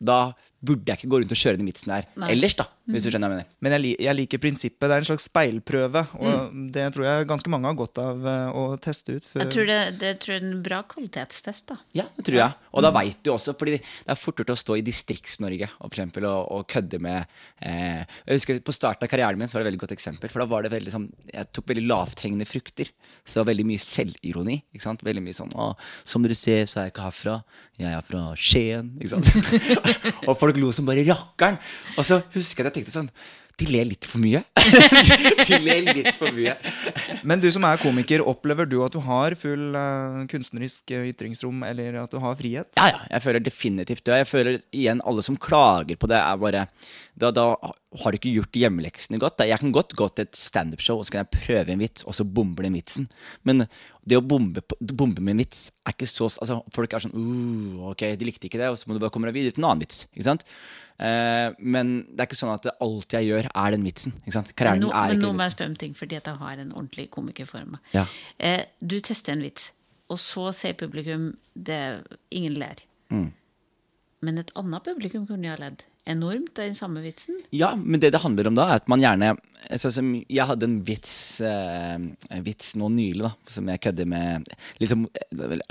da 0.01 0.21
burde 0.65 0.89
jeg 0.89 1.01
ikke 1.01 1.13
gå 1.13 1.21
rundt 1.21 1.35
og 1.35 1.41
kjøre 1.41 1.61
den 1.61 1.69
vitsen 1.69 1.93
der 1.93 2.07
Nei. 2.17 2.31
ellers, 2.35 2.57
da. 2.59 2.67
Hvis 2.87 3.03
du 3.03 3.11
skjønner 3.11 3.33
hva 3.33 3.35
jeg 3.35 3.43
mener. 3.43 3.55
Men 3.65 3.75
jeg, 3.75 3.95
jeg, 4.05 4.15
liker 4.15 4.41
prinsippet. 4.43 4.85
Det 4.87 4.95
er 4.95 5.03
en 5.03 5.09
slags 5.09 5.25
speilprøve. 5.27 6.03
Og 6.21 6.53
mm. 6.55 6.67
det 6.75 6.85
tror 6.95 7.07
jeg 7.09 7.29
ganske 7.33 7.51
mange 7.51 7.67
har 7.67 7.79
godt 7.79 7.99
av 7.99 8.23
uh, 8.23 8.55
å 8.55 8.65
teste 8.83 9.17
ut. 9.17 9.27
Jeg 9.35 9.51
tror 9.53 9.67
det, 9.67 9.79
det 10.03 10.13
tror 10.23 10.37
jeg 10.37 10.43
er 10.43 10.47
en 10.47 10.61
bra 10.63 10.79
kvalitetstest, 10.87 11.65
da. 11.73 11.79
Ja, 11.99 12.07
det 12.15 12.27
tror 12.29 12.39
jeg. 12.39 12.69
Og 12.71 12.87
da 12.87 12.93
mm. 12.93 12.99
veit 13.01 13.19
du 13.27 13.33
også, 13.35 13.57
fordi 13.59 13.81
det 13.81 14.15
er 14.15 14.21
fort 14.21 14.39
gjort 14.39 14.55
å 14.55 14.59
stå 14.61 14.79
i 14.79 14.85
Distrikts-Norge 14.87 15.69
og, 15.73 15.89
for 15.89 15.97
eksempel, 15.97 16.29
og, 16.31 16.53
og 16.55 16.69
kødde 16.71 17.01
med 17.03 17.19
eh, 17.65 18.05
Jeg 18.05 18.39
husker 18.39 18.63
På 18.65 18.75
starten 18.75 19.07
av 19.07 19.11
karrieren 19.11 19.41
min 19.41 19.51
så 19.51 19.57
var 19.57 19.65
det 19.65 19.67
et 19.67 19.73
veldig 19.73 19.83
godt 19.83 19.97
eksempel. 19.97 20.31
For 20.31 20.45
da 20.45 20.49
var 20.51 20.67
det 20.67 20.73
veldig 20.77 20.95
sånn 20.95 21.09
Jeg 21.33 21.51
tok 21.57 21.73
veldig 21.73 21.87
lavthengende 21.91 22.47
frukter. 22.49 22.93
Så 23.25 23.35
det 23.35 23.43
var 23.43 23.51
veldig 23.51 23.67
mye 23.73 23.83
selvironi. 23.83 24.61
ikke 24.71 24.87
sant? 24.87 25.03
Veldig 25.07 25.27
mye 25.27 25.37
sånn 25.37 25.51
Å, 25.59 25.73
som 26.07 26.23
dere 26.23 26.39
ser, 26.39 26.63
så 26.71 26.81
er 26.85 26.89
jeg 26.89 26.95
ikke 26.95 27.09
herfra. 27.09 27.37
Jeg 27.83 27.91
er 27.91 28.07
fra 28.07 28.23
Skien. 28.39 28.95
ikke 29.01 29.17
sant? 29.17 29.33
og 30.29 30.37
folk 30.47 30.61
lo 30.63 30.73
som 30.75 30.89
bare 30.89 31.05
rakkeren. 31.07 31.59
Og 31.97 32.07
så 32.07 32.23
husker 32.35 32.65
jeg 32.65 32.71
at 32.71 32.73
jeg 32.73 32.87
tenkte 32.87 32.97
sånn 32.97 33.11
de 33.57 33.67
ler 33.71 33.87
litt 33.89 34.05
for 34.05 34.21
mye. 34.21 34.43
de 35.49 35.59
ler 35.65 35.87
litt 35.97 36.19
for 36.19 36.35
mye. 36.37 36.53
Men 37.25 37.41
du 37.41 37.49
som 37.53 37.65
er 37.65 37.81
komiker, 37.81 38.25
opplever 38.29 38.69
du 38.69 38.77
at 38.85 38.93
du 38.93 39.01
har 39.05 39.37
full 39.41 39.73
uh, 39.73 40.27
kunstnerisk 40.29 40.93
ytringsrom, 40.93 41.65
eller 41.65 42.03
at 42.03 42.13
du 42.13 42.21
har 42.21 42.37
frihet? 42.37 42.69
Ja, 42.77 42.91
ja, 42.93 43.01
jeg 43.15 43.25
føler 43.25 43.45
definitivt 43.47 44.05
det. 44.05 44.21
Jeg 44.21 44.29
føler 44.29 44.61
igjen 44.77 45.01
alle 45.09 45.25
som 45.25 45.41
klager 45.41 45.97
på 45.97 46.11
det, 46.13 46.21
er 46.21 46.41
bare 46.43 46.67
Da, 47.17 47.33
da 47.33 47.49
har 48.03 48.13
du 48.13 48.19
ikke 48.19 48.35
gjort 48.35 48.61
hjemmeleksene 48.61 49.21
godt. 49.23 49.41
Jeg 49.49 49.63
kan 49.63 49.73
godt 49.73 49.97
gå 49.97 50.11
til 50.13 50.27
et 50.27 50.37
standup-show 50.37 51.01
og 51.01 51.09
så 51.09 51.15
kan 51.15 51.25
jeg 51.25 51.41
prøve 51.41 51.73
en 51.73 51.81
vits, 51.81 52.05
og 52.05 52.17
så 52.19 52.29
bomber 52.29 52.67
den 52.67 52.77
vitsen. 52.77 53.09
Men 53.49 53.65
det 54.07 54.21
å 54.21 54.25
bombe, 54.25 54.61
bombe, 54.85 55.23
med 55.25 55.39
en 55.39 55.45
vits 55.47 55.71
er 55.87 55.97
ikke 55.97 56.07
så 56.11 56.29
altså, 56.29 56.61
Folk 56.75 56.93
er 56.95 57.03
sånn 57.03 57.17
uh, 57.17 57.89
Ok, 57.91 58.05
de 58.21 58.29
likte 58.29 58.51
ikke 58.51 58.61
det, 58.61 58.69
og 58.71 58.77
så 58.79 58.87
må 58.87 58.95
du 58.95 59.01
bare 59.03 59.15
komme 59.15 59.31
deg 59.31 59.41
videre 59.41 59.57
til 59.57 59.65
en 59.65 59.73
annen 59.73 59.87
vits. 59.87 60.05
ikke 60.13 60.29
sant? 60.29 60.45
Eh, 60.99 61.49
men 61.59 61.95
det 62.09 62.23
er 62.23 62.29
ikke 62.31 62.39
sånn 62.39 62.55
at 62.55 62.69
alt 62.73 63.17
jeg 63.19 63.29
gjør, 63.29 63.49
er 63.53 63.75
den 63.75 63.87
vitsen. 63.87 64.15
ikke 64.23 64.37
sant? 64.39 64.53
Karrieren 64.57 64.85
men 64.85 64.89
nå, 64.89 64.93
er 64.97 65.15
men 65.15 65.25
nå 65.25 65.33
må 65.37 65.47
jeg 65.47 65.57
spørre 65.57 65.73
om 65.75 65.81
ting, 65.83 65.97
fordi 65.99 66.21
at 66.21 66.31
jeg 66.31 66.41
har 66.43 66.63
en 66.63 66.71
ordentlig 66.73 67.09
komiker 67.15 67.49
for 67.49 67.73
meg. 67.73 67.91
Ja. 67.97 68.07
Eh, 68.39 68.63
du 68.81 68.99
tester 69.01 69.37
en 69.37 69.45
vits, 69.45 69.73
og 70.13 70.21
så 70.23 70.49
sier 70.57 70.79
publikum 70.79 71.33
det 71.55 71.83
ingen 72.31 72.57
ler. 72.61 72.81
Mm. 73.13 73.29
Men 74.25 74.41
et 74.43 74.55
annet 74.57 74.87
publikum 74.87 75.27
kunne 75.29 75.47
jo 75.47 75.55
ha 75.55 75.61
ledd 75.61 75.85
enormt, 76.09 76.53
den 76.57 76.75
samme 76.79 77.03
vitsen? 77.05 77.39
Ja, 77.55 77.73
men 77.77 78.01
det 78.01 78.13
det 78.15 78.23
handler 78.23 78.49
om 78.51 78.57
da, 78.57 78.69
er 78.71 78.81
at 78.81 78.89
man 78.89 79.03
gjerne 79.03 79.35
Jeg 79.67 80.47
hadde 80.47 80.67
en 80.69 80.79
vits, 80.87 81.41
eh, 81.41 81.97
en 81.99 82.45
vits 82.47 82.75
nå 82.79 82.89
nylig 82.95 83.25
da, 83.25 83.33
som 83.51 83.69
jeg 83.69 83.83
kødder 83.83 84.07
med 84.07 84.47
liksom, 84.79 85.07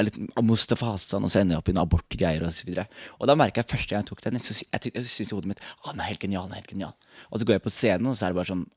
litt 0.03 0.19
Mustafa 0.43 0.93
Hassan, 0.93 1.23
og 1.23 1.31
så 1.31 1.41
ender 1.41 1.55
jeg 1.55 1.63
opp 1.63 1.71
i 1.71 1.75
noen 1.75 1.85
abortgreier 1.85 2.43
osv. 2.43 2.73
Og, 2.73 2.75
så 2.75 3.19
og 3.19 3.29
da 3.29 3.37
merka 3.39 3.63
jeg 3.63 3.71
første 3.71 3.93
gang 3.93 4.03
jeg 4.03 4.11
tok 4.11 4.25
den, 4.25 4.41
så 4.43 4.57
jeg, 4.59 4.91
jeg 4.91 5.07
syns 5.07 5.31
i 5.31 5.37
hodet 5.37 5.53
mitt 5.53 5.63
den 5.85 6.01
er 6.03 6.11
helt 6.11 6.23
genial, 6.23 6.51
helt 6.51 6.71
genial. 6.71 6.95
Og 7.31 7.39
så 7.39 7.47
går 7.47 7.59
jeg 7.59 7.65
på 7.65 7.73
scenen, 7.73 8.11
og 8.11 8.17
så 8.17 8.27
er 8.27 8.35
det 8.35 8.41
bare 8.41 8.53
sånn 8.53 8.67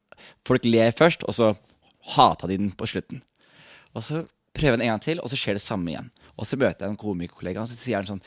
Folk 0.47 0.65
ler 0.67 0.91
først, 0.99 1.23
og 1.31 1.35
så 1.37 1.53
hata 2.17 2.49
de 2.51 2.57
den 2.59 2.73
på 2.75 2.89
slutten. 2.91 3.21
Og 3.95 4.03
så 4.03 4.25
prøver 4.57 4.75
jeg 4.75 4.81
den 4.81 4.87
en 4.89 4.95
gang 4.97 5.05
til, 5.05 5.21
og 5.23 5.31
så 5.31 5.39
skjer 5.39 5.59
det 5.59 5.63
samme 5.63 5.93
igjen. 5.93 6.09
Og 6.39 6.47
så 6.47 6.59
møter 6.59 6.87
jeg 6.87 6.95
en 6.95 6.99
komikerkollega, 6.99 7.63
og 7.63 7.71
så 7.71 7.79
sier 7.79 8.01
han 8.01 8.09
sånn 8.09 8.25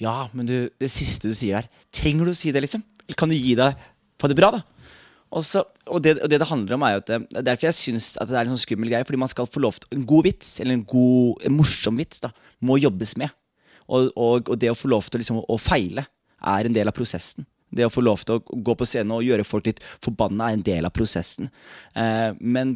ja, 0.00 0.16
men 0.32 0.48
du, 0.48 0.56
det 0.80 0.90
siste 0.92 1.28
du 1.30 1.36
sier 1.36 1.60
her 1.60 1.70
trenger 1.94 2.28
du 2.28 2.32
å 2.32 2.38
si 2.38 2.52
det, 2.54 2.62
liksom? 2.64 2.84
Kan 3.18 3.32
du 3.32 3.36
gi 3.36 3.56
deg 3.58 3.78
på 4.20 4.30
det 4.30 4.36
bra, 4.38 4.52
da? 4.54 4.62
Og, 5.30 5.44
så, 5.46 5.62
og, 5.86 6.00
det, 6.02 6.16
og 6.24 6.30
det, 6.30 6.40
det 6.42 6.48
handler 6.50 6.74
om, 6.74 6.84
er 6.86 6.96
jo 6.96 7.02
at 7.04 7.12
er 7.14 7.44
derfor 7.46 7.68
jeg 7.68 7.78
syns 7.78 8.08
det 8.18 8.34
er 8.34 8.48
en 8.48 8.54
sånn 8.56 8.64
skummel 8.64 8.90
greie. 8.90 9.06
Fordi 9.06 9.20
man 9.22 9.30
skal 9.30 9.46
få 9.46 9.62
lov 9.62 9.78
til 9.78 10.00
En 10.00 10.06
god 10.08 10.26
vits, 10.26 10.56
eller 10.62 10.74
en, 10.74 10.86
god, 10.88 11.44
en 11.46 11.54
morsom 11.54 12.00
vits, 12.00 12.22
da, 12.24 12.32
må 12.66 12.80
jobbes 12.82 13.14
med. 13.20 13.30
Og, 13.90 14.10
og 14.16 14.50
det 14.58 14.72
å 14.72 14.78
få 14.78 14.90
lov 14.90 15.06
til 15.10 15.22
liksom, 15.22 15.38
å 15.42 15.58
feile 15.58 16.06
er 16.50 16.66
en 16.66 16.74
del 16.74 16.90
av 16.90 16.96
prosessen. 16.96 17.46
Det 17.70 17.86
å 17.86 17.92
få 17.92 18.02
lov 18.02 18.24
til 18.26 18.38
å 18.38 18.60
gå 18.66 18.74
på 18.74 18.86
scenen 18.88 19.14
og 19.14 19.26
gjøre 19.26 19.46
folk 19.46 19.68
litt 19.70 19.82
forbanna 20.02 20.50
er 20.50 20.58
en 20.58 20.66
del 20.66 20.88
av 20.88 20.94
prosessen. 20.94 21.50
Eh, 21.94 22.30
men 22.40 22.74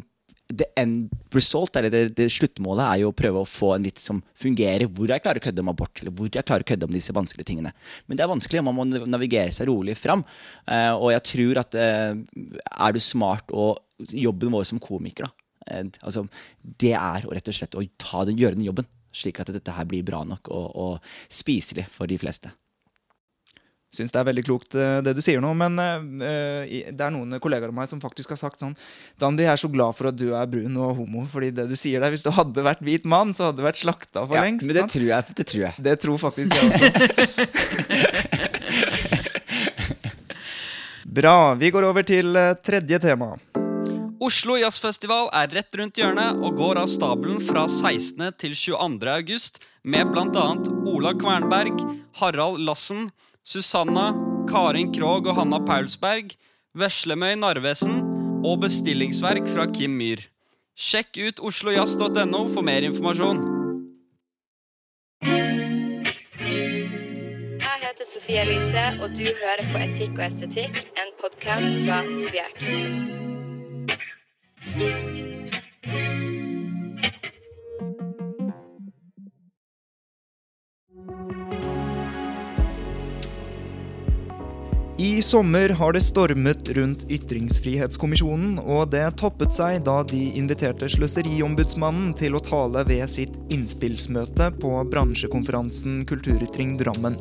the 0.53 0.65
end 0.77 1.09
result, 1.33 1.75
eller 1.75 1.89
det, 1.89 2.01
det, 2.17 2.27
sluttmålet, 2.33 2.83
er 2.85 3.01
jo 3.01 3.11
å 3.11 3.15
prøve 3.17 3.41
å 3.41 3.49
få 3.49 3.71
en 3.75 3.85
vits 3.87 4.05
som 4.09 4.21
fungerer. 4.39 4.85
Hvor 4.91 5.09
jeg 5.09 5.23
klarer 5.23 5.41
å 5.41 5.45
kødde 5.45 5.63
om 5.63 5.71
abort, 5.71 6.01
eller 6.01 6.13
hvor 6.15 6.29
jeg 6.29 6.45
klarer 6.45 6.65
å 6.65 6.69
kødde 6.69 6.89
om 6.89 6.93
disse 6.93 7.15
vanskelige 7.15 7.49
tingene. 7.49 7.73
Men 8.05 8.19
det 8.19 8.25
er 8.25 8.31
vanskelig, 8.31 8.61
og 8.61 8.67
man 8.69 8.77
må 8.77 9.05
navigere 9.09 9.53
seg 9.55 9.69
rolig 9.71 9.97
fram. 9.99 10.25
Uh, 10.69 10.93
og 10.93 11.09
jeg 11.15 11.25
tror 11.31 11.61
at 11.63 11.79
uh, 11.79 12.13
er 12.15 12.95
du 12.95 13.01
smart, 13.03 13.49
og 13.53 14.11
jobben 14.11 14.53
vår 14.53 14.67
som 14.69 14.81
komiker, 14.83 15.29
da 15.29 15.79
uh, 15.79 15.87
altså, 16.05 16.27
Det 16.61 16.93
er 16.97 17.25
å 17.25 17.33
rett 17.33 17.49
og 17.49 17.57
slett 17.57 17.79
å 17.79 17.85
den, 18.27 18.37
gjøre 18.37 18.59
den 18.59 18.67
jobben, 18.67 18.89
slik 19.15 19.39
at 19.41 19.53
dette 19.55 19.73
her 19.73 19.87
blir 19.89 20.05
bra 20.05 20.21
nok 20.27 20.51
og, 20.51 20.67
og 20.75 21.31
spiselig 21.31 21.87
for 21.93 22.11
de 22.11 22.19
fleste 22.19 22.51
syns 23.95 24.11
det 24.13 24.19
er 24.21 24.27
veldig 24.29 24.43
klokt 24.45 24.75
eh, 24.77 24.99
det 25.05 25.13
du 25.17 25.21
sier 25.23 25.41
nå, 25.43 25.51
men 25.57 25.79
uh, 25.79 26.01
det 26.65 27.01
er 27.01 27.11
noen 27.13 27.39
kollegaer 27.41 27.71
av 27.71 27.77
meg 27.77 27.89
som 27.91 28.01
faktisk 28.03 28.29
har 28.35 28.39
sagt 28.39 28.59
sånn 28.63 28.75
Dandy, 29.21 29.43
jeg 29.45 29.53
er 29.53 29.61
så 29.61 29.69
glad 29.71 29.95
for 29.97 30.11
at 30.11 30.17
du 30.19 30.27
er 30.35 30.45
brun 30.51 30.75
og 30.81 30.95
homo, 30.99 31.25
fordi 31.31 31.49
det 31.55 31.65
du 31.71 31.75
sier 31.79 31.99
der, 32.03 32.11
hvis 32.13 32.25
du 32.25 32.31
hadde 32.35 32.65
vært 32.65 32.83
hvit 32.85 33.05
mann, 33.07 33.33
så 33.35 33.49
hadde 33.49 33.59
du 33.61 33.65
vært 33.67 33.81
slakta 33.81 34.25
for 34.25 34.35
ja, 34.37 34.43
lengst. 34.45 34.67
Men 34.67 34.75
det 34.77 34.85
tror, 34.93 35.07
jeg, 35.09 35.21
det 35.37 35.45
tror 35.51 35.61
jeg. 35.65 35.73
Det 35.87 35.95
tror 36.03 36.17
faktisk 36.21 36.49
jeg 36.55 36.63
også. 36.69 36.87
Bra. 41.15 41.37
Vi 41.55 41.69
går 41.71 41.83
over 41.87 42.03
til 42.03 42.35
tredje 42.65 42.99
tema. 42.99 43.37
Oslo 44.25 44.55
Jazzfestival 44.55 45.27
er 45.35 45.51
rett 45.51 45.75
rundt 45.75 45.97
hjørnet 45.99 46.39
og 46.39 46.55
går 46.55 46.79
av 46.79 46.87
stabelen 46.87 47.41
fra 47.43 47.65
16. 47.67 48.23
til 48.39 48.53
22. 48.55 49.09
august 49.11 49.59
med 49.83 50.07
bl.a. 50.13 50.45
Ola 50.87 51.11
Kvernberg, 51.19 51.75
Harald 52.21 52.63
Lassen, 52.63 53.09
Susanna, 53.45 54.09
Karin 54.49 54.89
Krogh 54.93 55.29
og 55.29 55.35
Hanna 55.37 55.59
Paulsberg, 55.61 56.33
Veslemøy 56.73 57.35
Narvesen 57.37 57.99
og 58.45 58.63
bestillingsverk 58.63 59.45
fra 59.53 59.67
Kim 59.69 59.93
Myhr. 59.99 60.23
Sjekk 60.75 61.19
ut 61.27 61.41
oslojazz.no 61.45 62.41
for 62.49 62.65
mer 62.65 62.87
informasjon. 62.89 63.43
Jeg 67.61 67.77
heter 67.85 68.09
Sofie 68.09 68.41
Elise, 68.41 68.87
og 68.97 69.13
du 69.13 69.29
hører 69.29 69.69
på 69.69 69.83
Etikk 69.85 70.17
og 70.17 70.25
estetikk, 70.25 70.81
en 70.97 71.13
podkast 71.21 71.85
fra 71.85 72.01
Subjekt. 72.17 73.24
I 85.15 85.21
sommer 85.21 85.69
har 85.69 85.93
det 85.93 86.01
stormet 86.03 86.69
rundt 86.75 87.05
Ytringsfrihetskommisjonen, 87.07 88.57
og 88.59 88.89
det 88.91 89.05
toppet 89.21 89.55
seg 89.55 89.77
da 89.87 90.01
de 90.03 90.25
inviterte 90.35 90.89
Sløseriombudsmannen 90.91 92.09
til 92.19 92.35
å 92.35 92.41
tale 92.43 92.83
ved 92.89 93.07
sitt 93.13 93.31
innspillsmøte 93.55 94.49
på 94.59 94.71
bransjekonferansen 94.91 96.01
Kulturytring 96.09 96.73
Drammen. 96.81 97.15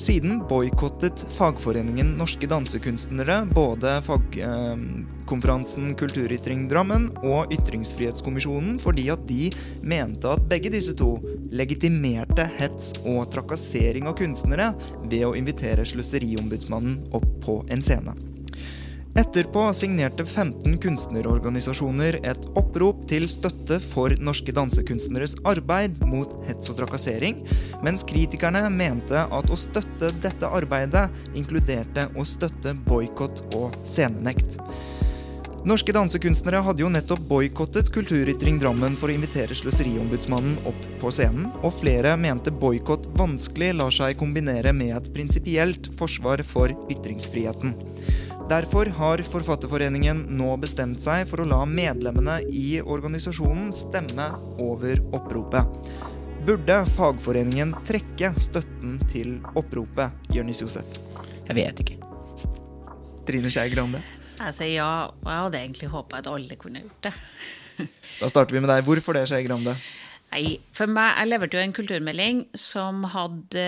Siden 0.00 0.40
boikottet 0.48 1.26
fagforeningen 1.36 2.14
Norske 2.16 2.48
Dansekunstnere 2.48 3.42
både 3.52 3.98
fagkonferansen 4.08 5.92
Kulturytring 6.00 6.64
Drammen 6.72 7.10
og 7.20 7.52
Ytringsfrihetskommisjonen 7.52 8.80
fordi 8.80 9.10
at 9.12 9.28
de 9.28 9.50
mente 9.84 10.32
at 10.32 10.48
begge 10.48 10.72
disse 10.72 10.96
to 10.96 11.18
legitimerte 11.52 12.48
hets 12.56 12.94
og 13.04 13.28
trakassering 13.36 14.08
av 14.08 14.16
kunstnere 14.22 14.72
ved 15.04 15.28
å 15.28 15.36
invitere 15.36 15.84
Sløseriombudsmannen 15.92 17.02
opp 17.12 17.33
på 17.42 17.62
en 17.72 17.82
scene. 17.82 18.14
Etterpå 19.14 19.68
signerte 19.78 20.24
15 20.26 20.74
kunstnerorganisasjoner 20.82 22.16
et 22.26 22.46
opprop 22.58 23.04
til 23.06 23.28
støtte 23.30 23.76
for 23.92 24.10
norske 24.18 24.50
dansekunstneres 24.56 25.36
arbeid 25.46 26.00
mot 26.10 26.32
hets 26.48 26.72
og 26.72 26.80
trakassering, 26.80 27.44
mens 27.86 28.02
kritikerne 28.10 28.64
mente 28.74 29.22
at 29.22 29.52
å 29.54 29.60
støtte 29.60 30.10
dette 30.24 30.50
arbeidet 30.50 31.06
inkluderte 31.38 32.08
å 32.18 32.26
støtte 32.26 32.74
boikott 32.88 33.44
og 33.54 33.78
scenenekt. 33.86 34.58
Norske 35.64 35.94
dansekunstnere 35.96 36.58
hadde 36.60 36.82
jo 36.82 36.90
nettopp 36.92 37.22
boikottet 37.24 37.88
Kulturytring 37.92 38.58
Drammen 38.60 38.98
for 39.00 39.08
å 39.08 39.14
invitere 39.14 39.56
Sløseriombudsmannen 39.56 40.58
opp 40.68 40.80
på 41.00 41.08
scenen, 41.16 41.46
og 41.64 41.78
flere 41.78 42.10
mente 42.20 42.52
boikott 42.52 43.06
vanskelig 43.16 43.70
lar 43.78 43.94
seg 43.96 44.18
kombinere 44.20 44.74
med 44.76 44.92
et 44.92 45.06
prinsipielt 45.14 45.88
forsvar 45.96 46.42
for 46.44 46.74
ytringsfriheten. 46.92 47.72
Derfor 48.50 48.90
har 48.98 49.22
Forfatterforeningen 49.24 50.20
nå 50.36 50.50
bestemt 50.60 51.00
seg 51.00 51.24
for 51.30 51.40
å 51.40 51.48
la 51.48 51.62
medlemmene 51.64 52.42
i 52.44 52.82
organisasjonen 52.82 53.70
stemme 53.72 54.26
over 54.60 55.00
oppropet. 55.16 55.88
Burde 56.44 56.82
fagforeningen 56.98 57.72
trekke 57.88 58.34
støtten 58.36 58.98
til 59.08 59.38
oppropet, 59.56 60.12
Jonis 60.28 60.60
Josef? 60.60 61.00
Jeg 61.48 61.56
vet 61.56 61.80
ikke. 61.86 61.96
Trine 63.24 63.48
Skei 63.48 63.72
Grande? 63.72 64.04
Jeg 64.34 64.54
sier 64.56 64.72
ja, 64.80 64.92
og 65.12 65.28
jeg 65.30 65.42
hadde 65.46 65.60
egentlig 65.60 65.90
håpa 65.92 66.18
at 66.18 66.30
alle 66.30 66.56
kunne 66.58 66.82
gjort 66.82 67.06
det. 67.06 67.14
da 68.20 68.30
starter 68.30 68.56
vi 68.56 68.62
med 68.64 68.72
deg. 68.72 68.82
Hvorfor 68.86 69.16
det, 69.16 69.28
Skei 69.30 69.44
Grande? 69.46 69.76
Nei, 70.34 70.58
for 70.74 70.90
meg, 70.90 71.12
Jeg 71.20 71.30
leverte 71.30 71.58
jo 71.58 71.62
en 71.62 71.74
kulturmelding 71.76 72.38
som 72.58 73.04
hadde 73.12 73.66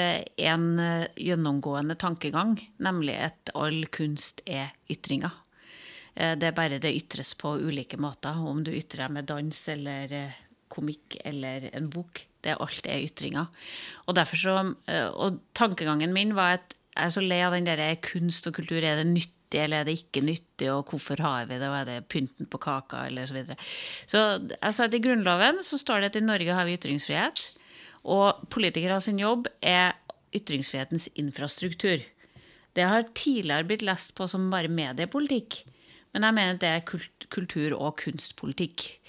en 0.48 0.64
eh, 0.82 1.06
gjennomgående 1.22 1.94
tankegang, 2.00 2.56
nemlig 2.82 3.14
at 3.28 3.52
all 3.54 3.84
kunst 3.94 4.42
er 4.50 4.72
ytringer. 4.90 5.30
Eh, 6.16 6.34
det 6.34 6.50
er 6.50 6.56
bare 6.56 6.80
det 6.82 6.96
ytres 6.96 7.36
på 7.38 7.54
ulike 7.62 8.00
måter, 8.02 8.34
om 8.34 8.64
du 8.66 8.72
ytrer 8.74 9.04
deg 9.04 9.14
med 9.14 9.30
dans 9.30 9.60
eller 9.76 10.16
eh, 10.16 10.40
komikk 10.72 11.20
eller 11.22 11.68
en 11.70 11.86
bok. 11.92 12.24
Det 12.42 12.56
er 12.56 12.64
alt 12.66 12.90
er 12.90 13.06
ytringer. 13.06 13.46
Og, 14.10 14.18
så, 14.34 14.58
og 15.14 15.38
tankegangen 15.54 16.10
min 16.14 16.34
var 16.34 16.58
at 16.58 16.74
jeg 16.96 17.04
er 17.04 17.12
så 17.12 17.22
lei 17.22 17.42
av 17.44 17.52
den 17.52 17.66
derre 17.68 17.92
kunst 18.02 18.46
og 18.48 18.56
kultur, 18.56 18.80
er 18.80 18.98
det 18.98 19.06
nytt 19.10 19.35
nyttig, 19.46 19.62
eller 19.62 19.80
er 19.80 19.84
det 19.84 19.98
ikke 19.98 20.24
nyttig, 20.24 20.70
og 20.72 20.90
hvorfor 20.90 21.20
har 21.22 21.46
vi 21.46 21.58
det, 21.58 21.68
og 21.68 21.76
er 21.80 21.84
det 21.84 22.08
pynten 22.08 22.46
på 22.46 22.58
kaka, 22.58 23.06
eller 23.06 23.26
så 23.26 23.34
videre. 23.34 23.56
Så 24.06 24.48
altså, 24.60 24.84
I 24.84 25.00
Grunnloven 25.00 25.62
så 25.62 25.78
står 25.78 26.00
det 26.00 26.10
at 26.10 26.16
i 26.16 26.20
Norge 26.20 26.52
har 26.52 26.64
vi 26.64 26.76
ytringsfrihet, 26.76 27.58
og 28.04 28.48
politikere 28.50 29.00
sin 29.00 29.18
jobb 29.18 29.46
er 29.62 29.92
ytringsfrihetens 30.34 31.08
infrastruktur. 31.16 31.98
Det 32.74 32.84
har 32.84 33.08
tidligere 33.14 33.64
blitt 33.64 33.82
lest 33.82 34.14
på 34.14 34.26
som 34.28 34.50
bare 34.50 34.68
mediepolitikk, 34.68 35.64
men 36.12 36.22
jeg 36.24 36.34
mener 36.34 36.54
at 36.54 36.60
det 36.60 36.68
er 36.68 37.28
kultur- 37.30 37.76
og 37.78 37.96
kunstpolitikk. 37.96 39.00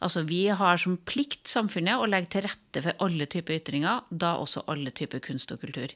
Altså, 0.00 0.22
Vi 0.28 0.46
har 0.48 0.76
som 0.76 0.96
plikt 0.96 1.48
samfunnet 1.48 1.98
å 1.98 2.08
legge 2.08 2.34
til 2.36 2.46
rette 2.46 2.82
for 2.82 2.96
alle 3.04 3.26
typer 3.26 3.58
ytringer, 3.60 4.02
da 4.10 4.36
også 4.40 4.64
alle 4.68 4.90
typer 4.90 5.20
kunst 5.20 5.52
og 5.52 5.60
kultur. 5.60 5.92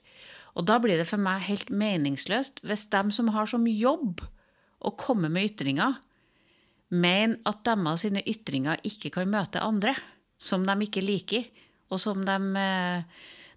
Og 0.57 0.67
da 0.67 0.79
blir 0.83 0.99
det 0.99 1.09
for 1.09 1.21
meg 1.23 1.47
helt 1.47 1.71
meningsløst 1.71 2.63
hvis 2.67 2.89
dem 2.91 3.11
som 3.15 3.31
har 3.35 3.47
som 3.51 3.67
jobb 3.67 4.23
å 4.81 4.95
komme 4.99 5.31
med 5.31 5.53
ytringer, 5.53 5.99
mener 6.91 7.39
at 7.47 7.63
deres 7.67 8.05
ytringer 8.05 8.81
ikke 8.87 9.13
kan 9.15 9.31
møte 9.31 9.63
andre 9.63 9.95
som 10.41 10.65
de 10.67 10.75
ikke 10.87 11.05
liker, 11.05 11.45
og 11.91 12.01
som 12.01 12.25
de, 12.25 12.37
eh, 12.59 13.03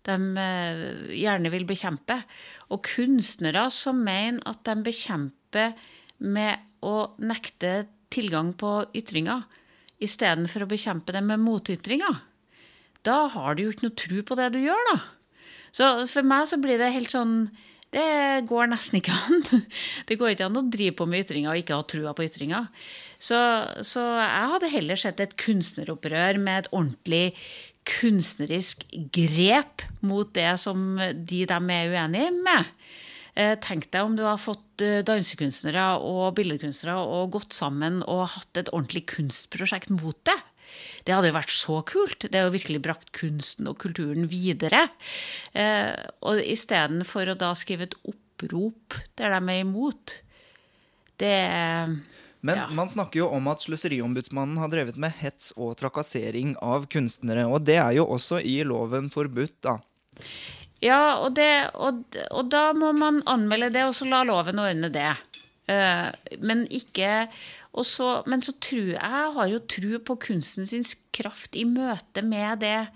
de 0.03 0.17
eh, 0.43 0.83
gjerne 1.23 1.51
vil 1.53 1.65
bekjempe. 1.69 2.19
Og 2.69 2.83
kunstnere 2.83 3.69
som 3.71 4.03
mener 4.03 4.43
at 4.49 4.63
de 4.67 4.75
bekjemper 4.83 5.73
med 6.19 6.59
å 6.83 7.13
nekte 7.23 7.87
tilgang 8.13 8.53
på 8.53 8.83
ytringer, 8.93 9.45
istedenfor 10.03 10.65
å 10.65 10.69
bekjempe 10.69 11.15
det 11.15 11.23
med 11.25 11.41
motytringer, 11.43 12.21
da 13.03 13.25
har 13.33 13.55
du 13.55 13.65
jo 13.65 13.73
ikke 13.73 13.87
noe 13.87 13.99
tro 13.99 14.23
på 14.23 14.37
det 14.39 14.49
du 14.53 14.61
gjør, 14.63 14.89
da. 14.93 14.97
Så 15.73 15.89
for 16.11 16.25
meg 16.27 16.47
så 16.49 16.59
blir 16.61 16.79
det 16.79 16.93
helt 16.93 17.11
sånn 17.13 17.47
det 17.93 18.45
går 18.49 18.71
nesten 18.71 18.97
ikke 18.99 19.13
an. 19.13 19.43
Det 20.09 20.17
går 20.17 20.33
ikke 20.33 20.47
an 20.47 20.57
å 20.57 20.65
drive 20.65 20.95
på 20.97 21.05
med 21.09 21.27
ytringer 21.27 21.51
og 21.51 21.59
ikke 21.61 21.77
ha 21.77 21.83
trua 21.85 22.13
på 22.17 22.25
ytringer. 22.25 22.71
Så, 23.21 23.37
så, 23.85 24.01
jeg 24.17 24.49
hadde 24.55 24.71
heller 24.73 24.99
sett 24.99 25.21
et 25.21 25.35
kunstneropprør 25.39 26.39
med 26.41 26.63
et 26.63 26.71
ordentlig 26.73 27.25
kunstnerisk 27.85 28.85
grep 29.13 29.83
mot 30.01 30.29
det 30.35 30.55
som 30.61 30.97
de 30.97 31.43
de 31.45 31.59
er 31.75 31.93
uenige 31.93 32.33
med. 32.33 32.73
Eh, 33.33 33.55
tenk 33.61 33.87
deg 33.89 34.05
om 34.05 34.15
du 34.17 34.23
har 34.27 34.41
fått 34.41 34.83
eh, 34.85 35.01
dansekunstnere 35.05 35.85
og 36.05 36.35
billedkunstnere 36.37 36.99
og 37.01 37.31
gått 37.33 37.55
sammen 37.57 38.01
og 38.05 38.27
hatt 38.35 38.61
et 38.61 38.69
ordentlig 38.73 39.07
kunstprosjekt 39.15 39.89
mot 39.93 40.17
det. 40.29 40.37
Det 41.05 41.13
hadde 41.13 41.29
jo 41.31 41.37
vært 41.37 41.53
så 41.53 41.79
kult. 41.85 42.27
Det 42.27 42.37
har 42.37 42.47
jo 42.47 42.55
virkelig 42.55 42.81
brakt 42.85 43.11
kunsten 43.15 43.69
og 43.69 43.79
kulturen 43.81 44.29
videre. 44.29 44.87
Eh, 45.57 45.93
og 46.25 46.41
istedenfor 46.45 47.33
å 47.33 47.39
da 47.39 47.53
skrive 47.57 47.89
et 47.89 47.97
opprop 48.05 48.97
der 49.17 49.33
de 49.33 49.41
er 49.41 49.63
imot, 49.65 50.19
det 51.21 51.37
men 52.43 52.57
ja. 52.59 52.65
man 52.75 52.89
snakker 52.91 53.21
jo 53.21 53.27
om 53.31 53.45
at 53.47 53.63
Sløseriombudsmannen 53.63 54.57
har 54.59 54.67
drevet 54.67 54.97
med 54.99 55.13
hets 55.15 55.53
og 55.55 55.77
trakassering 55.79 56.57
av 56.59 56.89
kunstnere. 56.91 57.45
Og 57.47 57.63
det 57.63 57.77
er 57.79 57.93
jo 57.95 58.03
også 58.11 58.41
i 58.43 58.57
loven 58.67 59.07
forbudt, 59.13 59.55
da. 59.63 59.77
Ja, 60.83 61.19
og, 61.23 61.35
det, 61.37 61.49
og, 61.79 62.03
og 62.33 62.49
da 62.51 62.71
må 62.75 62.91
man 62.95 63.21
anmelde 63.29 63.71
det, 63.71 63.85
og 63.87 63.95
så 63.95 64.07
la 64.09 64.23
loven 64.27 64.59
ordne 64.59 64.89
det. 64.91 65.11
Uh, 65.71 66.11
men 66.43 66.65
ikke 66.67 67.29
så, 67.87 68.21
Men 68.27 68.41
så 68.43 68.51
tror 68.61 68.89
jeg 68.91 69.29
har 69.33 69.47
jo 69.47 69.61
tro 69.65 69.99
på 70.05 70.15
kunsten 70.27 70.67
sin 70.67 70.83
kraft 71.15 71.55
i 71.55 71.63
møte 71.63 72.21
med 72.21 72.59
det 72.61 72.89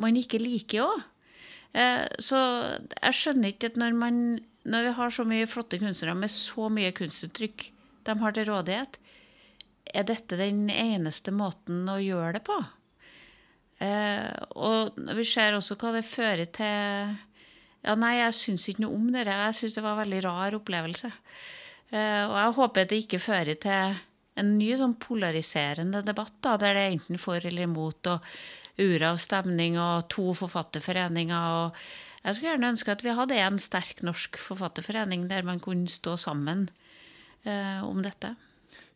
man 0.00 0.16
ikke 0.16 0.40
liker 0.40 0.86
òg. 0.86 1.02
Uh, 1.74 2.06
så 2.22 2.38
jeg 2.94 3.18
skjønner 3.18 3.52
ikke 3.52 3.72
at 3.72 3.80
når, 3.80 3.98
man, 3.98 4.22
når 4.64 4.86
vi 4.86 4.94
har 5.00 5.12
så 5.12 5.26
mye 5.28 5.50
flotte 5.50 5.80
kunstnere 5.82 6.14
med 6.16 6.32
så 6.32 6.70
mye 6.72 6.94
kunstuttrykk 6.96 7.66
de 8.06 8.16
har 8.22 8.36
til 8.36 8.48
rådighet, 8.48 8.96
er 9.92 10.06
dette 10.08 10.38
den 10.38 10.70
eneste 10.70 11.34
måten 11.34 11.84
å 11.90 11.98
gjøre 12.00 12.38
det 12.38 12.44
på? 12.46 12.56
Uh, 13.82 14.30
og 14.54 14.96
vi 15.18 15.26
ser 15.26 15.58
også 15.58 15.76
hva 15.76 15.96
det 15.98 16.06
fører 16.06 16.46
til 16.54 17.18
ja, 17.82 17.96
nei, 17.98 18.14
jeg 18.20 18.38
syns 18.38 18.68
ikke 18.70 18.84
noe 18.84 18.96
om 18.96 19.10
det. 19.14 19.26
Jeg 19.26 19.58
syns 19.58 19.76
det 19.76 19.84
var 19.84 19.96
en 19.96 20.02
veldig 20.04 20.22
rar 20.28 20.56
opplevelse. 20.58 21.10
Uh, 21.92 22.24
og 22.30 22.36
jeg 22.38 22.56
håper 22.58 22.88
det 22.88 23.00
ikke 23.04 23.20
fører 23.20 23.58
til 23.60 23.96
en 24.40 24.54
ny 24.56 24.70
sånn 24.80 24.94
polariserende 25.00 26.00
debatt, 26.06 26.34
da, 26.44 26.56
der 26.60 26.78
det 26.78 26.84
er 26.86 26.94
enten 26.94 27.20
for 27.20 27.42
eller 27.42 27.66
imot, 27.66 28.08
og 28.08 28.80
uravstemning 28.80 29.76
og 29.80 30.06
to 30.12 30.30
forfatterforeninger. 30.36 31.58
og 31.66 32.24
Jeg 32.24 32.34
skulle 32.34 32.52
gjerne 32.54 32.70
ønske 32.72 32.94
at 32.94 33.04
vi 33.04 33.16
hadde 33.18 33.40
en 33.42 33.60
sterk 33.60 34.00
norsk 34.06 34.38
forfatterforening 34.40 35.28
der 35.28 35.44
man 35.44 35.60
kunne 35.60 35.90
stå 35.92 36.16
sammen 36.16 36.70
eh, 37.44 37.82
om 37.84 38.00
dette. 38.04 38.32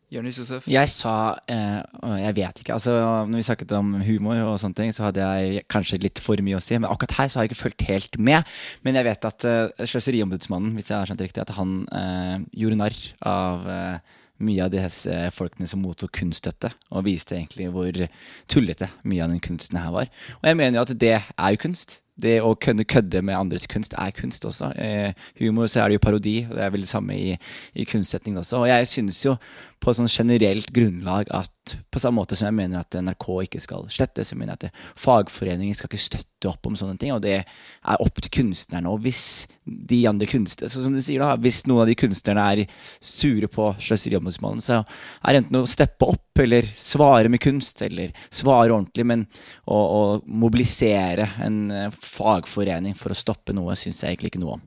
Jonis 0.07 0.37
Josef? 0.39 0.67
Jeg 0.71 0.87
sa 0.87 1.13
eh, 1.51 1.81
Jeg 2.23 2.35
vet 2.37 2.61
ikke. 2.61 2.73
altså 2.77 2.91
Når 3.27 3.35
vi 3.35 3.43
snakket 3.43 3.73
om 3.75 3.89
humor, 4.07 4.39
og 4.53 4.59
sånne 4.61 4.77
ting, 4.77 4.93
så 4.95 5.09
hadde 5.09 5.25
jeg 5.25 5.65
kanskje 5.67 5.99
litt 5.99 6.21
for 6.23 6.39
mye 6.43 6.59
å 6.59 6.63
si. 6.63 6.77
Men 6.79 6.89
akkurat 6.89 7.17
her 7.19 7.31
så 7.31 7.39
har 7.39 7.47
jeg 7.47 7.51
ikke 7.51 7.63
fulgt 7.65 7.87
helt 7.89 8.19
med. 8.19 8.47
Men 8.87 8.95
jeg 8.99 9.07
vet 9.09 9.27
at 9.27 9.47
eh, 9.49 9.83
Sløseriombudsmannen 9.83 10.77
hvis 10.77 10.93
jeg 10.93 10.97
har 10.97 11.09
skjønt 11.09 11.25
riktig, 11.25 11.43
at 11.43 11.57
han 11.59 11.81
eh, 11.91 12.37
gjorde 12.63 12.79
narr 12.79 13.01
av 13.27 13.67
eh, 13.73 14.15
mye 14.47 14.63
av 14.63 14.71
disse 14.71 15.19
folkene 15.35 15.67
som 15.67 15.81
mottok 15.83 16.13
kunststøtte, 16.21 16.71
og 16.93 17.07
viste 17.07 17.35
egentlig 17.35 17.71
hvor 17.73 18.03
tullete 18.47 18.91
mye 19.03 19.25
av 19.25 19.33
den 19.33 19.43
kunsten 19.43 19.79
her 19.81 19.91
var. 19.95 20.11
Og 20.39 20.51
jeg 20.51 20.59
mener 20.59 20.79
jo 20.79 20.85
at 20.87 20.99
det 21.01 21.15
er 21.17 21.55
jo 21.55 21.63
kunst 21.67 21.99
det 22.17 22.37
å 22.41 22.55
kunne 22.59 22.87
kødde 22.87 23.21
med 23.25 23.37
andres 23.37 23.67
kunst 23.69 23.93
er 23.97 24.13
kunst 24.15 24.45
også. 24.47 24.71
Eh, 24.81 25.13
humor 25.39 25.69
så 25.69 25.83
er 25.83 25.89
det 25.89 25.99
jo 25.99 26.05
parodi, 26.07 26.37
og 26.49 26.55
det 26.57 26.65
er 26.65 26.73
vel 26.73 26.85
det 26.85 26.91
samme 26.91 27.17
i, 27.17 27.35
i 27.77 27.85
kunstsetningen 27.85 28.41
også. 28.41 28.63
Og 28.63 28.69
jeg 28.71 28.89
synes 28.89 29.23
jo 29.25 29.37
på 29.83 29.93
sånn 29.93 30.09
generelt 30.09 30.71
grunnlag 30.73 31.29
at 31.35 31.75
på 31.93 31.99
samme 32.01 32.21
måte 32.21 32.37
som 32.37 32.47
jeg 32.47 32.55
mener 32.55 32.81
at 32.81 32.95
NRK 32.95 33.25
ikke 33.45 33.61
skal 33.61 33.85
slettes, 33.91 34.31
så 34.31 34.37
mener 34.39 34.55
jeg 34.55 34.71
at 34.71 34.79
fagforeninger 34.99 35.77
skal 35.77 35.91
ikke 35.91 36.01
støtte 36.01 36.49
opp 36.49 36.69
om 36.69 36.77
sånne 36.79 36.97
ting, 36.99 37.11
og 37.13 37.21
det 37.25 37.35
er 37.43 38.03
opp 38.03 38.21
til 38.23 38.33
kunstnerne. 38.39 38.89
Og 38.89 39.03
hvis 39.03 39.45
de 39.67 39.99
andre 40.09 40.29
kunstnerne, 40.29 40.71
som 40.71 40.95
du 40.95 41.01
sier 41.03 41.21
da, 41.23 41.35
hvis 41.43 41.65
noen 41.67 41.83
av 41.83 41.91
de 41.91 41.97
kunstnerne 41.99 42.45
er 42.53 42.63
sure 43.03 43.49
på 43.51 43.69
Sløseriombudsmannen, 43.83 44.63
så 44.63 44.81
er 44.81 45.35
det 45.35 45.43
enten 45.43 45.59
å 45.61 45.67
steppe 45.69 46.09
opp 46.09 46.41
eller 46.41 46.69
svare 46.77 47.31
med 47.33 47.41
kunst, 47.43 47.81
eller 47.85 48.15
svare 48.29 48.71
ordentlig, 48.71 49.05
men 49.09 49.25
å, 49.65 49.77
å 49.77 50.01
mobilisere 50.25 51.31
en 51.43 51.59
eh, 51.73 51.91
fagforening 52.07 52.97
for 52.97 53.13
å 53.13 53.17
stoppe 53.17 53.55
noe, 53.55 53.75
syns 53.77 54.03
jeg 54.03 54.15
egentlig 54.15 54.33
ikke 54.33 54.43
noe 54.43 54.57
om. 54.57 54.65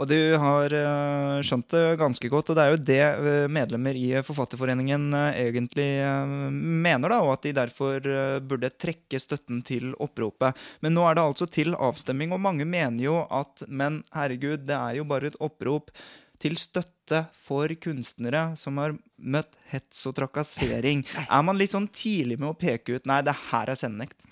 Og 0.00 0.08
du 0.08 0.16
har 0.40 0.72
uh, 0.72 1.42
skjønt 1.44 1.74
det 1.74 1.82
ganske 2.00 2.28
godt, 2.32 2.52
og 2.52 2.56
det 2.56 2.62
er 2.62 2.70
jo 2.72 2.78
det 2.88 3.00
uh, 3.20 3.48
medlemmer 3.52 3.98
i 3.98 4.06
Forfatterforeningen 4.24 5.10
uh, 5.12 5.26
egentlig 5.36 5.88
mener, 6.48 7.12
da, 7.12 7.18
og 7.20 7.34
at 7.34 7.44
de 7.44 7.52
derfor 7.58 8.08
burde 8.46 8.72
trekke 8.80 9.20
støtten 9.20 9.60
til 9.66 9.90
oppropet. 10.00 10.56
Men 10.80 10.96
nå 10.96 11.04
er 11.04 11.18
det 11.18 11.26
altså 11.26 11.50
til 11.52 11.76
avstemming, 11.76 12.32
og 12.32 12.40
mange 12.46 12.64
mener 12.64 13.04
jo 13.04 13.18
at 13.28 13.66
men 13.68 14.00
herregud, 14.16 14.64
det 14.70 14.78
er 14.78 15.00
jo 15.02 15.06
bare 15.10 15.28
et 15.28 15.38
opprop 15.42 15.92
til 16.40 16.56
støtte 16.56 17.26
for 17.44 17.68
kunstnere 17.82 18.54
som 18.56 18.80
har 18.80 18.96
møtt 19.20 19.52
hets 19.74 20.06
og 20.08 20.16
trakassering. 20.16 21.04
Er 21.26 21.44
man 21.44 21.60
litt 21.60 21.74
sånn 21.76 21.90
tidlig 21.92 22.40
med 22.40 22.54
å 22.54 22.56
peke 22.56 22.96
ut 22.96 23.10
nei, 23.10 23.20
det 23.26 23.36
her 23.50 23.68
er 23.68 23.76
sendnekt? 23.76 24.24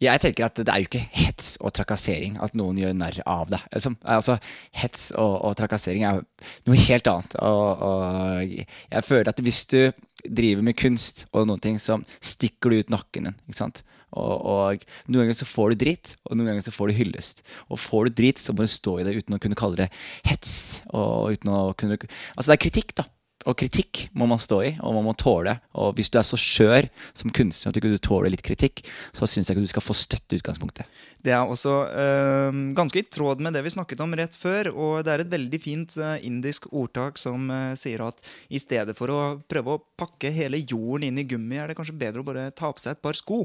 Jeg 0.00 0.22
tenker 0.22 0.46
at 0.46 0.56
det 0.56 0.70
er 0.72 0.82
jo 0.82 0.88
ikke 0.88 1.04
hets 1.12 1.56
og 1.60 1.74
trakassering 1.76 2.38
at 2.42 2.54
noen 2.58 2.78
gjør 2.80 2.96
narr 2.96 3.20
av 3.28 3.52
det. 3.52 3.60
Altså, 3.72 3.94
altså 4.02 4.38
Hets 4.76 5.10
og, 5.18 5.34
og, 5.44 5.56
trakassering 5.58 6.04
er 6.08 6.22
noe 6.68 6.80
helt 6.86 7.10
annet. 7.10 7.36
Og, 7.42 7.84
og, 7.88 8.52
jeg 8.52 9.06
føler 9.06 9.32
at 9.32 9.42
hvis 9.44 9.64
du 9.72 9.80
driver 10.22 10.62
med 10.64 10.78
kunst 10.78 11.26
og 11.32 11.48
noen 11.50 11.62
ting, 11.62 11.80
så 11.82 11.98
stikker 12.22 12.70
du 12.70 12.82
ut 12.82 12.94
nakken 12.94 13.30
din. 13.30 13.40
ikke 13.48 13.60
sant? 13.64 13.82
Og, 14.12 14.82
noen 15.08 15.24
ganger 15.24 15.38
så 15.38 15.48
får 15.48 15.72
du 15.72 15.84
drit, 15.86 16.14
og 16.28 16.36
noen 16.36 16.52
ganger 16.52 16.66
så 16.66 16.74
får 16.74 16.90
du 16.90 16.98
hyllest. 16.98 17.42
Og 17.72 17.80
får 17.80 18.08
du 18.08 18.20
drit, 18.20 18.42
så 18.42 18.52
må 18.52 18.66
du 18.66 18.72
stå 18.72 18.98
i 19.00 19.06
det 19.08 19.16
uten 19.16 19.36
å 19.36 19.40
kunne 19.42 19.58
kalle 19.58 19.84
det 19.84 19.88
hets. 20.28 20.82
Og 20.92 21.32
uten 21.32 21.52
å 21.52 21.62
kunne 21.78 21.96
Altså, 21.96 22.50
det 22.50 22.56
er 22.58 22.64
kritikk, 22.66 22.96
da. 23.00 23.08
Og 23.48 23.56
kritikk 23.58 24.06
må 24.18 24.28
man 24.30 24.40
stå 24.42 24.60
i, 24.64 24.70
og 24.80 24.94
man 24.96 25.06
må 25.08 25.14
tåle. 25.18 25.56
Og 25.78 25.96
hvis 25.96 26.10
du 26.12 26.18
er 26.20 26.26
så 26.26 26.38
skjør 26.38 26.88
som 27.18 27.32
kunstner 27.34 27.70
at 27.70 27.76
du 27.76 27.80
ikke 27.82 28.02
tåler 28.04 28.32
litt 28.32 28.44
kritikk, 28.46 28.84
så 29.16 29.26
syns 29.26 29.48
jeg 29.48 29.56
ikke 29.56 29.66
du 29.66 29.72
skal 29.72 29.84
få 29.84 29.96
støtte 29.98 30.36
i 30.36 30.42
utgangspunktet. 30.42 31.00
Det 31.22 31.34
er 31.34 31.42
også 31.42 31.74
øh, 31.88 32.60
ganske 32.76 33.02
i 33.02 33.06
tråd 33.06 33.42
med 33.42 33.56
det 33.56 33.64
vi 33.66 33.74
snakket 33.74 34.02
om 34.04 34.14
rett 34.18 34.36
før, 34.38 34.72
og 34.72 35.02
det 35.06 35.14
er 35.14 35.24
et 35.24 35.32
veldig 35.32 35.62
fint 35.62 35.96
øh, 35.98 36.16
indisk 36.26 36.68
ordtak 36.70 37.18
som 37.20 37.50
øh, 37.50 37.72
sier 37.78 38.04
at 38.06 38.22
i 38.50 38.62
stedet 38.62 38.96
for 38.98 39.12
å 39.12 39.20
prøve 39.50 39.76
å 39.76 39.82
pakke 39.98 40.32
hele 40.34 40.62
jorden 40.62 41.10
inn 41.10 41.20
i 41.22 41.26
gummi, 41.28 41.58
er 41.58 41.70
det 41.70 41.78
kanskje 41.78 41.98
bedre 41.98 42.22
å 42.22 42.28
bare 42.28 42.50
ta 42.54 42.70
på 42.70 42.82
seg 42.82 42.96
et 42.96 43.04
par 43.04 43.18
sko. 43.18 43.44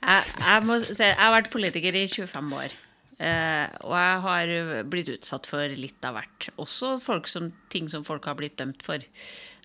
Jeg, 0.00 0.24
jeg, 0.38 0.62
må 0.64 0.78
jeg 0.80 1.16
har 1.18 1.34
vært 1.34 1.52
politiker 1.52 1.96
i 1.96 2.06
25 2.08 2.56
år. 2.56 2.76
Uh, 3.20 3.68
og 3.84 3.94
jeg 3.98 4.20
har 4.24 4.52
blitt 4.88 5.10
utsatt 5.12 5.48
for 5.50 5.76
litt 5.76 6.06
av 6.08 6.16
hvert. 6.16 6.48
Også 6.62 6.94
som, 7.28 7.50
ting 7.72 7.90
som 7.92 8.06
folk 8.06 8.24
har 8.30 8.38
blitt 8.40 8.56
dømt 8.60 8.84
for. 8.86 9.04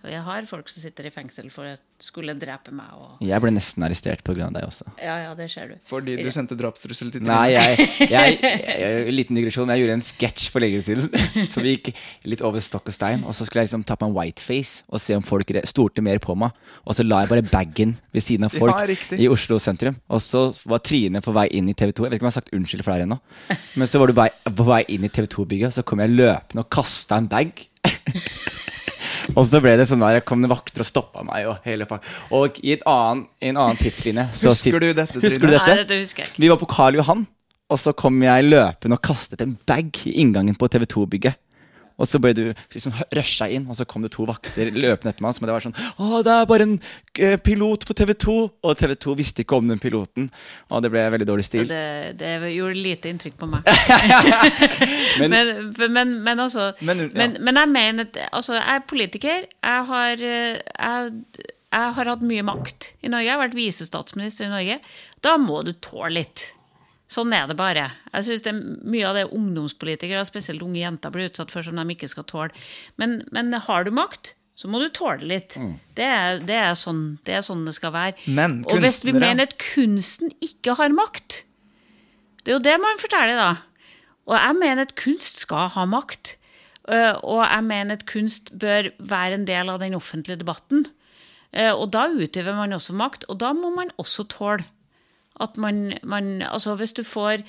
Og 0.06 0.12
jeg 0.14 0.22
har 0.22 0.45
folk 0.45 0.70
som 0.70 0.84
sitter 0.84 1.08
i 1.10 1.12
fengsel 1.14 1.47
for 1.49 1.66
å 1.66 1.74
skulle 2.03 2.36
drepe 2.38 2.74
meg. 2.76 2.91
Og... 2.93 3.22
Jeg 3.26 3.41
ble 3.41 3.51
nesten 3.56 3.86
arrestert 3.88 4.22
pga. 4.26 4.49
deg 4.53 4.68
også. 4.68 4.86
Ja, 5.01 5.16
ja, 5.24 5.32
det 5.38 5.47
ser 5.49 5.72
du. 5.72 5.76
Fordi 5.89 6.18
du 6.20 6.28
sendte 6.34 6.58
drapstrussel 6.60 7.10
til 7.14 7.24
Nei, 7.26 7.56
jeg, 7.56 7.88
jeg, 8.12 8.36
jeg, 8.84 9.14
liten 9.16 9.39
digresjon. 9.39 9.72
Jeg 9.74 9.82
gjorde 9.82 9.95
en 9.97 10.06
sketsj 10.06 10.49
for 10.53 10.62
lenge 10.62 10.84
siden 10.86 11.10
som 11.53 11.66
gikk 11.66 11.89
litt 12.28 12.43
over 12.45 12.62
stokk 12.62 12.91
og 12.91 12.97
stein. 12.97 13.26
Og 13.26 13.34
så 13.34 13.47
skulle 13.47 13.64
jeg 13.64 13.72
liksom 13.72 13.86
ta 13.88 13.97
på 13.97 14.10
en 14.10 14.16
whiteface 14.16 14.86
og 14.91 15.01
se 15.01 15.18
om 15.18 15.26
folk 15.26 15.56
stolte 15.66 16.03
mer 16.06 16.22
på 16.22 16.36
meg. 16.38 16.53
Og 16.86 16.97
så 16.97 17.06
la 17.08 17.24
jeg 17.24 17.32
bare 17.32 17.47
bagen 17.49 17.95
ved 18.14 18.28
siden 18.28 18.45
av 18.45 18.53
folk 18.53 18.76
ja, 18.76 18.97
i 19.18 19.30
Oslo 19.32 19.58
sentrum. 19.64 19.97
Og 20.06 20.22
så 20.22 20.49
var 20.70 20.84
Trine 20.86 21.24
på 21.26 21.34
vei 21.34 21.47
inn 21.58 21.72
i 21.72 21.78
TV 21.78 21.95
2. 21.95 22.06
Jeg 22.06 22.14
vet 22.14 22.20
ikke 22.20 22.28
om 22.28 22.30
jeg 22.30 22.36
har 22.36 22.41
sagt 22.43 22.53
unnskyld 22.53 22.86
for 22.86 22.93
det 22.93 22.99
her 22.99 23.08
ennå. 23.08 23.22
Men 23.74 23.89
så 23.89 24.03
var 24.03 24.12
du 24.12 24.22
på 24.60 24.68
vei 24.68 24.84
inn 24.93 25.08
i 25.08 25.10
TV 25.10 25.32
2-bygget, 25.32 25.72
og 25.72 25.80
så 25.80 25.88
kom 25.88 26.03
jeg 26.03 26.14
løpende 26.14 26.68
og 26.68 26.70
kasta 26.76 27.18
en 27.24 27.32
bag. 27.32 27.66
Og 29.36 29.45
så 29.47 29.61
ble 29.63 29.76
det 29.80 29.88
sånn 29.89 30.03
der, 30.03 30.22
kom 30.26 30.43
det 30.43 30.51
vakter 30.51 30.84
og 30.84 30.89
stoppa 30.89 31.24
meg. 31.28 31.47
Og, 31.49 31.61
hele 31.68 31.88
og 32.36 32.59
i, 32.61 32.78
annen, 32.82 33.26
i, 33.39 33.51
en 33.51 33.61
annen 33.61 33.80
tidslinje 33.80 34.28
Husker 34.34 34.82
du 34.82 34.89
dette? 34.91 35.22
Husker 35.22 35.47
du 35.47 35.53
dette? 35.53 35.70
Nei, 35.72 35.80
dette 35.84 36.01
husker 36.01 36.26
jeg. 36.26 36.34
ikke. 36.34 36.43
Vi 36.45 36.51
var 36.51 36.61
på 36.61 36.70
Karl 36.72 36.99
Johan, 36.99 37.26
og 37.72 37.82
så 37.82 37.95
kom 37.97 38.20
jeg 38.22 38.45
løpende 38.45 38.99
og 38.99 39.05
kastet 39.05 39.41
en 39.45 39.55
bag 39.68 40.03
i 40.05 40.18
inngangen 40.22 40.57
på 40.59 40.70
TV 40.72 40.86
2-bygget. 40.91 41.39
Og 41.96 42.10
så 42.12 42.20
ble 42.20 42.34
du 42.36 42.41
liksom 42.74 42.91
rusha 43.16 43.46
inn, 43.56 43.66
og 43.72 43.78
så 43.78 43.86
kom 43.88 44.04
det 44.04 44.12
to 44.12 44.26
vakter 44.28 44.68
løpende 44.76 45.14
etter 45.14 45.24
meg. 45.24 45.36
Som 45.38 45.46
det 45.48 45.54
var 45.56 45.64
sånn 45.64 45.76
Å, 46.02 46.20
det 46.28 46.34
er 46.34 46.48
bare 46.50 46.66
en 46.68 46.74
eh, 47.24 47.38
pilot 47.39 47.86
for 47.88 47.96
TV2! 47.96 48.36
Og 48.68 48.74
TV2 48.82 49.16
visste 49.22 49.46
ikke 49.46 49.56
om 49.62 49.70
den 49.72 49.80
piloten. 49.80 50.28
Og 50.76 50.84
det 50.84 50.91
ble 50.91 51.06
veldig 51.16 51.28
dårlig 51.30 51.46
stil. 51.48 51.64
Det, 51.70 52.18
det 52.20 52.34
gjorde 52.52 52.82
lite 52.84 53.14
inntrykk 53.14 53.38
på 53.39 53.48
meg. 53.54 53.64
Men- 55.20 55.32
men, 55.32 55.93
men, 55.93 56.12
men 56.24 56.39
altså 56.43 56.72
Men, 56.82 57.00
ja. 57.06 57.10
men, 57.16 57.38
men 57.43 57.56
jeg 57.62 57.70
mener 57.72 58.08
at 58.10 58.18
altså, 58.32 58.54
jeg 58.58 58.76
er 58.76 58.84
politiker. 58.89 59.46
Jeg 59.64 59.86
har, 59.91 60.12
eh, 60.20 60.58
jeg, 60.60 61.14
jeg 61.76 61.93
har 62.00 62.12
hatt 62.12 62.26
mye 62.26 62.43
makt 62.48 62.91
i 63.04 63.12
Norge. 63.12 63.26
Jeg 63.28 63.34
har 63.38 63.41
vært 63.46 63.58
visestatsminister 63.58 64.48
i 64.48 64.52
Norge. 64.52 64.78
Da 65.26 65.38
må 65.41 65.62
du 65.68 65.72
tåle 65.84 66.12
litt. 66.20 66.50
Sånn 67.12 67.34
er 67.38 67.45
det 67.47 67.56
bare. 67.60 67.89
Jeg 68.14 68.26
synes 68.26 68.41
det 68.45 68.51
er 68.51 68.62
Mye 68.89 69.06
av 69.06 69.16
det 69.20 69.28
ungdomspolitikere, 69.30 70.24
spesielt 70.26 70.64
unge 70.66 70.82
jenter, 70.82 71.12
blir 71.14 71.30
utsatt 71.30 71.51
for 71.53 71.62
som 71.66 71.78
de 71.78 71.86
ikke 71.93 72.10
skal 72.10 72.26
tåle. 72.26 72.49
Men, 72.97 73.20
men 73.36 73.53
har 73.53 73.86
du 73.86 73.91
makt, 73.93 74.34
så 74.58 74.70
må 74.72 74.80
du 74.82 74.88
tåle 74.95 75.28
litt. 75.30 75.53
Det, 75.97 76.06
er, 76.08 76.39
det, 76.47 76.56
er 76.56 76.74
sånn, 76.80 77.20
det 77.28 77.36
er 77.38 77.43
sånn 77.45 77.66
det 77.68 77.76
skal 77.78 77.93
være. 77.93 78.16
Men 78.32 78.62
Og 78.72 78.80
hvis 78.82 79.03
vi 79.06 79.14
mener 79.14 79.45
at 79.49 79.58
kunsten 79.62 80.32
ikke 80.41 80.78
har 80.80 80.95
makt, 80.95 81.43
det 82.45 82.53
er 82.53 82.58
jo 82.58 82.64
det 82.66 82.76
man 82.82 83.01
forteller, 83.01 83.38
da. 83.38 83.51
Og 84.26 84.38
jeg 84.39 84.58
mener 84.58 84.88
at 84.88 84.95
kunst 84.97 85.43
skal 85.43 85.70
ha 85.76 85.86
makt. 85.89 86.36
Eh, 86.89 87.14
Og 87.22 87.41
jeg 87.45 87.64
mener 87.66 87.99
at 87.99 88.06
kunst 88.10 88.49
bør 88.58 88.89
være 88.97 89.38
en 89.41 89.45
del 89.45 89.70
av 89.70 89.80
den 89.82 89.93
offentlige 89.97 90.39
debatten. 90.41 90.86
Eh, 91.53 91.70
Og 91.74 91.91
da 91.93 92.08
utøver 92.10 92.56
man 92.58 92.74
også 92.74 92.93
makt, 92.97 93.26
og 93.30 93.38
da 93.41 93.51
må 93.53 93.70
man 93.76 93.91
også 94.01 94.26
tåle 94.30 94.66
at 95.44 95.58
man, 95.60 95.98
man 96.04 96.42
Altså, 96.46 96.76
hvis 96.80 96.96
du 96.96 97.04
får 97.04 97.44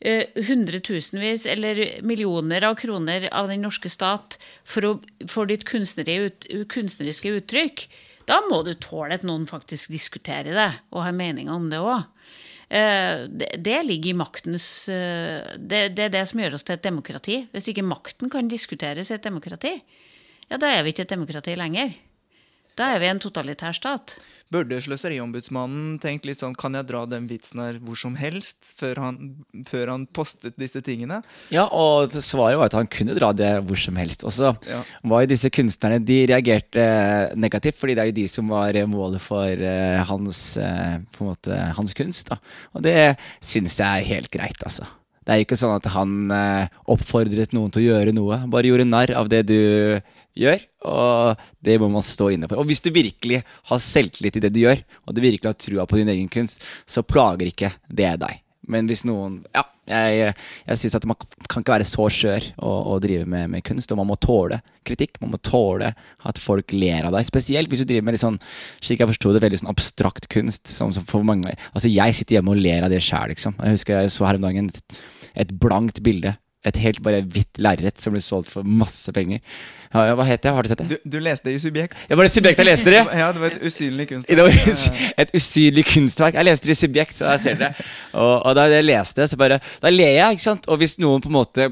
eh, 0.00 0.28
hundretusenvis 0.48 1.46
eller 1.50 1.82
millioner 2.04 2.64
av 2.68 2.76
kroner 2.80 3.28
av 3.32 3.48
den 3.50 3.64
norske 3.64 3.90
stat 3.92 4.38
for, 4.64 4.84
å, 4.86 4.92
for 5.30 5.50
ditt 5.50 5.64
ut, 5.64 6.48
kunstneriske 6.68 7.36
uttrykk, 7.38 7.86
da 8.28 8.38
må 8.48 8.62
du 8.66 8.74
tåle 8.78 9.18
at 9.18 9.26
noen 9.26 9.48
faktisk 9.50 9.90
diskuterer 9.90 10.54
det 10.54 10.70
og 10.92 11.04
har 11.06 11.16
meninger 11.16 11.52
om 11.52 11.70
det 11.72 11.82
òg. 11.82 12.08
Det, 12.72 13.50
det 13.60 13.82
ligger 13.84 14.14
i 14.14 14.16
maktens 14.16 14.88
eh, 14.88 15.42
det, 15.58 15.90
det 15.92 16.06
er 16.06 16.14
det 16.14 16.22
som 16.30 16.40
gjør 16.40 16.56
oss 16.56 16.64
til 16.64 16.78
et 16.78 16.86
demokrati. 16.86 17.42
Hvis 17.52 17.68
ikke 17.68 17.84
makten 17.84 18.32
kan 18.32 18.48
diskuteres 18.48 19.10
i 19.10 19.18
et 19.18 19.26
demokrati, 19.26 19.74
ja, 20.48 20.56
da 20.56 20.70
er 20.72 20.84
vi 20.84 20.94
ikke 20.94 21.04
et 21.04 21.12
demokrati 21.12 21.56
lenger. 21.58 21.92
Da 22.78 22.94
er 22.94 23.02
vi 23.02 23.08
en 23.12 23.20
totalitær 23.20 23.74
stat. 23.76 24.16
Burde 24.52 24.76
Sløseriombudsmannen 24.84 25.94
tenkt 26.02 26.26
litt 26.28 26.36
sånn 26.42 26.52
Kan 26.60 26.74
jeg 26.76 26.84
dra 26.90 27.06
den 27.08 27.24
vitsen 27.30 27.60
her 27.62 27.78
hvor 27.80 27.96
som 27.96 28.18
helst, 28.20 28.58
før 28.76 28.98
han, 29.00 29.14
før 29.64 29.88
han 29.94 30.02
postet 30.12 30.58
disse 30.60 30.82
tingene? 30.84 31.22
Ja, 31.52 31.64
og 31.72 32.12
svaret 32.12 32.58
var 32.60 32.68
at 32.68 32.76
han 32.76 32.90
kunne 32.92 33.16
dra 33.16 33.30
det 33.36 33.48
hvor 33.64 33.80
som 33.80 33.96
helst. 33.96 34.26
Og 34.28 34.34
så 34.36 34.50
Ja. 34.68 34.82
var 35.08 35.24
jo 35.24 35.30
disse 35.32 35.48
kunstnerne 35.48 36.04
De 36.04 36.26
reagerte 36.28 36.76
eh, 36.84 37.34
negativt, 37.34 37.78
fordi 37.80 37.94
det 37.96 38.02
er 38.04 38.10
jo 38.12 38.18
de 38.20 38.26
som 38.28 38.48
var 38.52 38.76
eh, 38.76 38.84
målet 38.88 39.24
for 39.24 39.48
eh, 39.48 40.04
hans, 40.04 40.42
på 40.58 41.24
en 41.24 41.30
måte, 41.32 41.60
hans 41.76 41.94
kunst. 41.96 42.28
da. 42.28 42.36
Og 42.76 42.82
det 42.84 43.16
syns 43.40 43.78
jeg 43.80 43.88
er 43.88 44.04
helt 44.16 44.30
greit, 44.30 44.60
altså. 44.64 44.84
Det 45.24 45.32
er 45.32 45.38
jo 45.40 45.44
ikke 45.46 45.56
sånn 45.60 45.76
at 45.78 45.84
han 45.94 46.32
oppfordret 46.90 47.52
noen 47.54 47.70
til 47.70 47.84
å 47.84 47.88
gjøre 47.92 48.12
noe. 48.16 48.40
Bare 48.50 48.66
gjorde 48.66 48.88
narr 48.90 49.12
av 49.14 49.28
det 49.30 49.44
du 49.46 50.00
gjør, 50.38 50.62
og 50.88 51.42
det 51.64 51.78
må 51.82 51.90
man 51.92 52.04
stå 52.06 52.30
inne 52.34 52.48
for. 52.48 52.62
Og 52.62 52.68
hvis 52.70 52.82
du 52.84 52.92
virkelig 52.94 53.42
har 53.68 53.82
selvtillit 53.82 54.38
i 54.38 54.44
det 54.46 54.52
du 54.54 54.62
gjør, 54.64 54.80
og 55.06 55.16
du 55.16 55.20
virkelig 55.24 55.50
har 55.50 55.58
trua 55.60 55.88
på 55.88 56.00
din 56.00 56.12
egen 56.14 56.30
kunst, 56.32 56.62
så 56.88 57.04
plager 57.04 57.50
ikke 57.50 57.74
det 57.88 58.14
deg. 58.22 58.40
Men 58.70 58.86
hvis 58.86 59.02
noen 59.08 59.40
Ja, 59.50 59.64
jeg, 59.90 60.34
jeg 60.68 60.78
syns 60.78 60.94
at 60.94 61.06
man 61.10 61.18
kan 61.50 61.64
ikke 61.64 61.74
være 61.74 61.86
så 61.88 62.06
skjør 62.12 62.44
å, 62.62 62.72
å 62.94 62.98
drive 63.02 63.26
med, 63.26 63.50
med 63.50 63.64
kunst. 63.66 63.90
Og 63.90 63.98
man 63.98 64.06
må 64.12 64.16
tåle 64.22 64.60
kritikk. 64.86 65.18
Man 65.22 65.32
må 65.34 65.40
tåle 65.42 65.90
at 66.28 66.38
folk 66.38 66.74
ler 66.76 67.08
av 67.08 67.16
deg. 67.16 67.26
Spesielt 67.26 67.72
hvis 67.72 67.82
du 67.82 67.88
driver 67.90 68.06
med 68.06 68.16
litt 68.16 68.22
sånn, 68.22 68.38
slik 68.78 69.02
jeg 69.02 69.10
forsto 69.10 69.34
det, 69.34 69.42
veldig 69.42 69.62
sånn 69.64 69.72
abstrakt 69.72 70.30
kunst. 70.32 70.70
Som, 70.70 70.94
som 70.94 71.06
for 71.08 71.26
mange 71.26 71.56
Altså, 71.72 71.90
jeg 71.90 72.14
sitter 72.14 72.38
hjemme 72.38 72.54
og 72.54 72.62
ler 72.62 72.86
av 72.86 72.94
det 72.94 73.02
sjæl, 73.02 73.34
liksom. 73.34 73.58
Jeg 73.58 73.80
husker 73.80 73.98
jeg 73.98 74.14
så 74.14 74.28
her 74.28 74.38
om 74.38 74.46
dagen 74.46 74.70
et, 74.70 75.02
et 75.42 75.56
blankt 75.58 75.98
bilde. 76.06 76.36
Et 76.68 76.76
helt 76.84 77.00
bare 77.02 77.24
hvitt 77.26 77.58
lerret 77.58 77.98
som 77.98 78.14
ble 78.14 78.20
solgt 78.22 78.52
for 78.52 78.62
masse 78.62 79.10
penger. 79.14 79.40
Ja, 79.92 80.04
ja, 80.08 80.12
hva 80.16 80.24
het 80.28 80.44
det? 80.44 80.52
Har 80.54 80.62
du 80.64 80.70
sett 80.70 80.80
det? 80.84 80.86
Du, 80.92 81.10
du 81.16 81.18
leste 81.20 81.48
det 81.48 81.56
i 81.58 81.62
Subjekt? 81.62 81.96
Det 82.08 82.16
var 82.16 82.28
det 82.28 82.32
Subjekt 82.32 82.62
jeg 82.62 82.68
leste 82.68 82.94
det! 82.94 83.02
Ja, 83.22 83.32
det 83.34 83.42
var 83.42 83.56
et 83.56 83.66
usynlig 83.66 84.06
kunstverk. 84.12 84.38
Det 84.38 84.46
var 84.46 85.24
et 85.24 85.34
usynlig 85.36 85.84
kunstverk. 85.90 86.38
Jeg 86.38 86.48
leste 86.48 86.70
det 86.70 86.76
i 86.76 86.80
Subjekt, 86.80 87.18
så 87.18 87.32
der 87.32 87.42
ser 87.42 87.58
dere. 87.60 87.88
Og, 88.14 88.32
og 88.38 88.56
da 88.56 88.68
jeg 88.70 88.86
leste, 88.86 89.20
det, 89.20 89.28
så 89.32 89.40
bare 89.40 89.58
Da 89.82 89.92
ler 89.92 90.14
jeg, 90.16 90.38
ikke 90.38 90.46
sant? 90.46 90.70
Og 90.70 90.80
hvis 90.80 90.96
noen 91.02 91.24
på 91.24 91.32
en 91.32 91.38
måte 91.40 91.68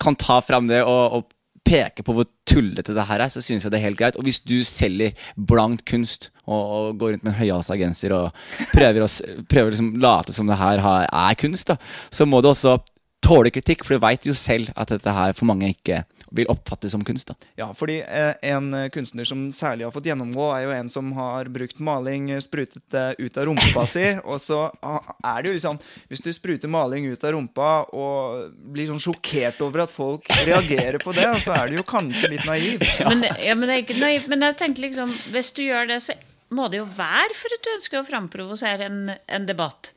kan 0.00 0.16
ta 0.16 0.38
fram 0.44 0.70
det 0.70 0.80
og, 0.86 1.18
og 1.18 1.28
peke 1.66 2.02
på 2.06 2.14
hvor 2.16 2.26
tullete 2.48 2.94
det 2.96 3.04
her 3.06 3.22
er, 3.22 3.30
så 3.30 3.42
synes 3.44 3.66
jeg 3.66 3.72
det 3.72 3.78
er 3.78 3.86
helt 3.88 3.98
greit. 3.98 4.16
Og 4.18 4.26
hvis 4.26 4.40
du 4.42 4.60
selger 4.66 5.12
blankt 5.36 5.84
kunst 5.88 6.30
og, 6.46 6.62
og 6.62 7.02
går 7.02 7.14
rundt 7.16 7.26
med 7.28 7.36
høyhalsa 7.38 7.76
genser 7.78 8.14
og 8.16 8.40
prøver 8.72 9.04
å 9.04 9.10
prøver 9.50 9.74
liksom 9.74 9.92
late 10.02 10.34
som 10.34 10.50
det 10.50 10.58
her 10.60 10.82
er 10.82 11.38
kunst, 11.40 11.70
da, 11.70 11.76
så 12.10 12.26
må 12.26 12.40
du 12.42 12.50
også 12.54 12.78
tåle 13.24 13.52
kritikk, 13.52 13.84
for 13.84 13.96
du 13.96 14.02
veit 14.02 14.26
jo 14.26 14.34
selv 14.36 14.72
at 14.80 14.92
dette 14.92 15.12
her 15.14 15.36
for 15.36 15.48
mange 15.50 15.70
ikke 15.74 16.02
vil 16.30 16.46
oppfattes 16.50 16.92
som 16.94 17.02
kunst. 17.04 17.28
da. 17.28 17.48
Ja, 17.58 17.68
fordi 17.74 17.98
eh, 18.00 18.32
en 18.52 18.72
eh, 18.74 18.88
kunstner 18.94 19.26
som 19.26 19.48
særlig 19.54 19.86
har 19.86 19.94
fått 19.94 20.06
gjennomgå, 20.06 20.46
er 20.54 20.66
jo 20.66 20.74
en 20.74 20.90
som 20.92 21.10
har 21.16 21.50
brukt 21.52 21.80
maling 21.82 22.30
eh, 22.30 22.42
sprutet 22.42 22.82
det 22.94 23.16
ut 23.18 23.40
av 23.40 23.48
rumpa 23.50 23.86
si. 23.90 24.06
Og 24.30 24.38
så 24.42 24.62
er 24.80 25.42
det 25.42 25.50
jo 25.50 25.56
liksom 25.56 25.80
Hvis 26.10 26.22
du 26.22 26.30
spruter 26.34 26.70
maling 26.70 27.08
ut 27.10 27.24
av 27.26 27.34
rumpa 27.34 27.70
og 27.96 28.54
blir 28.72 28.90
sånn 28.90 29.02
sjokkert 29.02 29.60
over 29.64 29.84
at 29.84 29.94
folk 29.94 30.28
reagerer 30.46 31.00
på 31.02 31.14
det, 31.16 31.26
så 31.44 31.54
er 31.56 31.70
du 31.70 31.80
jo 31.80 31.86
kanskje 31.86 32.32
litt 32.34 32.46
naiv. 32.48 32.82
Men, 33.10 33.26
ja, 33.42 33.56
men, 33.56 33.66
det 33.66 33.74
er 33.74 33.82
ikke 33.82 33.98
naiv. 33.98 34.26
men 34.30 34.44
jeg 34.44 34.56
tenker 34.60 34.84
liksom 34.84 35.10
Hvis 35.34 35.50
du 35.56 35.64
gjør 35.64 35.88
det, 35.90 35.98
så 36.04 36.14
må 36.54 36.68
det 36.70 36.80
jo 36.80 36.86
være 36.96 37.34
for 37.38 37.54
at 37.54 37.64
du 37.64 37.72
ønsker 37.74 38.00
å 38.00 38.06
framprovosere 38.06 38.86
en, 38.86 39.00
en 39.10 39.46
debatt. 39.46 39.92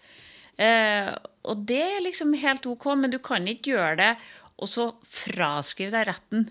Eh, 0.61 1.09
og 1.43 1.65
det 1.69 1.81
er 1.83 2.05
liksom 2.05 2.33
helt 2.39 2.65
ok, 2.69 2.87
men 2.99 3.13
du 3.13 3.19
kan 3.23 3.47
ikke 3.49 3.75
gjøre 3.75 3.95
det 3.99 4.11
og 4.61 4.69
så 4.69 4.89
fraskrive 5.09 5.93
deg 5.95 6.07
retten 6.07 6.47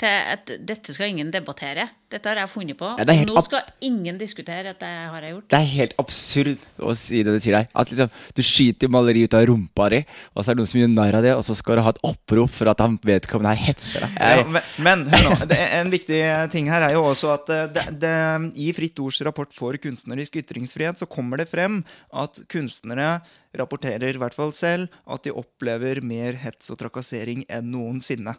til 0.00 0.08
at 0.34 0.50
dette 0.66 0.94
skal 0.96 1.10
ingen 1.12 1.28
debattere. 1.32 1.84
Dette 2.10 2.26
har 2.26 2.40
jeg 2.40 2.50
funnet 2.50 2.74
på. 2.80 2.88
Ja, 2.98 3.04
nå 3.28 3.42
skal 3.46 3.68
ingen 3.86 4.16
diskutere 4.18 4.72
at 4.72 4.80
det 4.82 4.88
har 5.12 5.22
jeg 5.22 5.34
gjort. 5.36 5.44
Det 5.52 5.58
er 5.60 5.68
helt 5.76 5.92
absurd 6.02 6.62
å 6.82 6.94
si 6.98 7.20
det 7.22 7.34
du 7.36 7.38
sier 7.44 7.54
der. 7.60 7.68
At 7.78 7.92
liksom, 7.92 8.08
Du 8.34 8.40
skyter 8.42 8.90
maleri 8.90 9.22
ut 9.28 9.36
av 9.38 9.44
rumpa 9.46 9.86
di, 9.92 10.00
og 10.34 10.42
så 10.42 10.50
er 10.50 10.56
det 10.58 10.62
noen 10.64 10.70
som 10.72 10.80
gjør 10.80 10.90
narr 10.96 11.18
av 11.20 11.26
det, 11.28 11.34
og 11.38 11.44
så 11.46 11.54
skal 11.58 11.78
du 11.78 11.84
ha 11.86 11.92
et 11.94 12.00
opprop 12.10 12.50
for 12.56 12.72
at 12.72 12.82
han 12.82 12.96
vedkommende 13.06 13.52
her 13.54 13.68
hetser 13.70 14.06
deg. 14.08 14.16
Ja, 14.18 14.48
men, 14.56 14.66
men 14.82 15.04
hør 15.12 15.28
nå, 15.28 15.36
det, 15.52 15.60
er- 15.60 15.76
en 15.84 15.92
viktig 15.94 16.22
ting 16.56 16.72
her 16.72 16.88
er 16.88 16.96
jo 16.96 17.04
også 17.12 17.30
at 17.36 17.52
eh, 17.54 17.68
det, 17.76 17.86
det, 18.02 18.16
i 18.58 18.72
Fritt 18.74 18.98
Ords 19.04 19.20
rapport 19.28 19.54
for 19.54 19.78
kunstnerisk 19.80 20.40
ytringsfrihet 20.42 20.98
så 21.04 21.06
kommer 21.10 21.38
det 21.44 21.46
frem 21.52 21.82
at 22.10 22.42
kunstnere 22.50 23.20
rapporterer, 23.56 24.10
i 24.14 24.20
hvert 24.20 24.34
fall 24.36 24.52
selv, 24.56 24.90
at 25.10 25.24
de 25.26 25.32
opplever 25.34 26.02
mer 26.06 26.36
hets 26.42 26.70
og 26.74 26.78
trakassering 26.82 27.44
enn 27.50 27.70
noensinne. 27.72 28.34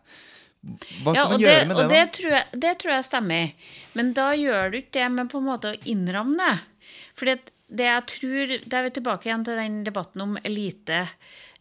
Hva 0.62 1.14
skal 1.14 1.18
Ja, 1.18 1.28
man 1.30 1.40
gjøre 1.42 1.54
gjøre 1.56 1.68
med 1.68 1.78
det, 1.78 1.84
da? 1.84 1.90
det 1.96 2.14
tror, 2.18 2.32
jeg, 2.38 2.60
det 2.66 2.74
tror 2.82 2.94
jeg 2.94 3.08
stemmer. 3.08 3.54
Men 3.98 4.12
da 4.18 4.28
gjør 4.38 4.72
du 4.72 4.78
ikke 4.82 4.94
det 5.00 5.08
med 5.12 5.32
på 5.32 5.42
en 5.42 5.48
måte 5.50 5.72
å 5.74 5.80
innramme 5.90 6.38
det. 6.38 6.92
For 7.18 7.26
det 7.72 7.86
jeg 7.88 8.04
tror 8.12 8.52
Da 8.68 8.78
er 8.82 8.84
vi 8.84 8.90
tilbake 8.98 9.30
igjen 9.30 9.46
til 9.48 9.56
den 9.56 9.78
debatten 9.88 10.22
om 10.26 10.38
elite. 10.44 11.06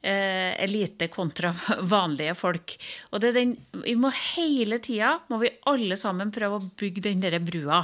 Eh, 0.01 0.64
elite 0.64 1.11
kontra 1.12 1.51
vanlige 1.94 2.32
folk. 2.38 2.72
Og 3.12 3.20
det 3.20 3.30
er 3.30 3.34
den, 3.36 3.51
vi 3.84 3.92
må 4.01 4.09
hele 4.32 4.78
tida 4.80 5.18
må 5.28 5.36
vi 5.42 5.51
alle 5.68 5.98
sammen 6.01 6.32
prøve 6.32 6.57
å 6.57 6.70
bygge 6.80 7.03
den 7.05 7.20
der 7.20 7.36
brua. 7.44 7.82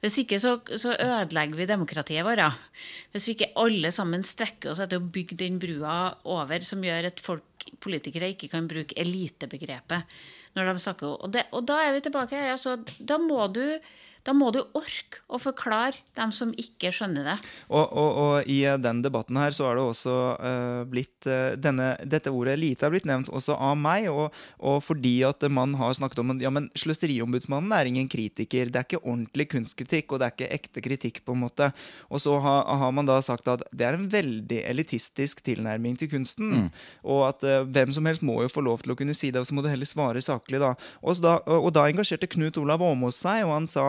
Hvis 0.00 0.16
ikke 0.22 0.38
så, 0.40 0.54
så 0.80 0.94
ødelegger 0.96 1.58
vi 1.58 1.68
demokratiet 1.68 2.24
vårt. 2.24 2.56
Hvis 3.12 3.28
vi 3.28 3.36
ikke 3.36 3.50
alle 3.60 3.92
sammen 3.92 4.24
strekker 4.24 4.72
oss 4.72 4.80
etter 4.80 5.02
å 5.02 5.10
bygge 5.12 5.36
den 5.42 5.60
brua 5.60 6.14
over 6.24 6.64
som 6.64 6.80
gjør 6.80 7.10
at 7.10 7.20
folk, 7.20 7.68
politikere 7.84 8.32
ikke 8.32 8.48
kan 8.54 8.70
bruke 8.70 8.96
elitebegrepet 8.96 10.16
når 10.56 10.72
de 10.72 10.82
snakker. 10.86 11.12
Og, 11.12 11.28
det, 11.34 11.44
og 11.52 11.68
da 11.68 11.76
er 11.84 11.92
vi 11.92 12.06
tilbake 12.08 12.40
her. 12.40 12.54
Altså, 12.54 12.78
da, 12.96 13.20
må 13.20 13.44
du, 13.52 13.66
da 14.26 14.34
må 14.36 14.50
du 14.52 14.60
orke 14.76 15.22
å 15.30 15.38
forklare 15.40 16.00
dem 16.18 16.32
som 16.34 16.52
ikke 16.60 16.90
skjønner 16.92 17.24
det. 17.24 17.36
Og, 17.70 17.84
og, 17.84 18.10
og 18.20 18.50
i 18.50 18.58
den 18.82 19.00
debatten 19.04 19.38
her 19.40 19.54
så 19.56 19.70
er 19.70 19.78
det 19.78 19.84
også 19.86 20.16
uh, 20.36 20.82
blitt 20.90 21.28
uh, 21.28 21.56
denne, 21.56 21.92
Dette 22.04 22.32
ordet 22.34 22.58
lite 22.60 22.86
er 22.86 22.92
blitt 22.92 23.08
nevnt 23.08 23.30
også 23.32 23.56
av 23.56 23.78
meg, 23.80 24.10
og, 24.12 24.36
og 24.58 24.80
fordi 24.84 25.14
at 25.26 25.44
man 25.52 25.74
har 25.80 25.96
snakket 25.96 26.22
om 26.22 26.34
at 26.34 26.44
ja, 26.44 26.52
men 26.52 26.68
Sløseriombudsmannen 26.78 27.72
er 27.76 27.90
ingen 27.90 28.10
kritiker. 28.12 28.68
Det 28.68 28.82
er 28.82 28.88
ikke 28.88 29.02
ordentlig 29.02 29.48
kunstkritikk, 29.54 30.12
og 30.12 30.20
det 30.20 30.28
er 30.28 30.36
ikke 30.36 30.50
ekte 30.58 30.84
kritikk, 30.84 31.22
på 31.24 31.36
en 31.36 31.44
måte. 31.46 31.70
Og 32.10 32.22
så 32.22 32.36
har, 32.44 32.68
har 32.82 32.94
man 32.96 33.08
da 33.08 33.18
sagt 33.24 33.48
at 33.50 33.64
det 33.72 33.88
er 33.88 33.96
en 33.96 34.08
veldig 34.12 34.60
elitistisk 34.68 35.40
tilnærming 35.46 35.96
til 36.00 36.12
kunsten, 36.12 36.68
og 37.06 37.24
at 37.30 37.46
uh, 37.46 37.62
hvem 37.64 37.94
som 37.96 38.08
helst 38.10 38.26
må 38.26 38.40
jo 38.44 38.52
få 38.52 38.64
lov 38.66 38.84
til 38.84 38.94
å 38.94 38.98
kunne 39.00 39.16
si 39.16 39.32
det, 39.32 39.40
og 39.40 39.48
så 39.48 39.56
må 39.56 39.64
du 39.64 39.70
heller 39.72 39.88
svare 39.88 40.20
saklig, 40.24 40.60
da. 40.60 40.74
Og, 41.00 41.16
så 41.16 41.24
da, 41.24 41.36
og 41.56 41.72
da 41.76 41.88
engasjerte 41.88 42.28
Knut 42.30 42.60
Olav 42.60 42.84
Åmås 42.84 43.22
seg, 43.24 43.46
og 43.46 43.56
han 43.56 43.70
sa 43.70 43.86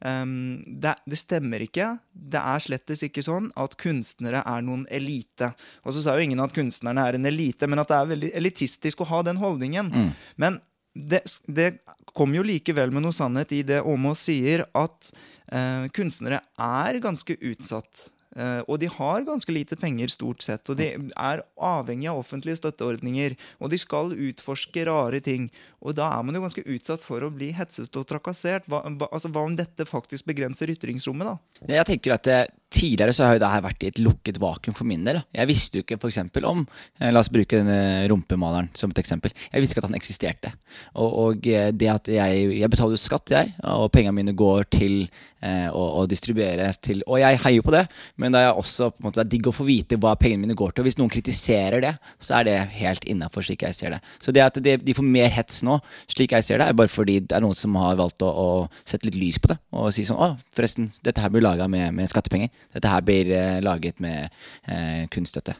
Ehm, 0.00 0.62
det, 0.80 0.94
det 1.04 1.18
stemmer 1.20 1.64
ikke. 1.64 1.92
Det 2.12 2.40
er 2.40 2.64
slettes 2.64 3.04
ikke 3.06 3.24
sånn 3.24 3.50
at 3.60 3.76
kunstnere 3.80 4.42
er 4.48 4.64
noen 4.64 4.86
elite. 4.92 5.52
Og 5.84 5.94
så 5.94 6.04
sa 6.04 6.16
jo 6.16 6.24
ingen 6.24 6.40
at 6.42 6.54
kunstnerne 6.56 7.04
er 7.06 7.18
en 7.18 7.28
elite, 7.28 7.68
men 7.68 7.82
at 7.82 7.90
det 7.90 7.98
er 7.98 8.12
veldig 8.14 8.32
elitistisk 8.40 9.04
å 9.04 9.10
ha 9.12 9.22
den 9.28 9.40
holdningen. 9.42 9.92
Men 10.40 10.60
det, 10.94 11.22
det 11.46 11.72
kommer 12.16 12.40
jo 12.40 12.46
likevel 12.46 12.92
med 12.94 13.04
noe 13.04 13.14
sannhet 13.14 13.52
i 13.54 13.62
det 13.66 13.82
Åmås 13.86 14.24
sier, 14.26 14.64
at 14.74 15.12
uh, 15.52 15.86
kunstnere 15.94 16.40
er 16.58 16.98
ganske 17.02 17.36
utsatt. 17.36 18.08
Eh, 18.36 18.60
og 18.70 18.78
de 18.78 18.88
har 18.90 19.26
ganske 19.26 19.52
lite 19.54 19.78
penger, 19.80 20.12
stort 20.12 20.44
sett. 20.46 20.68
Og 20.70 20.78
de 20.78 20.92
er 20.94 21.42
avhengig 21.56 22.10
av 22.10 22.20
offentlige 22.22 22.60
støtteordninger. 22.60 23.36
Og 23.58 23.72
de 23.72 23.80
skal 23.80 24.14
utforske 24.14 24.86
rare 24.88 25.22
ting. 25.24 25.48
Og 25.80 25.96
da 25.98 26.10
er 26.14 26.26
man 26.26 26.38
jo 26.38 26.44
ganske 26.44 26.66
utsatt 26.66 27.02
for 27.04 27.26
å 27.26 27.32
bli 27.34 27.50
hetset 27.56 27.96
og 27.98 28.06
trakassert. 28.10 28.68
Hva, 28.70 28.84
altså, 29.10 29.32
hva 29.32 29.46
om 29.48 29.58
dette 29.58 29.88
faktisk 29.88 30.28
begrenser 30.30 30.70
ytringsrommet, 30.72 31.32
da? 31.32 31.66
Jeg 31.74 31.88
tenker 31.90 32.16
at 32.16 32.28
det, 32.28 32.40
Tidligere 32.70 33.12
så 33.12 33.26
har 33.26 33.34
jo 33.34 33.40
det 33.42 33.48
her 33.50 33.64
vært 33.64 33.82
i 33.82 33.88
et 33.90 33.98
lukket 33.98 34.36
vakuum 34.38 34.76
for 34.78 34.86
min 34.86 35.02
del. 35.02 35.18
Jeg 35.34 35.50
visste 35.50 35.80
jo 35.80 35.82
ikke 35.82 35.96
f.eks. 35.98 36.20
om 36.46 36.60
eh, 37.00 37.10
La 37.10 37.18
oss 37.18 37.30
bruke 37.32 37.58
denne 37.58 38.06
rumpemaleren 38.12 38.68
som 38.78 38.92
et 38.92 39.00
eksempel. 39.02 39.34
Jeg 39.50 39.64
visste 39.64 39.74
ikke 39.74 39.82
at 39.82 39.88
han 39.88 39.98
eksisterte. 39.98 40.52
Og, 40.94 41.16
og 41.24 41.48
eh, 41.50 41.72
det 41.74 41.88
at 41.90 42.10
jeg, 42.14 42.44
jeg 42.60 42.70
betaler 42.70 42.94
jo 42.94 43.00
skatt, 43.02 43.34
jeg, 43.34 43.50
og 43.66 43.90
pengene 43.90 44.14
mine 44.20 44.36
går 44.38 44.68
til 44.70 45.00
eh, 45.02 45.66
å, 45.66 45.82
å, 45.98 46.04
distribuere 46.10 46.68
til 46.78 47.02
Og 47.08 47.18
jeg 47.18 47.40
heier 47.42 47.66
på 47.66 47.74
det, 47.74 47.82
men 48.22 48.36
det 48.36 48.44
er 48.44 48.54
også 48.54 48.92
på 48.92 49.02
en 49.02 49.08
måte, 49.08 49.18
det 49.18 49.26
er 49.26 49.32
digg 49.34 49.50
å 49.50 49.56
få 49.56 49.66
vite 49.66 49.98
hva 49.98 50.14
pengene 50.20 50.46
mine 50.46 50.58
går 50.62 50.70
til. 50.70 50.84
Og 50.84 50.90
hvis 50.92 51.00
noen 51.02 51.10
kritiserer 51.10 51.82
det, 51.82 51.92
så 52.22 52.38
er 52.38 52.46
det 52.46 52.56
helt 52.78 53.10
innafor, 53.10 53.48
slik 53.48 53.66
jeg 53.66 53.80
ser 53.80 53.96
det. 53.96 54.00
Så 54.22 54.30
det 54.36 54.46
at 54.46 54.62
de, 54.62 54.76
de 54.78 54.94
får 54.94 55.10
mer 55.10 55.34
hets 55.34 55.64
nå, 55.66 55.80
slik 56.14 56.38
jeg 56.38 56.46
ser 56.46 56.62
det, 56.62 56.70
er 56.70 56.78
bare 56.78 56.94
fordi 56.94 57.18
det 57.26 57.34
er 57.34 57.42
noen 57.42 57.58
som 57.58 57.74
har 57.82 57.98
valgt 57.98 58.22
å, 58.22 58.30
å 58.30 58.48
sette 58.84 59.10
litt 59.10 59.18
lys 59.18 59.42
på 59.42 59.50
det. 59.50 59.58
Og 59.74 59.90
si 59.94 60.06
sånn 60.06 60.22
Å, 60.22 60.36
forresten, 60.54 60.92
dette 61.02 61.18
her 61.18 61.34
blir 61.34 61.42
laga 61.42 61.66
med, 61.70 61.90
med 61.98 62.10
skattepenger 62.14 62.59
dette 62.74 62.92
her 62.92 63.04
blir 63.06 63.32
eh, 63.34 63.58
laget 63.64 64.00
med 64.02 64.30
eh, 64.66 65.04
kunststøtte. 65.12 65.56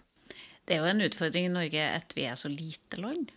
Det 0.67 0.77
er 0.77 0.85
jo 0.85 0.91
en 0.91 1.03
utfordring 1.03 1.49
i 1.49 1.53
Norge 1.53 1.85
at 1.97 2.13
vi 2.15 2.27
er 2.31 2.39
så 2.39 2.51
lite 2.53 3.01
land. 3.01 3.31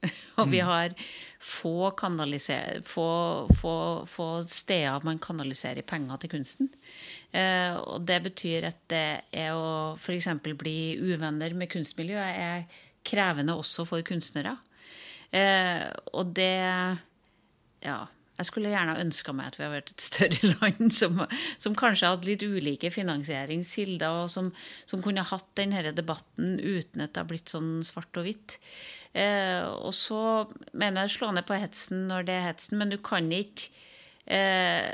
og 0.40 0.46
vi 0.48 0.60
mm. 0.60 0.66
har 0.66 0.94
få, 1.40 1.92
få, 2.84 3.06
få, 3.60 3.74
få, 4.08 4.28
steder 4.48 5.04
man 5.04 5.18
kanaliserer 5.20 5.82
penger 5.82 6.16
til 6.16 6.32
kunsten. 6.36 6.70
Eh, 7.32 7.76
og 7.76 8.06
det 8.08 8.22
betyr 8.28 8.68
at 8.70 8.80
det 8.92 9.20
er 9.32 9.52
å 9.56 9.96
f.eks. 9.96 10.28
bli 10.44 10.96
uvenner 11.00 11.54
med 11.54 11.70
kunstmiljøet 11.72 12.40
er 12.40 12.80
krevende 13.04 13.56
også 13.56 13.84
for 13.88 14.04
kunstnere. 14.04 14.56
Eh, 15.32 15.88
og 16.12 16.32
det 16.36 16.56
Ja 17.80 18.00
jeg 18.40 18.48
skulle 18.48 18.72
gjerne 18.72 18.96
ønska 19.02 19.34
meg 19.36 19.50
at 19.50 19.58
vi 19.58 19.66
hadde 19.66 19.76
vært 19.76 19.92
et 19.92 20.04
større 20.04 20.52
land 20.62 20.94
som, 20.96 21.20
som 21.60 21.76
kanskje 21.78 22.08
hadde 22.08 22.30
litt 22.30 22.44
ulike 22.44 22.90
finansieringskilder, 22.94 24.22
og 24.24 24.32
som, 24.32 24.48
som 24.88 25.04
kunne 25.04 25.26
hatt 25.28 25.50
denne 25.60 25.92
debatten 25.96 26.56
uten 26.56 27.04
at 27.04 27.12
det 27.12 27.22
har 27.22 27.28
blitt 27.28 27.52
sånn 27.52 27.80
svart 27.86 28.16
og 28.16 28.26
hvitt. 28.28 28.56
Eh, 29.12 29.60
og 29.66 29.92
så 29.96 30.46
mener 30.72 31.04
jeg 31.04 31.16
slå 31.18 31.32
ned 31.34 31.46
på 31.48 31.58
hetsen 31.58 32.06
når 32.08 32.28
det 32.28 32.36
er 32.36 32.48
hetsen, 32.52 32.78
men 32.80 32.92
du 32.92 32.98
kan 33.02 33.26
ikke 33.34 33.72
eh, 34.30 34.86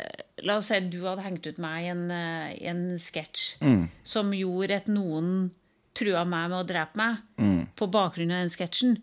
La 0.45 0.59
oss 0.61 0.69
si 0.69 0.79
du 0.93 0.99
hadde 1.07 1.25
hengt 1.25 1.47
ut 1.49 1.59
meg 1.61 1.85
i 1.85 1.91
en, 1.93 2.07
eh, 2.13 2.57
en 2.71 2.83
sketsj 3.01 3.45
mm. 3.65 3.85
som 4.05 4.35
gjorde 4.37 4.83
at 4.83 4.89
noen 4.91 5.51
trua 5.97 6.27
meg 6.29 6.51
med 6.53 6.59
å 6.61 6.67
drepe 6.69 7.01
meg 7.01 7.23
mm. 7.41 7.61
på 7.77 7.89
bakgrunn 7.93 8.35
av 8.35 8.43
den 8.45 8.53
sketsjen. 8.53 8.99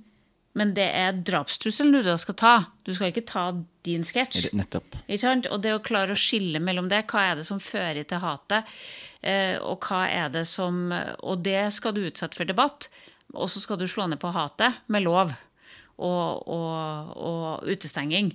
Men 0.53 0.73
det 0.77 0.85
er 0.93 1.15
drapstrusselen 1.25 1.95
du 1.95 2.03
da 2.05 2.17
skal 2.21 2.37
ta. 2.37 2.53
Du 2.85 2.93
skal 2.93 3.09
ikke 3.09 3.25
ta 3.25 3.47
din 3.85 4.03
sketsj. 4.05 4.51
Nettopp. 4.53 4.99
Og 5.09 5.57
det 5.63 5.73
å 5.73 5.81
klare 5.83 6.13
å 6.13 6.19
skille 6.19 6.61
mellom 6.61 6.91
det, 6.91 7.03
hva 7.09 7.29
er 7.31 7.39
det 7.39 7.47
som 7.47 7.61
fører 7.63 8.05
til 8.05 8.21
hatet, 8.21 8.69
eh, 9.21 9.57
og 9.57 9.81
hva 9.87 10.05
er 10.09 10.29
det 10.33 10.45
som 10.49 10.85
Og 10.93 11.41
det 11.43 11.71
skal 11.73 11.95
du 11.95 12.03
utsette 12.05 12.37
for 12.37 12.45
debatt, 12.45 12.89
og 13.33 13.49
så 13.49 13.63
skal 13.63 13.81
du 13.81 13.87
slå 13.89 14.05
ned 14.07 14.21
på 14.21 14.33
hatet 14.35 14.83
med 14.93 15.07
lov 15.07 15.33
og, 15.97 16.47
og, 16.49 17.13
og 17.17 17.69
utestenging. 17.69 18.33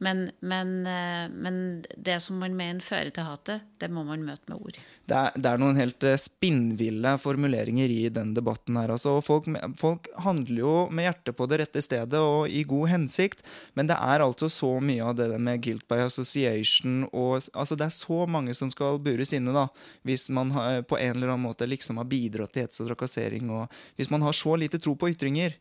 Men, 0.00 0.30
men, 0.40 0.86
eh, 0.86 1.28
men, 1.28 1.84
det 1.96 2.20
som 2.24 2.38
man 2.40 2.54
mener 2.56 2.80
fører 2.80 3.10
til 3.12 3.26
hatet, 3.28 3.66
det 3.82 3.90
må 3.92 4.00
man 4.08 4.22
møte 4.24 4.48
med 4.48 4.62
ord. 4.62 4.78
Det 5.10 5.18
er, 5.18 5.34
det 5.36 5.50
er 5.50 5.60
noen 5.60 5.76
helt 5.76 6.06
eh, 6.08 6.16
spinnville 6.16 7.12
formuleringer 7.20 7.92
i 7.92 8.08
den 8.14 8.32
debatten 8.36 8.78
her. 8.80 8.94
Altså, 8.94 9.18
folk, 9.24 9.50
folk, 9.82 10.08
handler 10.24 10.62
jo 10.62 10.74
med 10.88 11.10
hjertet 11.10 11.36
på 11.36 11.50
det 11.50 11.60
rette 11.60 11.84
stedet 11.84 12.16
og 12.16 12.48
i 12.48 12.64
god 12.64 12.94
hensikt, 12.94 13.44
men 13.76 13.90
det 13.90 13.98
er 14.00 14.24
altså 14.24 14.48
så 14.48 14.72
mye 14.80 15.04
av 15.04 15.18
det 15.20 15.28
med 15.36 15.60
guilt 15.66 15.84
by 15.90 16.06
association 16.06 17.04
og 17.10 17.42
altså 17.52 17.76
Det 17.76 17.86
er 17.86 17.94
så 17.94 18.24
mange 18.30 18.54
som 18.56 18.70
skal 18.72 19.00
bures 19.04 19.34
inne, 19.36 19.52
da, 19.52 19.66
hvis 20.06 20.30
man 20.32 20.54
har, 20.56 20.80
på 20.88 20.96
en 20.96 21.16
eller 21.16 21.34
annen 21.34 21.48
måte 21.50 21.68
liksom 21.68 22.00
har 22.00 22.08
bidratt 22.08 22.54
til 22.54 22.64
hets 22.64 22.80
og 22.80 22.88
trakassering, 22.88 23.50
og 23.52 23.82
hvis 24.00 24.08
man 24.12 24.24
har 24.24 24.36
så 24.36 24.56
lite 24.56 24.80
tro 24.80 24.96
på 24.96 25.12
ytringer. 25.12 25.60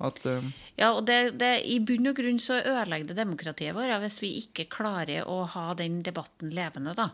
At, 0.00 0.22
uh... 0.24 0.46
Ja, 0.78 0.94
og 0.94 1.04
det, 1.08 1.36
det, 1.40 1.52
I 1.68 1.76
bunn 1.84 2.08
og 2.08 2.16
grunn 2.16 2.40
så 2.40 2.58
ødelegger 2.62 3.10
det 3.10 3.18
demokratiet 3.20 3.76
vårt 3.76 4.00
hvis 4.00 4.20
vi 4.22 4.32
ikke 4.40 4.70
klarer 4.72 5.28
å 5.28 5.42
ha 5.54 5.70
den 5.76 6.00
debatten 6.06 6.52
levende. 6.56 6.96
da. 6.96 7.10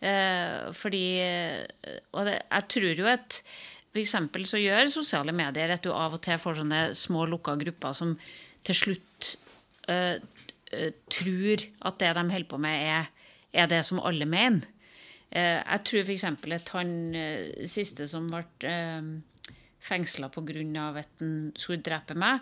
Eh, 0.00 0.70
fordi 0.72 1.04
Og 2.16 2.24
det, 2.24 2.38
jeg 2.40 2.68
tror 2.72 3.00
jo 3.02 3.08
at 3.10 3.42
f.eks. 3.90 4.14
så 4.48 4.60
gjør 4.60 4.92
sosiale 4.92 5.32
medier 5.34 5.72
at 5.74 5.84
du 5.84 5.90
av 5.92 6.14
og 6.14 6.22
til 6.24 6.38
får 6.38 6.60
sånne 6.60 6.82
små 6.96 7.26
lukka 7.28 7.56
grupper 7.60 7.96
som 7.96 8.14
til 8.66 8.76
slutt 8.76 9.34
eh, 9.88 10.20
eh 10.70 10.92
tror 11.10 11.64
at 11.88 11.98
det 11.98 12.12
de 12.14 12.24
holder 12.30 12.50
på 12.50 12.60
med, 12.62 12.84
er, 12.86 13.10
er 13.52 13.66
det 13.66 13.82
som 13.84 14.00
alle 14.00 14.28
mener. 14.28 14.68
Eh, 15.30 15.58
jeg 15.58 15.82
tror 15.86 16.06
f.eks. 16.06 16.24
at 16.54 16.72
han 16.76 17.14
eh, 17.14 17.66
siste 17.66 18.06
som 18.10 18.28
ble 18.30 18.44
fengsla 19.80 20.30
pga. 20.32 20.98
at 20.98 21.08
han 21.18 21.52
skulle 21.56 21.82
drepe 21.82 22.14
meg. 22.14 22.40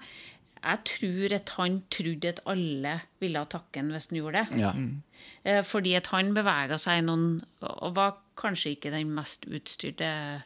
Jeg 0.59 0.78
tror 0.84 1.34
at 1.34 1.51
han 1.57 1.82
trodde 1.91 2.28
at 2.28 2.41
alle 2.47 3.01
ville 3.20 3.45
takke 3.47 3.78
ham 3.78 3.93
hvis 3.95 4.09
han 4.11 4.18
gjorde 4.18 4.39
det. 4.43 4.59
Ja. 4.59 4.72
Mm. 4.72 5.03
Fordi 5.64 5.95
at 5.95 6.07
han 6.07 6.34
bevega 6.34 6.76
seg 6.78 7.05
noen 7.05 7.43
Og 7.61 7.95
var 7.97 8.18
kanskje 8.39 8.76
ikke 8.76 8.91
den 8.95 9.11
mest 9.14 9.47
utstyrte 9.51 10.43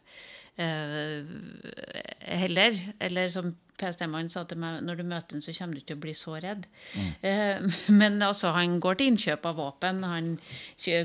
heller. 2.33 2.77
Eller 3.01 3.29
som 3.33 3.55
PST-mannen 3.83 4.31
sa 4.31 4.45
til 4.47 4.61
meg 4.63 4.83
når 4.87 5.01
du 5.01 5.05
møter 5.09 5.37
ham, 5.37 5.43
så 5.45 5.55
kommer 5.57 5.75
du 5.75 5.81
ikke 5.81 5.91
til 5.93 5.99
å 5.99 6.03
bli 6.05 6.15
så 6.17 6.37
redd. 6.43 6.67
Mm. 6.95 7.09
Eh, 7.29 7.79
men 8.01 8.19
altså, 8.25 8.53
han 8.57 8.79
går 8.83 8.99
til 8.99 9.13
innkjøp 9.13 9.49
av 9.49 9.59
våpen, 9.59 10.03
han 10.07 10.35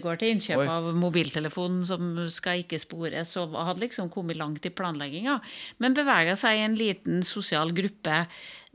går 0.04 0.22
til 0.22 0.36
innkjøp 0.36 0.64
Oi. 0.64 0.68
av 0.76 0.89
mobiltelefonen 0.98 1.86
som 1.88 2.12
skal 2.34 2.64
ikke 2.64 2.82
spores, 2.84 3.34
og 3.41 3.56
hadde 3.58 3.86
liksom 3.86 4.12
kommet 4.14 4.39
langt 4.39 4.68
i 4.68 4.74
planlegginga. 4.74 5.39
Men 5.84 5.98
bevega 5.98 6.38
seg 6.39 6.60
i 6.60 6.68
en 6.68 6.78
liten 6.80 7.24
sosial 7.28 7.74
gruppe 7.78 8.26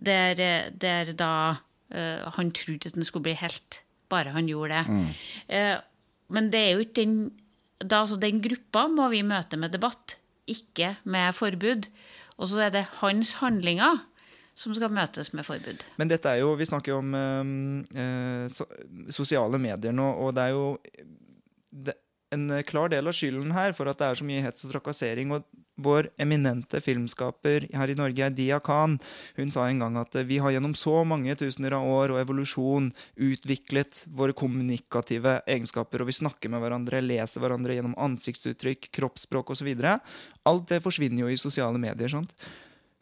der, 0.03 0.43
der 0.73 1.13
da 1.15 1.35
uh, 1.55 2.33
han 2.39 2.51
trodde 2.57 2.91
at 2.91 2.99
han 2.99 3.07
skulle 3.07 3.29
bli 3.29 3.39
helt, 3.39 3.83
bare 4.11 4.35
han 4.35 4.49
gjorde 4.51 4.81
det. 4.81 4.85
Mm. 4.89 5.07
Uh, 5.53 5.77
men 6.33 6.51
det 6.51 6.65
er 6.65 6.75
jo 6.75 6.85
ikke 6.87 7.01
den 7.03 7.17
da, 7.83 8.05
altså, 8.05 8.15
Den 8.21 8.39
gruppa 8.39 8.85
må 8.87 9.09
vi 9.11 9.25
møte 9.27 9.59
med 9.59 9.73
debatt, 9.75 10.17
ikke 10.51 10.97
med 11.05 11.33
forbud. 11.37 11.89
Og 12.39 12.49
så 12.49 12.65
er 12.67 12.73
det 12.75 12.87
hans 13.01 13.37
handlinger 13.41 14.03
som 14.55 14.75
skal 14.77 14.93
møtes 14.93 15.33
med 15.33 15.47
forbud. 15.47 15.85
Men 15.97 16.11
dette 16.11 16.29
er 16.29 16.43
jo 16.43 16.53
Vi 16.61 16.69
snakker 16.69 16.93
jo 16.93 16.99
om 17.01 17.15
øh, 17.15 18.51
so, 18.53 18.67
sosiale 19.11 19.59
medier 19.59 19.93
nå, 19.93 20.09
og 20.13 20.35
det 20.37 20.43
er 20.43 20.49
jo 20.57 20.67
det, 21.73 21.95
en 22.33 22.49
klar 22.69 22.89
del 22.93 23.09
av 23.09 23.17
skylden 23.17 23.53
her 23.53 23.73
for 23.77 23.89
at 23.89 23.99
det 24.01 24.09
er 24.09 24.21
så 24.21 24.27
mye 24.29 24.45
hets 24.45 24.65
og 24.65 24.73
trakassering. 24.73 25.33
og 25.33 25.45
vår 25.81 26.11
eminente 26.21 26.81
filmskaper 26.85 27.69
her 27.73 27.91
i 27.91 27.97
Norge, 27.97 28.29
Dia 28.37 28.59
Khan, 28.61 28.99
hun 29.37 29.53
sa 29.55 29.67
en 29.69 29.81
gang 29.83 29.97
at 30.01 30.17
vi 30.29 30.39
har 30.43 30.53
gjennom 30.55 30.75
så 30.79 31.03
mange 31.09 31.35
tusener 31.39 31.77
av 31.79 31.87
år 31.89 32.15
og 32.15 32.21
evolusjon 32.23 32.91
utviklet 33.17 34.05
våre 34.13 34.37
kommunikative 34.37 35.39
egenskaper, 35.47 36.03
og 36.03 36.11
vi 36.11 36.19
snakker 36.19 36.53
med 36.53 36.63
hverandre, 36.65 37.05
leser 37.05 37.43
hverandre 37.43 37.79
gjennom 37.79 37.97
ansiktsuttrykk, 37.97 38.91
kroppsspråk 38.93 39.55
osv. 39.55 39.73
Alt 40.49 40.69
det 40.69 40.83
forsvinner 40.85 41.25
jo 41.25 41.33
i 41.33 41.41
sosiale 41.41 41.81
medier. 41.81 42.13
sant? 42.13 42.37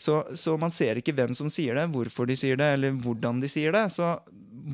Så, 0.00 0.22
så, 0.34 0.56
man 0.56 0.72
ser 0.72 0.96
ikke 0.96 1.12
hvem 1.12 1.34
som 1.36 1.50
sier 1.52 1.76
det, 1.76 1.90
hvorfor 1.92 2.28
de 2.28 2.36
sier 2.38 2.56
det, 2.56 2.70
eller 2.78 2.94
hvordan 3.04 3.42
de 3.42 3.50
sier 3.52 3.74
det. 3.74 3.84
Så 3.92 4.14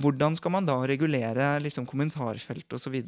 hvordan 0.03 0.37
skal 0.39 0.55
man 0.55 0.69
da 0.69 0.77
regulere 0.87 1.57
liksom, 1.65 1.89
kommentarfelt 1.89 2.77
osv.? 2.79 3.01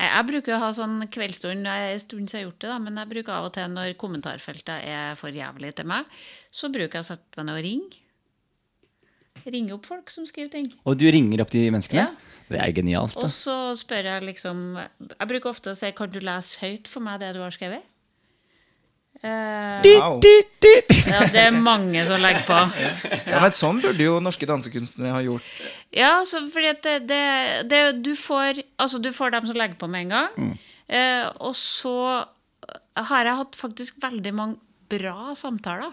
Jeg 0.00 0.26
bruker 0.30 0.56
å 0.56 0.60
ha 0.62 0.68
sånn 0.72 1.02
kveldsstund, 1.12 1.66
en 1.68 2.00
stund 2.00 2.30
siden 2.30 2.38
jeg 2.38 2.38
har 2.40 2.46
gjort 2.48 2.62
det, 2.64 2.68
da, 2.72 2.78
men 2.80 3.00
jeg 3.02 3.10
bruker 3.10 3.36
av 3.36 3.48
og 3.50 3.52
til 3.56 3.72
når 3.72 3.96
kommentarfeltet 4.00 4.86
er 4.88 5.18
for 5.20 5.34
jævlig 5.34 5.74
til 5.76 5.90
meg, 5.90 6.08
så 6.54 6.70
bruker 6.72 7.00
jeg 7.00 7.04
å 7.04 7.10
sette 7.10 7.40
meg 7.40 7.50
ned 7.50 7.58
og 7.58 7.66
ringe. 7.66 8.00
Ringe 9.50 9.72
opp 9.76 9.86
folk 9.88 10.10
som 10.12 10.26
skriver 10.28 10.50
ting. 10.52 10.68
Og 10.88 10.98
du 11.00 11.06
ringer 11.12 11.44
opp 11.44 11.52
de 11.52 11.66
menneskene? 11.72 12.08
Ja. 12.08 12.40
Det 12.50 12.58
er 12.58 12.72
genialt. 12.74 13.14
da. 13.14 13.22
Og 13.24 13.30
så 13.30 13.54
spør 13.78 14.08
jeg 14.08 14.24
liksom 14.26 14.74
Jeg 14.74 15.28
bruker 15.30 15.52
ofte 15.52 15.70
å 15.70 15.78
si 15.78 15.92
kan 15.94 16.10
du 16.10 16.18
lese 16.18 16.58
høyt 16.58 16.90
for 16.90 17.04
meg 17.04 17.20
det 17.22 17.30
du 17.36 17.44
har 17.44 17.54
skrevet? 17.54 17.84
Uh, 19.20 19.84
wow. 20.00 20.14
ja, 20.24 21.18
det 21.28 21.40
er 21.42 21.52
mange 21.52 22.06
som 22.08 22.22
legger 22.22 22.40
på. 22.46 22.56
Ja, 23.30 23.42
men 23.42 23.52
Sånn 23.56 23.82
burde 23.82 24.00
jo 24.00 24.16
norske 24.24 24.48
dansekunstnere 24.48 25.12
ha 25.12 25.20
gjort. 25.26 25.46
Ja, 25.92 26.12
så 26.24 26.40
fordi 26.52 26.70
at 26.72 26.80
det, 26.86 26.94
det, 27.10 27.24
det, 27.68 27.82
du, 28.00 28.14
får, 28.16 28.62
altså, 28.80 29.00
du 29.02 29.10
får 29.12 29.36
dem 29.36 29.50
som 29.50 29.58
legger 29.60 29.76
på 29.80 29.90
med 29.92 30.06
en 30.06 30.14
gang. 30.14 30.38
Mm. 30.40 30.54
Uh, 30.90 31.26
og 31.50 31.52
så 31.58 31.96
har 32.96 33.28
jeg 33.28 33.40
hatt 33.42 33.58
faktisk 33.60 34.00
veldig 34.02 34.32
mange 34.36 34.58
bra 34.90 35.34
samtaler. 35.38 35.92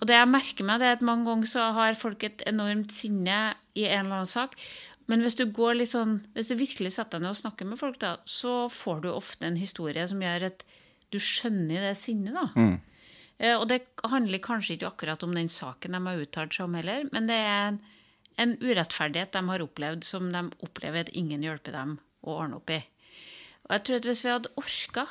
og 0.00 0.08
det 0.08 0.16
jeg 0.16 0.30
merker 0.32 0.66
meg, 0.66 0.80
det 0.80 0.88
er 0.88 0.96
at 0.96 1.04
mange 1.06 1.28
ganger 1.28 1.50
så 1.50 1.68
har 1.76 1.98
folk 1.98 2.24
et 2.24 2.42
enormt 2.48 2.94
sinne 2.94 3.38
i 3.76 3.84
en 3.84 4.06
eller 4.06 4.22
annen 4.22 4.32
sak. 4.32 4.56
Men 5.08 5.22
hvis 5.24 5.38
du 5.38 5.44
går 5.52 5.78
litt 5.78 5.92
sånn, 5.92 6.18
hvis 6.34 6.50
du 6.50 6.58
virkelig 6.58 6.96
setter 6.96 7.18
deg 7.18 7.26
ned 7.26 7.36
og 7.36 7.40
snakker 7.40 7.68
med 7.68 7.80
folk, 7.80 8.00
da, 8.00 8.16
så 8.28 8.66
får 8.72 9.04
du 9.04 9.12
ofte 9.12 9.48
en 9.48 9.60
historie 9.60 10.04
som 10.08 10.20
gjør 10.24 10.50
at 10.50 10.66
du 11.12 11.18
skjønner 11.22 11.88
det 11.88 11.94
sinnet. 12.00 12.34
da. 12.36 12.46
Mm. 12.56 12.76
og 13.60 13.68
det 13.70 13.78
handler 14.10 14.42
kanskje 14.42 14.74
ikke 14.74 14.90
akkurat 14.90 15.22
om 15.22 15.36
den 15.36 15.48
saken 15.52 15.94
de 15.94 16.00
har 16.04 16.24
uttalt 16.24 16.56
seg 16.56 16.66
om 16.66 16.74
heller, 16.74 17.06
men 17.12 17.30
det 17.30 17.38
er 17.38 17.68
en, 17.68 17.78
en 18.42 18.56
urettferdighet 18.58 19.32
de 19.32 19.42
har 19.48 19.64
opplevd, 19.64 20.04
som 20.04 20.32
de 20.34 20.42
opplever 20.66 21.06
at 21.06 21.14
ingen 21.14 21.44
hjelper 21.46 21.76
dem 21.76 21.96
å 22.26 22.40
ordne 22.40 22.58
opp 22.58 22.72
i. 22.74 22.80
Og 23.68 23.76
jeg 23.76 23.84
tror 23.84 24.00
at 24.00 24.08
hvis 24.08 24.24
vi 24.24 24.32
hadde 24.32 24.54
orka 24.58 25.06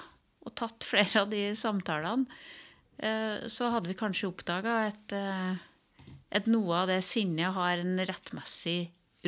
og 0.47 0.53
tatt 0.57 0.87
flere 0.87 1.23
av 1.23 1.31
de 1.31 1.41
samtalene, 1.57 2.27
eh, 2.97 3.47
så 3.51 3.71
hadde 3.73 3.91
vi 3.91 3.97
kanskje 3.99 4.31
oppdaga 4.31 4.77
at, 4.89 5.15
eh, 5.15 6.13
at 6.39 6.47
noe 6.51 6.83
av 6.83 6.91
det 6.91 7.01
sinnet 7.05 7.55
har 7.55 7.83
en 7.83 7.99
rettmessig 8.07 8.79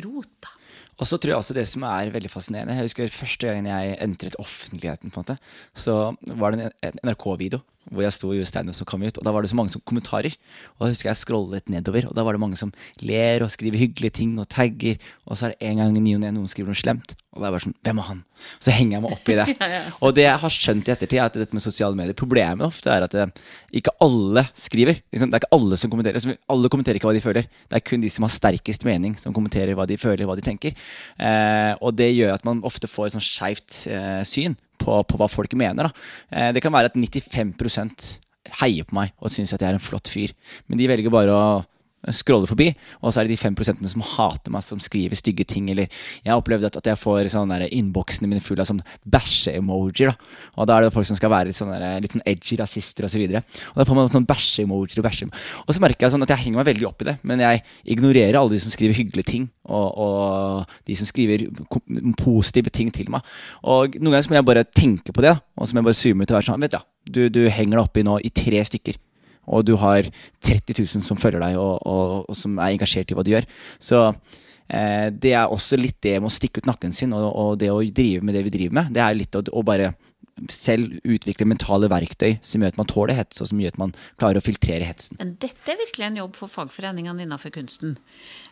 rot. 0.04 0.32
da. 0.42 0.56
Og 1.00 1.08
så 1.08 1.16
tror 1.16 1.32
jeg 1.32 1.40
også 1.40 1.56
det 1.56 1.64
som 1.68 1.84
er 1.88 2.12
veldig 2.12 2.30
fascinerende 2.30 2.76
Jeg 2.76 2.90
husker 2.90 3.12
første 3.14 3.48
gangen 3.48 3.68
jeg 3.70 3.96
entret 4.04 4.36
offentligheten, 4.38 5.10
på 5.10 5.20
en 5.20 5.24
måte, 5.24 5.38
så 5.74 6.14
var 6.36 6.52
det 6.52 6.70
en 6.84 7.00
NRK-video 7.08 7.62
hvor 7.88 8.04
jeg 8.04 8.14
sto 8.14 8.28
og 8.28 8.36
gjorde 8.36 8.50
standup 8.50 8.76
som 8.76 8.88
kom 8.88 9.02
ut, 9.02 9.16
og 9.18 9.26
da 9.26 9.32
var 9.34 9.42
det 9.42 9.50
så 9.50 9.58
mange 9.58 9.72
som 9.72 9.82
kommentarer. 9.88 10.36
Og 10.76 10.84
da 10.84 10.90
husker 10.92 11.10
jeg 11.10 11.20
scrollet 11.22 11.72
nedover, 11.72 12.10
og 12.10 12.14
da 12.16 12.24
var 12.26 12.36
det 12.36 12.42
mange 12.42 12.58
som 12.60 12.72
ler 13.02 13.44
og 13.44 13.52
skriver 13.54 13.80
hyggelige 13.80 14.18
ting 14.20 14.36
og 14.38 14.48
tagger, 14.52 15.00
og 15.26 15.38
så 15.38 15.48
er 15.48 15.54
det 15.54 15.70
en 15.70 15.80
gang 15.82 15.96
i 15.96 16.04
ny 16.04 16.14
og 16.18 16.22
ne 16.22 16.34
noen 16.36 16.50
skriver 16.50 16.70
noe 16.70 16.78
slemt, 16.78 17.16
og 17.30 17.40
da 17.40 17.46
er 17.46 17.48
jeg 17.48 17.54
bare 17.54 17.64
sånn 17.66 17.76
Hvem 17.86 18.00
er 18.02 18.06
han? 18.08 18.22
Så 18.58 18.72
henger 18.74 18.96
jeg 18.96 19.04
meg 19.04 19.12
opp 19.14 19.28
i 19.30 19.34
det. 19.38 19.44
Og 20.04 20.14
det 20.16 20.24
jeg 20.24 20.40
har 20.42 20.52
skjønt 20.54 20.88
i 20.88 20.92
ettertid, 20.94 21.18
er 21.20 21.26
at 21.28 21.36
dette 21.36 21.54
med 21.56 21.62
sosiale 21.62 21.96
medier 21.98 22.16
Problemet 22.16 22.64
ofte 22.64 22.90
er 22.90 23.04
at 23.04 23.12
det, 23.12 23.26
ikke 23.76 23.92
alle 24.02 24.46
skriver. 24.58 25.02
Liksom, 25.12 25.28
det 25.28 25.36
er 25.36 25.44
ikke 25.44 25.58
alle 25.58 25.78
som 25.78 25.92
kommenterer. 25.92 26.38
Alle 26.50 26.70
kommenterer 26.72 26.98
ikke 26.98 27.10
hva 27.10 27.14
de 27.14 27.22
føler. 27.22 27.50
Det 27.68 27.78
er 27.78 27.84
kun 27.84 28.02
de 28.02 28.10
som 28.10 28.24
har 28.26 28.32
sterkest 28.32 28.86
mening, 28.88 29.14
som 29.20 29.36
kommenterer 29.36 29.76
hva 29.76 29.86
de 29.86 30.00
føler, 30.00 30.24
hva 30.26 30.38
de 30.40 30.46
tenker. 30.46 30.74
Eh, 31.20 31.74
og 31.78 31.94
det 32.00 32.08
gjør 32.14 32.34
at 32.34 32.48
man 32.48 32.64
ofte 32.66 32.90
får 32.90 33.10
et 33.10 33.18
sånn 33.18 33.28
skeivt 33.28 33.82
eh, 33.92 34.24
syn 34.26 34.56
på, 34.80 35.00
på 35.06 35.20
hva 35.20 35.28
folk 35.30 35.54
mener. 35.58 35.88
Da. 35.88 36.08
Eh, 36.32 36.50
det 36.56 36.64
kan 36.64 36.74
være 36.74 36.92
at 36.92 36.98
95% 36.98 38.10
heier 38.60 38.88
på 38.88 38.96
meg 38.96 39.12
og 39.20 39.32
syns 39.32 39.52
at 39.54 39.62
jeg 39.62 39.70
er 39.70 39.78
en 39.78 39.84
flott 39.84 40.10
fyr, 40.10 40.32
men 40.66 40.80
de 40.80 40.88
velger 40.90 41.12
bare 41.12 41.36
å 41.36 41.44
scrolle 42.08 42.48
forbi, 42.48 42.70
og 43.04 43.12
så 43.12 43.20
er 43.20 43.28
det 43.28 43.36
de 43.36 43.40
5% 43.42 43.84
som 43.92 44.04
hater 44.14 44.52
meg, 44.52 44.64
som 44.64 44.80
skriver 44.80 45.18
stygge 45.18 45.44
ting. 45.48 45.68
Eller 45.72 45.90
jeg 46.24 46.32
har 46.32 46.40
opplevd 46.40 46.70
at, 46.70 46.78
at 46.80 46.88
jeg 46.92 47.00
får 47.00 47.28
sånn 47.34 47.52
innboksene 47.66 48.30
mine 48.30 48.40
fulle 48.44 48.64
av 48.64 48.70
sånn 48.70 48.80
bæsje-emojier. 49.12 50.14
da. 50.14 50.38
Og 50.56 50.68
da 50.70 50.78
er 50.78 50.86
det 50.86 50.94
folk 50.94 51.08
som 51.08 51.18
skal 51.18 51.32
være 51.32 51.50
litt 51.50 51.58
sånn, 51.58 51.72
der, 51.74 52.00
litt 52.00 52.16
sånn 52.16 52.24
edgy 52.28 52.56
rasister 52.60 53.04
osv. 53.08 53.26
Og, 53.26 53.36
så 53.36 53.72
og 53.74 53.82
da 53.82 53.88
får 53.88 53.98
man 53.98 54.12
sånn 54.14 54.28
bæsje-emojier 54.28 55.02
og 55.02 55.08
bæsje 55.08 55.28
Og 55.66 55.74
så 55.76 55.82
merker 55.84 56.06
jeg 56.06 56.14
sånn 56.16 56.24
at 56.24 56.32
jeg 56.32 56.46
henger 56.46 56.62
meg 56.62 56.70
veldig 56.70 56.88
opp 56.88 57.04
i 57.04 57.10
det, 57.10 57.16
men 57.26 57.44
jeg 57.44 57.62
ignorerer 57.96 58.40
alle 58.40 58.54
de 58.56 58.62
som 58.64 58.72
skriver 58.72 58.96
hyggelige 58.96 59.28
ting, 59.28 59.50
og, 59.68 59.88
og 60.00 60.78
de 60.88 60.96
som 60.96 61.08
skriver 61.08 61.46
positive 62.20 62.72
ting 62.72 62.88
til 62.94 63.12
meg. 63.12 63.26
Og 63.62 64.00
noen 64.00 64.16
ganger 64.16 64.26
så 64.26 64.32
må 64.32 64.40
jeg 64.40 64.48
bare 64.48 64.64
tenke 64.64 65.12
på 65.12 65.24
det, 65.24 65.36
da, 65.36 65.44
og 65.60 65.68
så 65.68 65.76
må 65.76 65.82
jeg 65.82 65.90
bare 65.90 66.00
zoome 66.00 66.24
ut 66.24 66.32
og 66.32 66.40
være 66.40 66.48
sånn 66.48 66.60
Vet 66.60 66.76
du, 67.08 67.22
du, 67.32 67.44
henger 67.48 67.78
deg 67.78 67.84
oppi 67.84 68.04
nå 68.06 68.18
i 68.24 68.32
tre 68.34 68.60
stykker 68.66 68.98
og 69.46 69.64
du 69.66 69.74
har 69.80 70.10
30 70.46 70.76
000 70.82 71.06
som 71.06 71.18
følger 71.20 71.42
deg, 71.42 71.58
og, 71.60 71.80
og, 71.86 72.28
og 72.30 72.38
som 72.38 72.58
er 72.58 72.74
engasjert 72.74 73.10
i 73.10 73.16
hva 73.18 73.24
du 73.26 73.32
gjør. 73.32 73.48
Så 73.82 74.02
eh, 74.08 75.08
det 75.10 75.34
er 75.34 75.48
også 75.48 75.78
litt 75.80 76.00
det 76.04 76.18
med 76.18 76.30
å 76.30 76.34
stikke 76.34 76.62
ut 76.62 76.70
nakken 76.70 76.94
sin, 76.96 77.16
og, 77.16 77.30
og 77.30 77.58
det 77.60 77.72
å 77.72 77.80
drive 77.82 78.24
med 78.26 78.36
det 78.36 78.44
vi 78.46 78.54
driver 78.58 78.80
med. 78.82 78.94
Det 78.94 79.04
er 79.04 79.18
litt 79.18 79.38
å, 79.38 79.44
å 79.50 79.66
bare 79.66 79.94
selv 80.48 80.94
utvikle 81.04 81.48
mentale 81.48 81.88
verktøy 81.90 82.38
som 82.46 82.62
gjør 82.62 82.72
at 82.72 82.78
man 82.80 82.88
tåler 82.88 83.18
hets, 83.18 83.40
og 83.42 83.50
som 83.50 83.60
gjør 83.60 83.74
at 83.74 83.80
man 83.82 83.92
klarer 84.20 84.40
å 84.40 84.44
filtrere 84.44 84.86
hetsen. 84.88 85.18
Dette 85.20 85.72
er 85.72 85.80
virkelig 85.80 86.06
en 86.06 86.20
jobb 86.22 86.38
for 86.38 86.52
fagforeningene 86.52 87.26
innenfor 87.26 87.52
kunsten. 87.54 87.96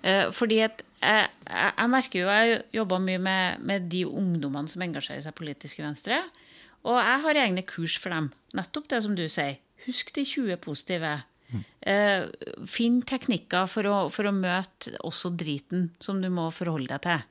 Eh, 0.03 0.27
fordi 0.35 0.61
at 0.67 0.83
jeg, 0.99 1.31
jeg, 1.47 1.73
jeg 1.79 1.91
merker 1.93 2.19
jo 2.19 2.29
Jeg 2.29 2.61
jobber 2.75 2.99
mye 3.03 3.21
med, 3.23 3.63
med 3.63 3.87
de 3.93 4.03
ungdommene 4.09 4.71
som 4.71 4.83
engasjerer 4.83 5.23
seg 5.25 5.37
politisk 5.39 5.79
i 5.79 5.87
Venstre. 5.87 6.21
Og 6.87 6.99
jeg 6.99 7.23
har 7.25 7.41
egne 7.45 7.65
kurs 7.67 7.97
for 8.01 8.15
dem. 8.15 8.31
Nettopp 8.59 8.91
det 8.91 9.03
som 9.05 9.17
du 9.19 9.25
sier. 9.31 9.59
Husk 9.87 10.15
de 10.17 10.25
20 10.27 10.57
positive. 10.65 11.17
Eh, 11.81 12.27
finn 12.69 13.01
teknikker 13.09 13.69
for 13.71 13.89
å, 13.89 13.97
for 14.13 14.29
å 14.29 14.35
møte 14.37 14.93
også 15.07 15.31
driten 15.39 15.89
som 16.03 16.21
du 16.21 16.29
må 16.33 16.51
forholde 16.53 16.91
deg 16.93 17.05
til. 17.07 17.23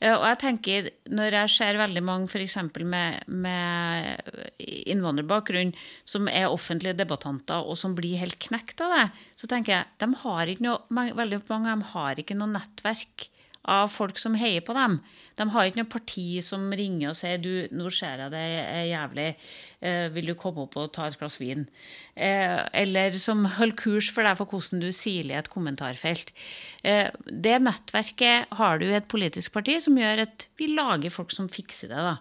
Eh, 0.00 0.12
og 0.12 0.26
jeg 0.28 0.38
tenker, 0.42 0.90
Når 1.08 1.38
jeg 1.38 1.52
ser 1.54 1.78
veldig 1.80 2.02
mange 2.04 2.28
f.eks. 2.28 2.58
Med, 2.84 3.22
med 3.28 4.58
innvandrerbakgrunn 4.92 5.72
som 6.04 6.28
er 6.28 6.50
offentlige 6.50 6.98
debattanter, 6.98 7.64
og 7.64 7.78
som 7.80 7.96
blir 7.96 8.20
helt 8.20 8.38
knekt 8.38 8.82
av 8.84 8.92
det, 8.92 9.06
så 9.40 9.48
tenker 9.48 9.78
jeg 9.78 9.86
de 10.02 10.10
har 10.26 10.52
ikke 10.52 10.66
noe, 10.66 11.08
veldig 11.16 11.40
mange 11.48 11.70
av 11.70 11.78
dem 11.78 11.88
har 11.94 12.20
ikke 12.20 12.36
noe 12.36 12.52
nettverk 12.52 13.30
av 13.66 13.88
folk 13.90 14.18
som 14.22 14.36
heier 14.38 14.62
på 14.62 14.74
dem. 14.76 15.00
De 15.38 15.46
har 15.50 15.66
ikke 15.66 15.80
noe 15.80 15.90
parti 15.90 16.26
som 16.44 16.68
ringer 16.70 17.10
og 17.10 17.18
sier 17.18 17.40
du, 17.42 17.66
nå 17.74 17.90
ser 17.90 18.22
jeg 18.22 18.32
det 18.34 18.42
er 18.62 18.84
jævlig, 18.92 19.30
vil 19.80 20.30
du 20.30 20.34
komme 20.38 20.64
opp 20.64 20.76
og 20.80 20.92
ta 20.96 21.06
et 21.06 21.18
glass 21.20 21.36
vin? 21.40 21.66
Eh, 22.16 22.60
eller 22.72 23.12
som 23.20 23.42
holder 23.58 23.76
kurs 23.76 24.06
for 24.08 24.24
deg 24.24 24.38
for 24.38 24.48
hvordan 24.48 24.80
du 24.80 24.88
siler 24.94 25.34
i 25.34 25.38
et 25.38 25.50
kommentarfelt. 25.52 26.30
Eh, 26.80 27.10
det 27.28 27.58
nettverket 27.60 28.54
har 28.56 28.80
du 28.80 28.86
i 28.86 28.96
et 28.96 29.08
politisk 29.10 29.52
parti 29.52 29.74
som 29.84 29.98
gjør 30.00 30.22
at 30.24 30.46
vi 30.56 30.70
lager 30.72 31.12
folk 31.12 31.34
som 31.34 31.50
fikser 31.52 31.92
det. 31.92 32.00
da. 32.00 32.14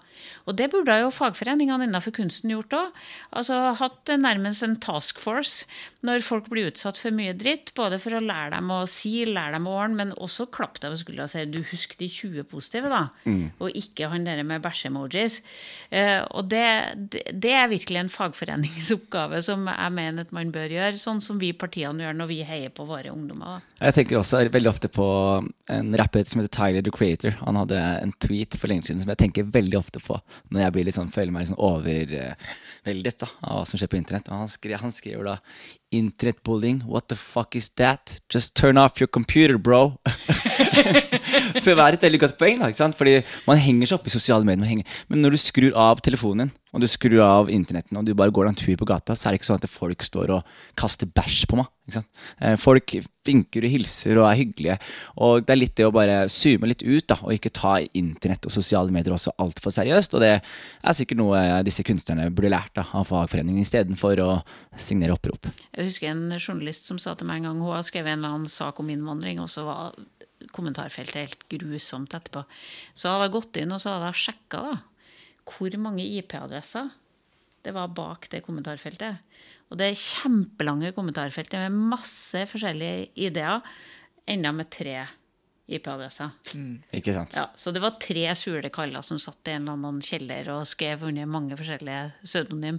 Og 0.49 0.57
det 0.59 0.67
burde 0.73 0.97
jo 0.99 1.13
fagforeningene 1.15 1.87
innenfor 1.87 2.11
kunsten 2.17 2.51
gjort 2.51 2.75
òg. 2.75 2.99
Altså 3.39 3.59
hatt 3.79 4.11
nærmest 4.19 4.65
en 4.67 4.75
task 4.83 5.21
force 5.23 5.63
når 6.05 6.25
folk 6.27 6.49
blir 6.51 6.67
utsatt 6.73 6.99
for 6.99 7.15
mye 7.15 7.33
dritt, 7.37 7.71
både 7.77 7.97
for 8.01 8.17
å 8.17 8.23
lære 8.23 8.57
dem 8.57 8.73
å 8.75 8.81
si, 8.89 9.13
lære 9.29 9.55
dem 9.55 9.69
å 9.69 9.77
ordne, 9.79 9.99
men 10.01 10.13
også 10.19 10.49
klappe 10.53 10.83
deg 10.83 10.91
på 10.91 11.01
skuldra 11.05 11.29
og 11.29 11.31
si 11.31 11.45
du 11.49 11.61
husk 11.71 11.95
de 12.01 12.09
20 12.11 12.49
positive, 12.51 12.91
da. 12.91 13.05
Og 13.63 13.79
ikke 13.79 14.11
han 14.11 14.27
der 14.27 14.43
med 14.43 14.63
bæsje-emojis. 14.65 15.39
Eh, 15.89 16.19
og 16.35 16.51
det, 16.51 16.67
det, 17.15 17.23
det 17.45 17.51
er 17.53 17.69
virkelig 17.69 17.99
en 18.01 18.09
fagforeningsoppgave 18.09 19.41
som 19.45 19.67
jeg 19.69 19.93
mener 19.93 20.25
at 20.25 20.33
man 20.33 20.49
bør 20.53 20.73
gjøre, 20.73 20.97
sånn 20.97 21.21
som 21.21 21.37
vi 21.41 21.51
partiene 21.53 22.01
gjør 22.01 22.17
når 22.17 22.29
vi 22.31 22.39
heier 22.47 22.73
på 22.73 22.87
våre 22.89 23.11
ungdommer. 23.13 23.61
Jeg 23.77 23.97
tenker 23.99 24.17
også 24.17 24.41
veldig 24.49 24.71
ofte 24.71 24.89
på 24.89 25.05
en 25.75 25.97
rapper 25.99 26.25
som 26.25 26.41
heter 26.41 26.53
Tyler 26.55 26.85
the 26.85 26.93
Creator. 26.95 27.37
Han 27.43 27.59
hadde 27.61 27.77
en 27.77 28.15
tweet 28.23 28.57
for 28.57 28.71
lenge 28.71 28.89
siden 28.89 29.03
som 29.03 29.13
jeg 29.13 29.21
tenker 29.21 29.49
veldig 29.53 29.77
ofte 29.77 30.01
på 30.01 30.17
når 30.49 30.65
jeg 30.65 30.95
sånn, 30.97 31.13
føler 31.13 31.35
meg 31.35 31.49
sånn 31.51 31.61
overveldet 31.61 33.21
da, 33.21 33.29
av 33.45 33.61
hva 33.61 33.65
som 33.69 33.81
skjer 33.81 33.91
på 33.93 33.99
internett. 33.99 34.31
Og 34.31 34.45
han, 34.45 34.51
skrev, 34.51 34.79
han 34.81 34.95
skriver 34.95 35.35
da 35.35 35.39
Internettbullying, 35.95 36.81
what 36.89 37.07
the 37.07 37.15
fuck 37.15 37.55
is 37.55 37.69
that? 37.77 38.19
Just 38.33 38.55
turn 38.55 38.77
off 38.77 38.99
your 38.99 39.07
computer, 39.07 39.57
bro. 39.57 39.99
så 41.61 41.73
det 41.75 41.85
er 41.85 41.97
et 41.97 42.05
veldig 42.07 42.21
godt 42.25 42.37
poeng, 42.41 42.59
da, 42.61 42.69
ikke 42.71 42.81
sant? 42.83 42.97
Fordi 42.99 43.17
man 43.47 43.61
henger 43.61 43.91
seg 43.91 43.99
opp 43.99 44.07
i 44.09 44.13
sosiale 44.13 44.47
medier. 44.47 44.83
Men 45.09 45.25
når 45.25 45.35
du 45.35 45.41
skrur 45.41 45.75
av 45.79 46.03
telefonen 46.05 46.47
din, 46.47 46.55
og 46.75 46.81
du 46.83 46.89
skrur 46.91 47.21
av 47.23 47.49
internetten, 47.53 47.95
og 47.95 48.03
du 48.03 48.11
bare 48.17 48.33
går 48.35 48.49
en 48.49 48.57
tur 48.59 48.75
på 48.75 48.87
gata, 48.89 49.15
så 49.15 49.29
er 49.29 49.33
det 49.33 49.39
ikke 49.39 49.47
sånn 49.47 49.61
at 49.63 49.71
folk 49.71 50.03
står 50.03 50.33
og 50.35 50.55
kaster 50.75 51.07
bæsj 51.07 51.45
på 51.47 51.55
meg. 51.61 51.69
Ikke 51.87 52.01
sant? 52.01 52.09
Eh, 52.41 52.55
Folk 52.59 52.95
vinker 53.25 53.63
og 53.63 53.71
hilser 53.71 54.19
og 54.19 54.27
er 54.27 54.39
hyggelige. 54.41 54.75
Og 55.23 55.45
det 55.45 55.53
er 55.53 55.59
litt 55.61 55.75
det 55.79 55.85
å 55.87 55.93
bare 55.95 56.17
zoome 56.33 56.67
litt 56.67 56.83
ut, 56.83 57.05
da, 57.07 57.15
og 57.23 57.31
ikke 57.31 57.53
ta 57.55 57.77
internett 57.95 58.49
og 58.49 58.51
sosiale 58.51 58.91
medier 58.91 59.15
også 59.15 59.31
altfor 59.39 59.71
seriøst. 59.71 60.17
Og 60.17 60.25
det 60.25 60.33
er 60.35 60.97
sikkert 60.99 61.21
noe 61.21 61.45
disse 61.63 61.85
kunstnerne 61.87 62.27
burde 62.35 62.51
lært 62.51 62.75
da, 62.75 62.83
av 62.91 63.07
fagforeningen, 63.07 63.63
istedenfor 63.63 64.19
å 64.25 64.29
signere 64.75 65.15
opprop. 65.15 65.47
Jeg 65.77 65.87
husker 65.93 66.11
en 66.11 66.27
journalist 66.35 66.91
som 66.91 66.99
sa 66.99 67.15
til 67.15 67.29
meg 67.31 67.39
en 67.39 67.53
gang 67.53 67.63
hun 67.63 67.71
har 67.77 67.87
skrevet 67.87 68.11
en 68.11 68.19
eller 68.19 68.35
annen 68.35 68.51
sak 68.51 68.83
om 68.83 68.91
innvandring, 68.91 69.39
og 69.39 69.47
så 69.53 69.63
var 69.63 69.95
kommentarfeltet 70.53 71.21
helt 71.21 71.47
grusomt 71.51 72.13
etterpå. 72.17 72.45
Så 72.93 73.09
hadde 73.11 73.29
jeg 73.29 73.35
gått 73.37 73.61
inn 73.61 73.73
og 73.75 73.81
så 73.81 73.95
hadde 73.95 74.11
jeg 74.11 74.23
sjekka 74.25 74.61
da, 74.67 74.75
hvor 75.45 75.77
mange 75.81 76.05
IP-adresser 76.19 76.93
det 77.65 77.73
var 77.73 77.93
bak 77.97 78.29
det 78.29 78.43
kommentarfeltet. 78.45 79.21
Og 79.73 79.79
det 79.79 79.89
er 79.89 79.97
kjempelange 79.97 80.93
kommentarfeltet 80.93 81.65
med 81.65 81.85
masse 81.95 82.43
forskjellige 82.51 83.07
ideer, 83.25 83.63
enda 84.29 84.51
med 84.53 84.69
tre 84.73 84.99
IP-adresser. 85.65 86.29
Ikke 86.93 87.15
sant? 87.15 87.33
Ja, 87.37 87.47
så 87.57 87.73
det 87.73 87.81
var 87.81 87.97
tre 88.01 88.27
sule 88.37 88.69
kaller 88.73 89.05
som 89.05 89.17
satt 89.21 89.49
i 89.49 89.55
en 89.55 89.65
eller 89.65 89.79
annen 89.79 90.03
kjeller 90.05 90.51
og 90.53 90.67
skrev 90.69 91.07
under 91.09 91.29
mange 91.29 91.57
forskjellige 91.57 92.03
pseudonym. 92.21 92.77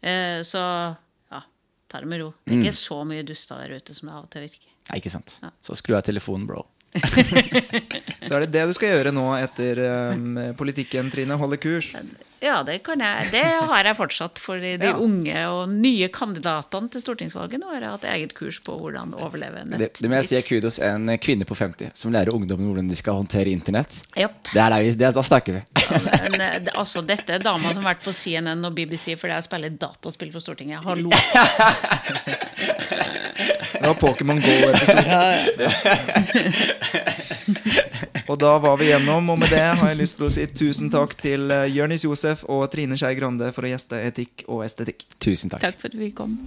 Eh, 0.00 0.40
så 0.48 0.62
ja, 0.62 1.42
ta 1.92 2.00
det 2.00 2.08
med 2.08 2.22
ro. 2.24 2.30
Det 2.46 2.56
er 2.56 2.64
ikke 2.64 2.80
så 2.80 3.02
mye 3.08 3.26
duster 3.28 3.60
der 3.60 3.76
ute 3.76 3.96
som 3.96 4.08
det 4.08 4.16
av 4.16 4.24
og 4.24 4.32
til 4.32 4.46
virker. 4.48 4.70
Nei, 4.88 4.98
ikke 4.98 5.12
sant. 5.12 5.36
Ja. 5.44 5.52
Så 5.62 5.76
skru 5.78 5.94
av 5.98 6.06
telefonen, 6.08 6.48
bro. 6.48 6.64
Så 8.26 8.34
er 8.36 8.40
det 8.44 8.50
det 8.52 8.66
du 8.68 8.74
skal 8.76 8.92
gjøre 8.96 9.12
nå 9.16 9.24
etter 9.40 9.78
um, 10.12 10.36
politikken, 10.58 11.08
Trine. 11.12 11.38
Holde 11.40 11.56
kurs. 11.62 11.88
Ja, 12.42 12.56
det 12.66 12.80
kan 12.82 12.98
jeg. 12.98 13.28
Det 13.30 13.42
har 13.70 13.84
jeg 13.86 13.94
fortsatt 13.96 14.40
for 14.42 14.58
de 14.58 14.72
Ja. 14.82 14.96
unge 14.98 15.44
og 15.46 15.68
nye 15.70 16.08
kandidatene 16.12 16.90
til 16.90 17.00
stortingsvalget. 17.04 17.60
Nå 17.62 17.68
har 17.70 17.80
jeg 17.84 17.92
hatt 17.94 18.06
eget 18.10 18.32
kurs 18.34 18.58
på 18.66 18.74
hvordan 18.80 19.12
overleve 19.14 19.62
Det, 19.62 19.78
nett. 19.78 20.00
det 20.02 20.10
må 20.10 20.14
jeg 20.18 20.26
si 20.28 20.36
er 20.40 20.46
kudos 20.48 20.78
en 20.82 21.06
kvinne 21.22 21.46
på 21.48 21.54
50 21.58 21.92
som 21.98 22.12
lærer 22.14 22.34
ungdommen 22.34 22.66
hvordan 22.72 22.90
de 22.90 22.96
skal 22.98 23.14
håndtere 23.20 23.52
internett. 23.54 23.94
Yep. 24.18 24.34
Det 24.52 24.60
er 24.64 24.70
der 24.74 24.82
vi, 24.82 24.90
det, 25.04 25.12
da 25.14 25.22
snakker 25.22 25.52
vi. 25.60 25.62
Men, 26.32 26.40
eh, 26.40 26.58
det- 26.66 26.74
altså, 26.74 27.02
dette 27.06 27.30
er 27.38 27.42
dama 27.46 27.72
som 27.74 27.84
har 27.86 27.94
vært 27.94 28.04
på 28.08 28.12
CNN 28.16 28.64
og 28.68 28.74
BBC 28.74 29.14
fordi 29.16 29.32
jeg 29.38 29.46
spiller 29.48 29.70
dataspill 29.86 30.32
på 30.34 30.40
Stortinget. 30.42 30.82
Hallo. 30.84 31.10
Det 33.82 33.88
var 33.88 33.94
Pokémon 33.98 34.38
Go-episoden. 34.40 35.10
Og 38.30 38.38
da 38.38 38.52
var 38.62 38.76
vi 38.78 38.86
gjennom, 38.92 39.30
og 39.34 39.38
med 39.42 39.50
det 39.50 39.58
har 39.60 39.88
jeg 39.90 39.98
lyst 39.98 40.16
til 40.16 40.28
å 40.28 40.30
si 40.32 40.46
tusen 40.46 40.92
takk 40.92 41.16
til 41.20 41.50
eh, 41.50 41.66
Jørnis 41.74 42.06
Josef 42.06 42.46
og 42.46 42.64
Trine 42.72 42.96
Skei 42.96 43.16
Grande 43.18 43.50
for 43.52 43.66
å 43.66 43.72
gjeste 43.74 43.98
Etikk 44.06 44.46
og 44.46 44.62
estetikk. 44.64 45.04
Tusen 45.18 45.52
takk. 45.52 45.66
Takk 45.66 45.82
for 45.82 45.90
at 45.90 45.98
vi 45.98 46.12
kom. 46.16 46.38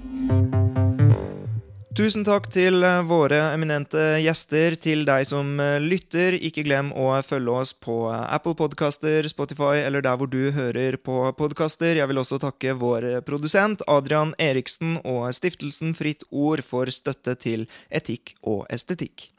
Tusen 1.95 2.25
takk 2.27 2.49
til 2.51 2.83
eh, 2.83 3.05
våre 3.07 3.37
eminente 3.53 4.17
gjester, 4.19 4.73
til 4.83 5.05
deg 5.07 5.23
som 5.29 5.53
eh, 5.63 5.77
lytter. 5.79 6.35
Ikke 6.35 6.65
glem 6.67 6.89
å 6.91 7.13
følge 7.23 7.53
oss 7.55 7.71
på 7.71 8.09
eh, 8.11 8.25
Apple 8.35 8.51
Podcaster, 8.59 9.23
Spotify 9.31 9.79
eller 9.79 10.03
der 10.03 10.17
hvor 10.19 10.27
du 10.27 10.51
hører 10.51 10.97
på 10.99 11.21
podkaster. 11.39 11.95
Jeg 11.95 12.09
vil 12.11 12.19
også 12.19 12.41
takke 12.43 12.73
vår 12.81 13.21
produsent 13.23 13.79
Adrian 13.87 14.35
Eriksen 14.35 14.97
og 15.07 15.29
stiftelsen 15.39 15.95
Fritt 15.95 16.27
Ord 16.35 16.65
for 16.67 16.91
støtte 16.91 17.37
til 17.39 17.63
etikk 17.87 18.35
og 18.43 18.67
estetikk. 18.67 19.29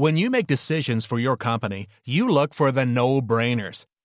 When 0.00 0.16
you 0.16 0.30
make 0.30 0.46
decisions 0.46 1.04
for 1.04 1.18
your 1.18 1.36
company, 1.36 1.86
you 2.06 2.26
look 2.26 2.54
for 2.54 2.72
the 2.72 2.86
no 2.86 3.20
brainers. 3.20 3.84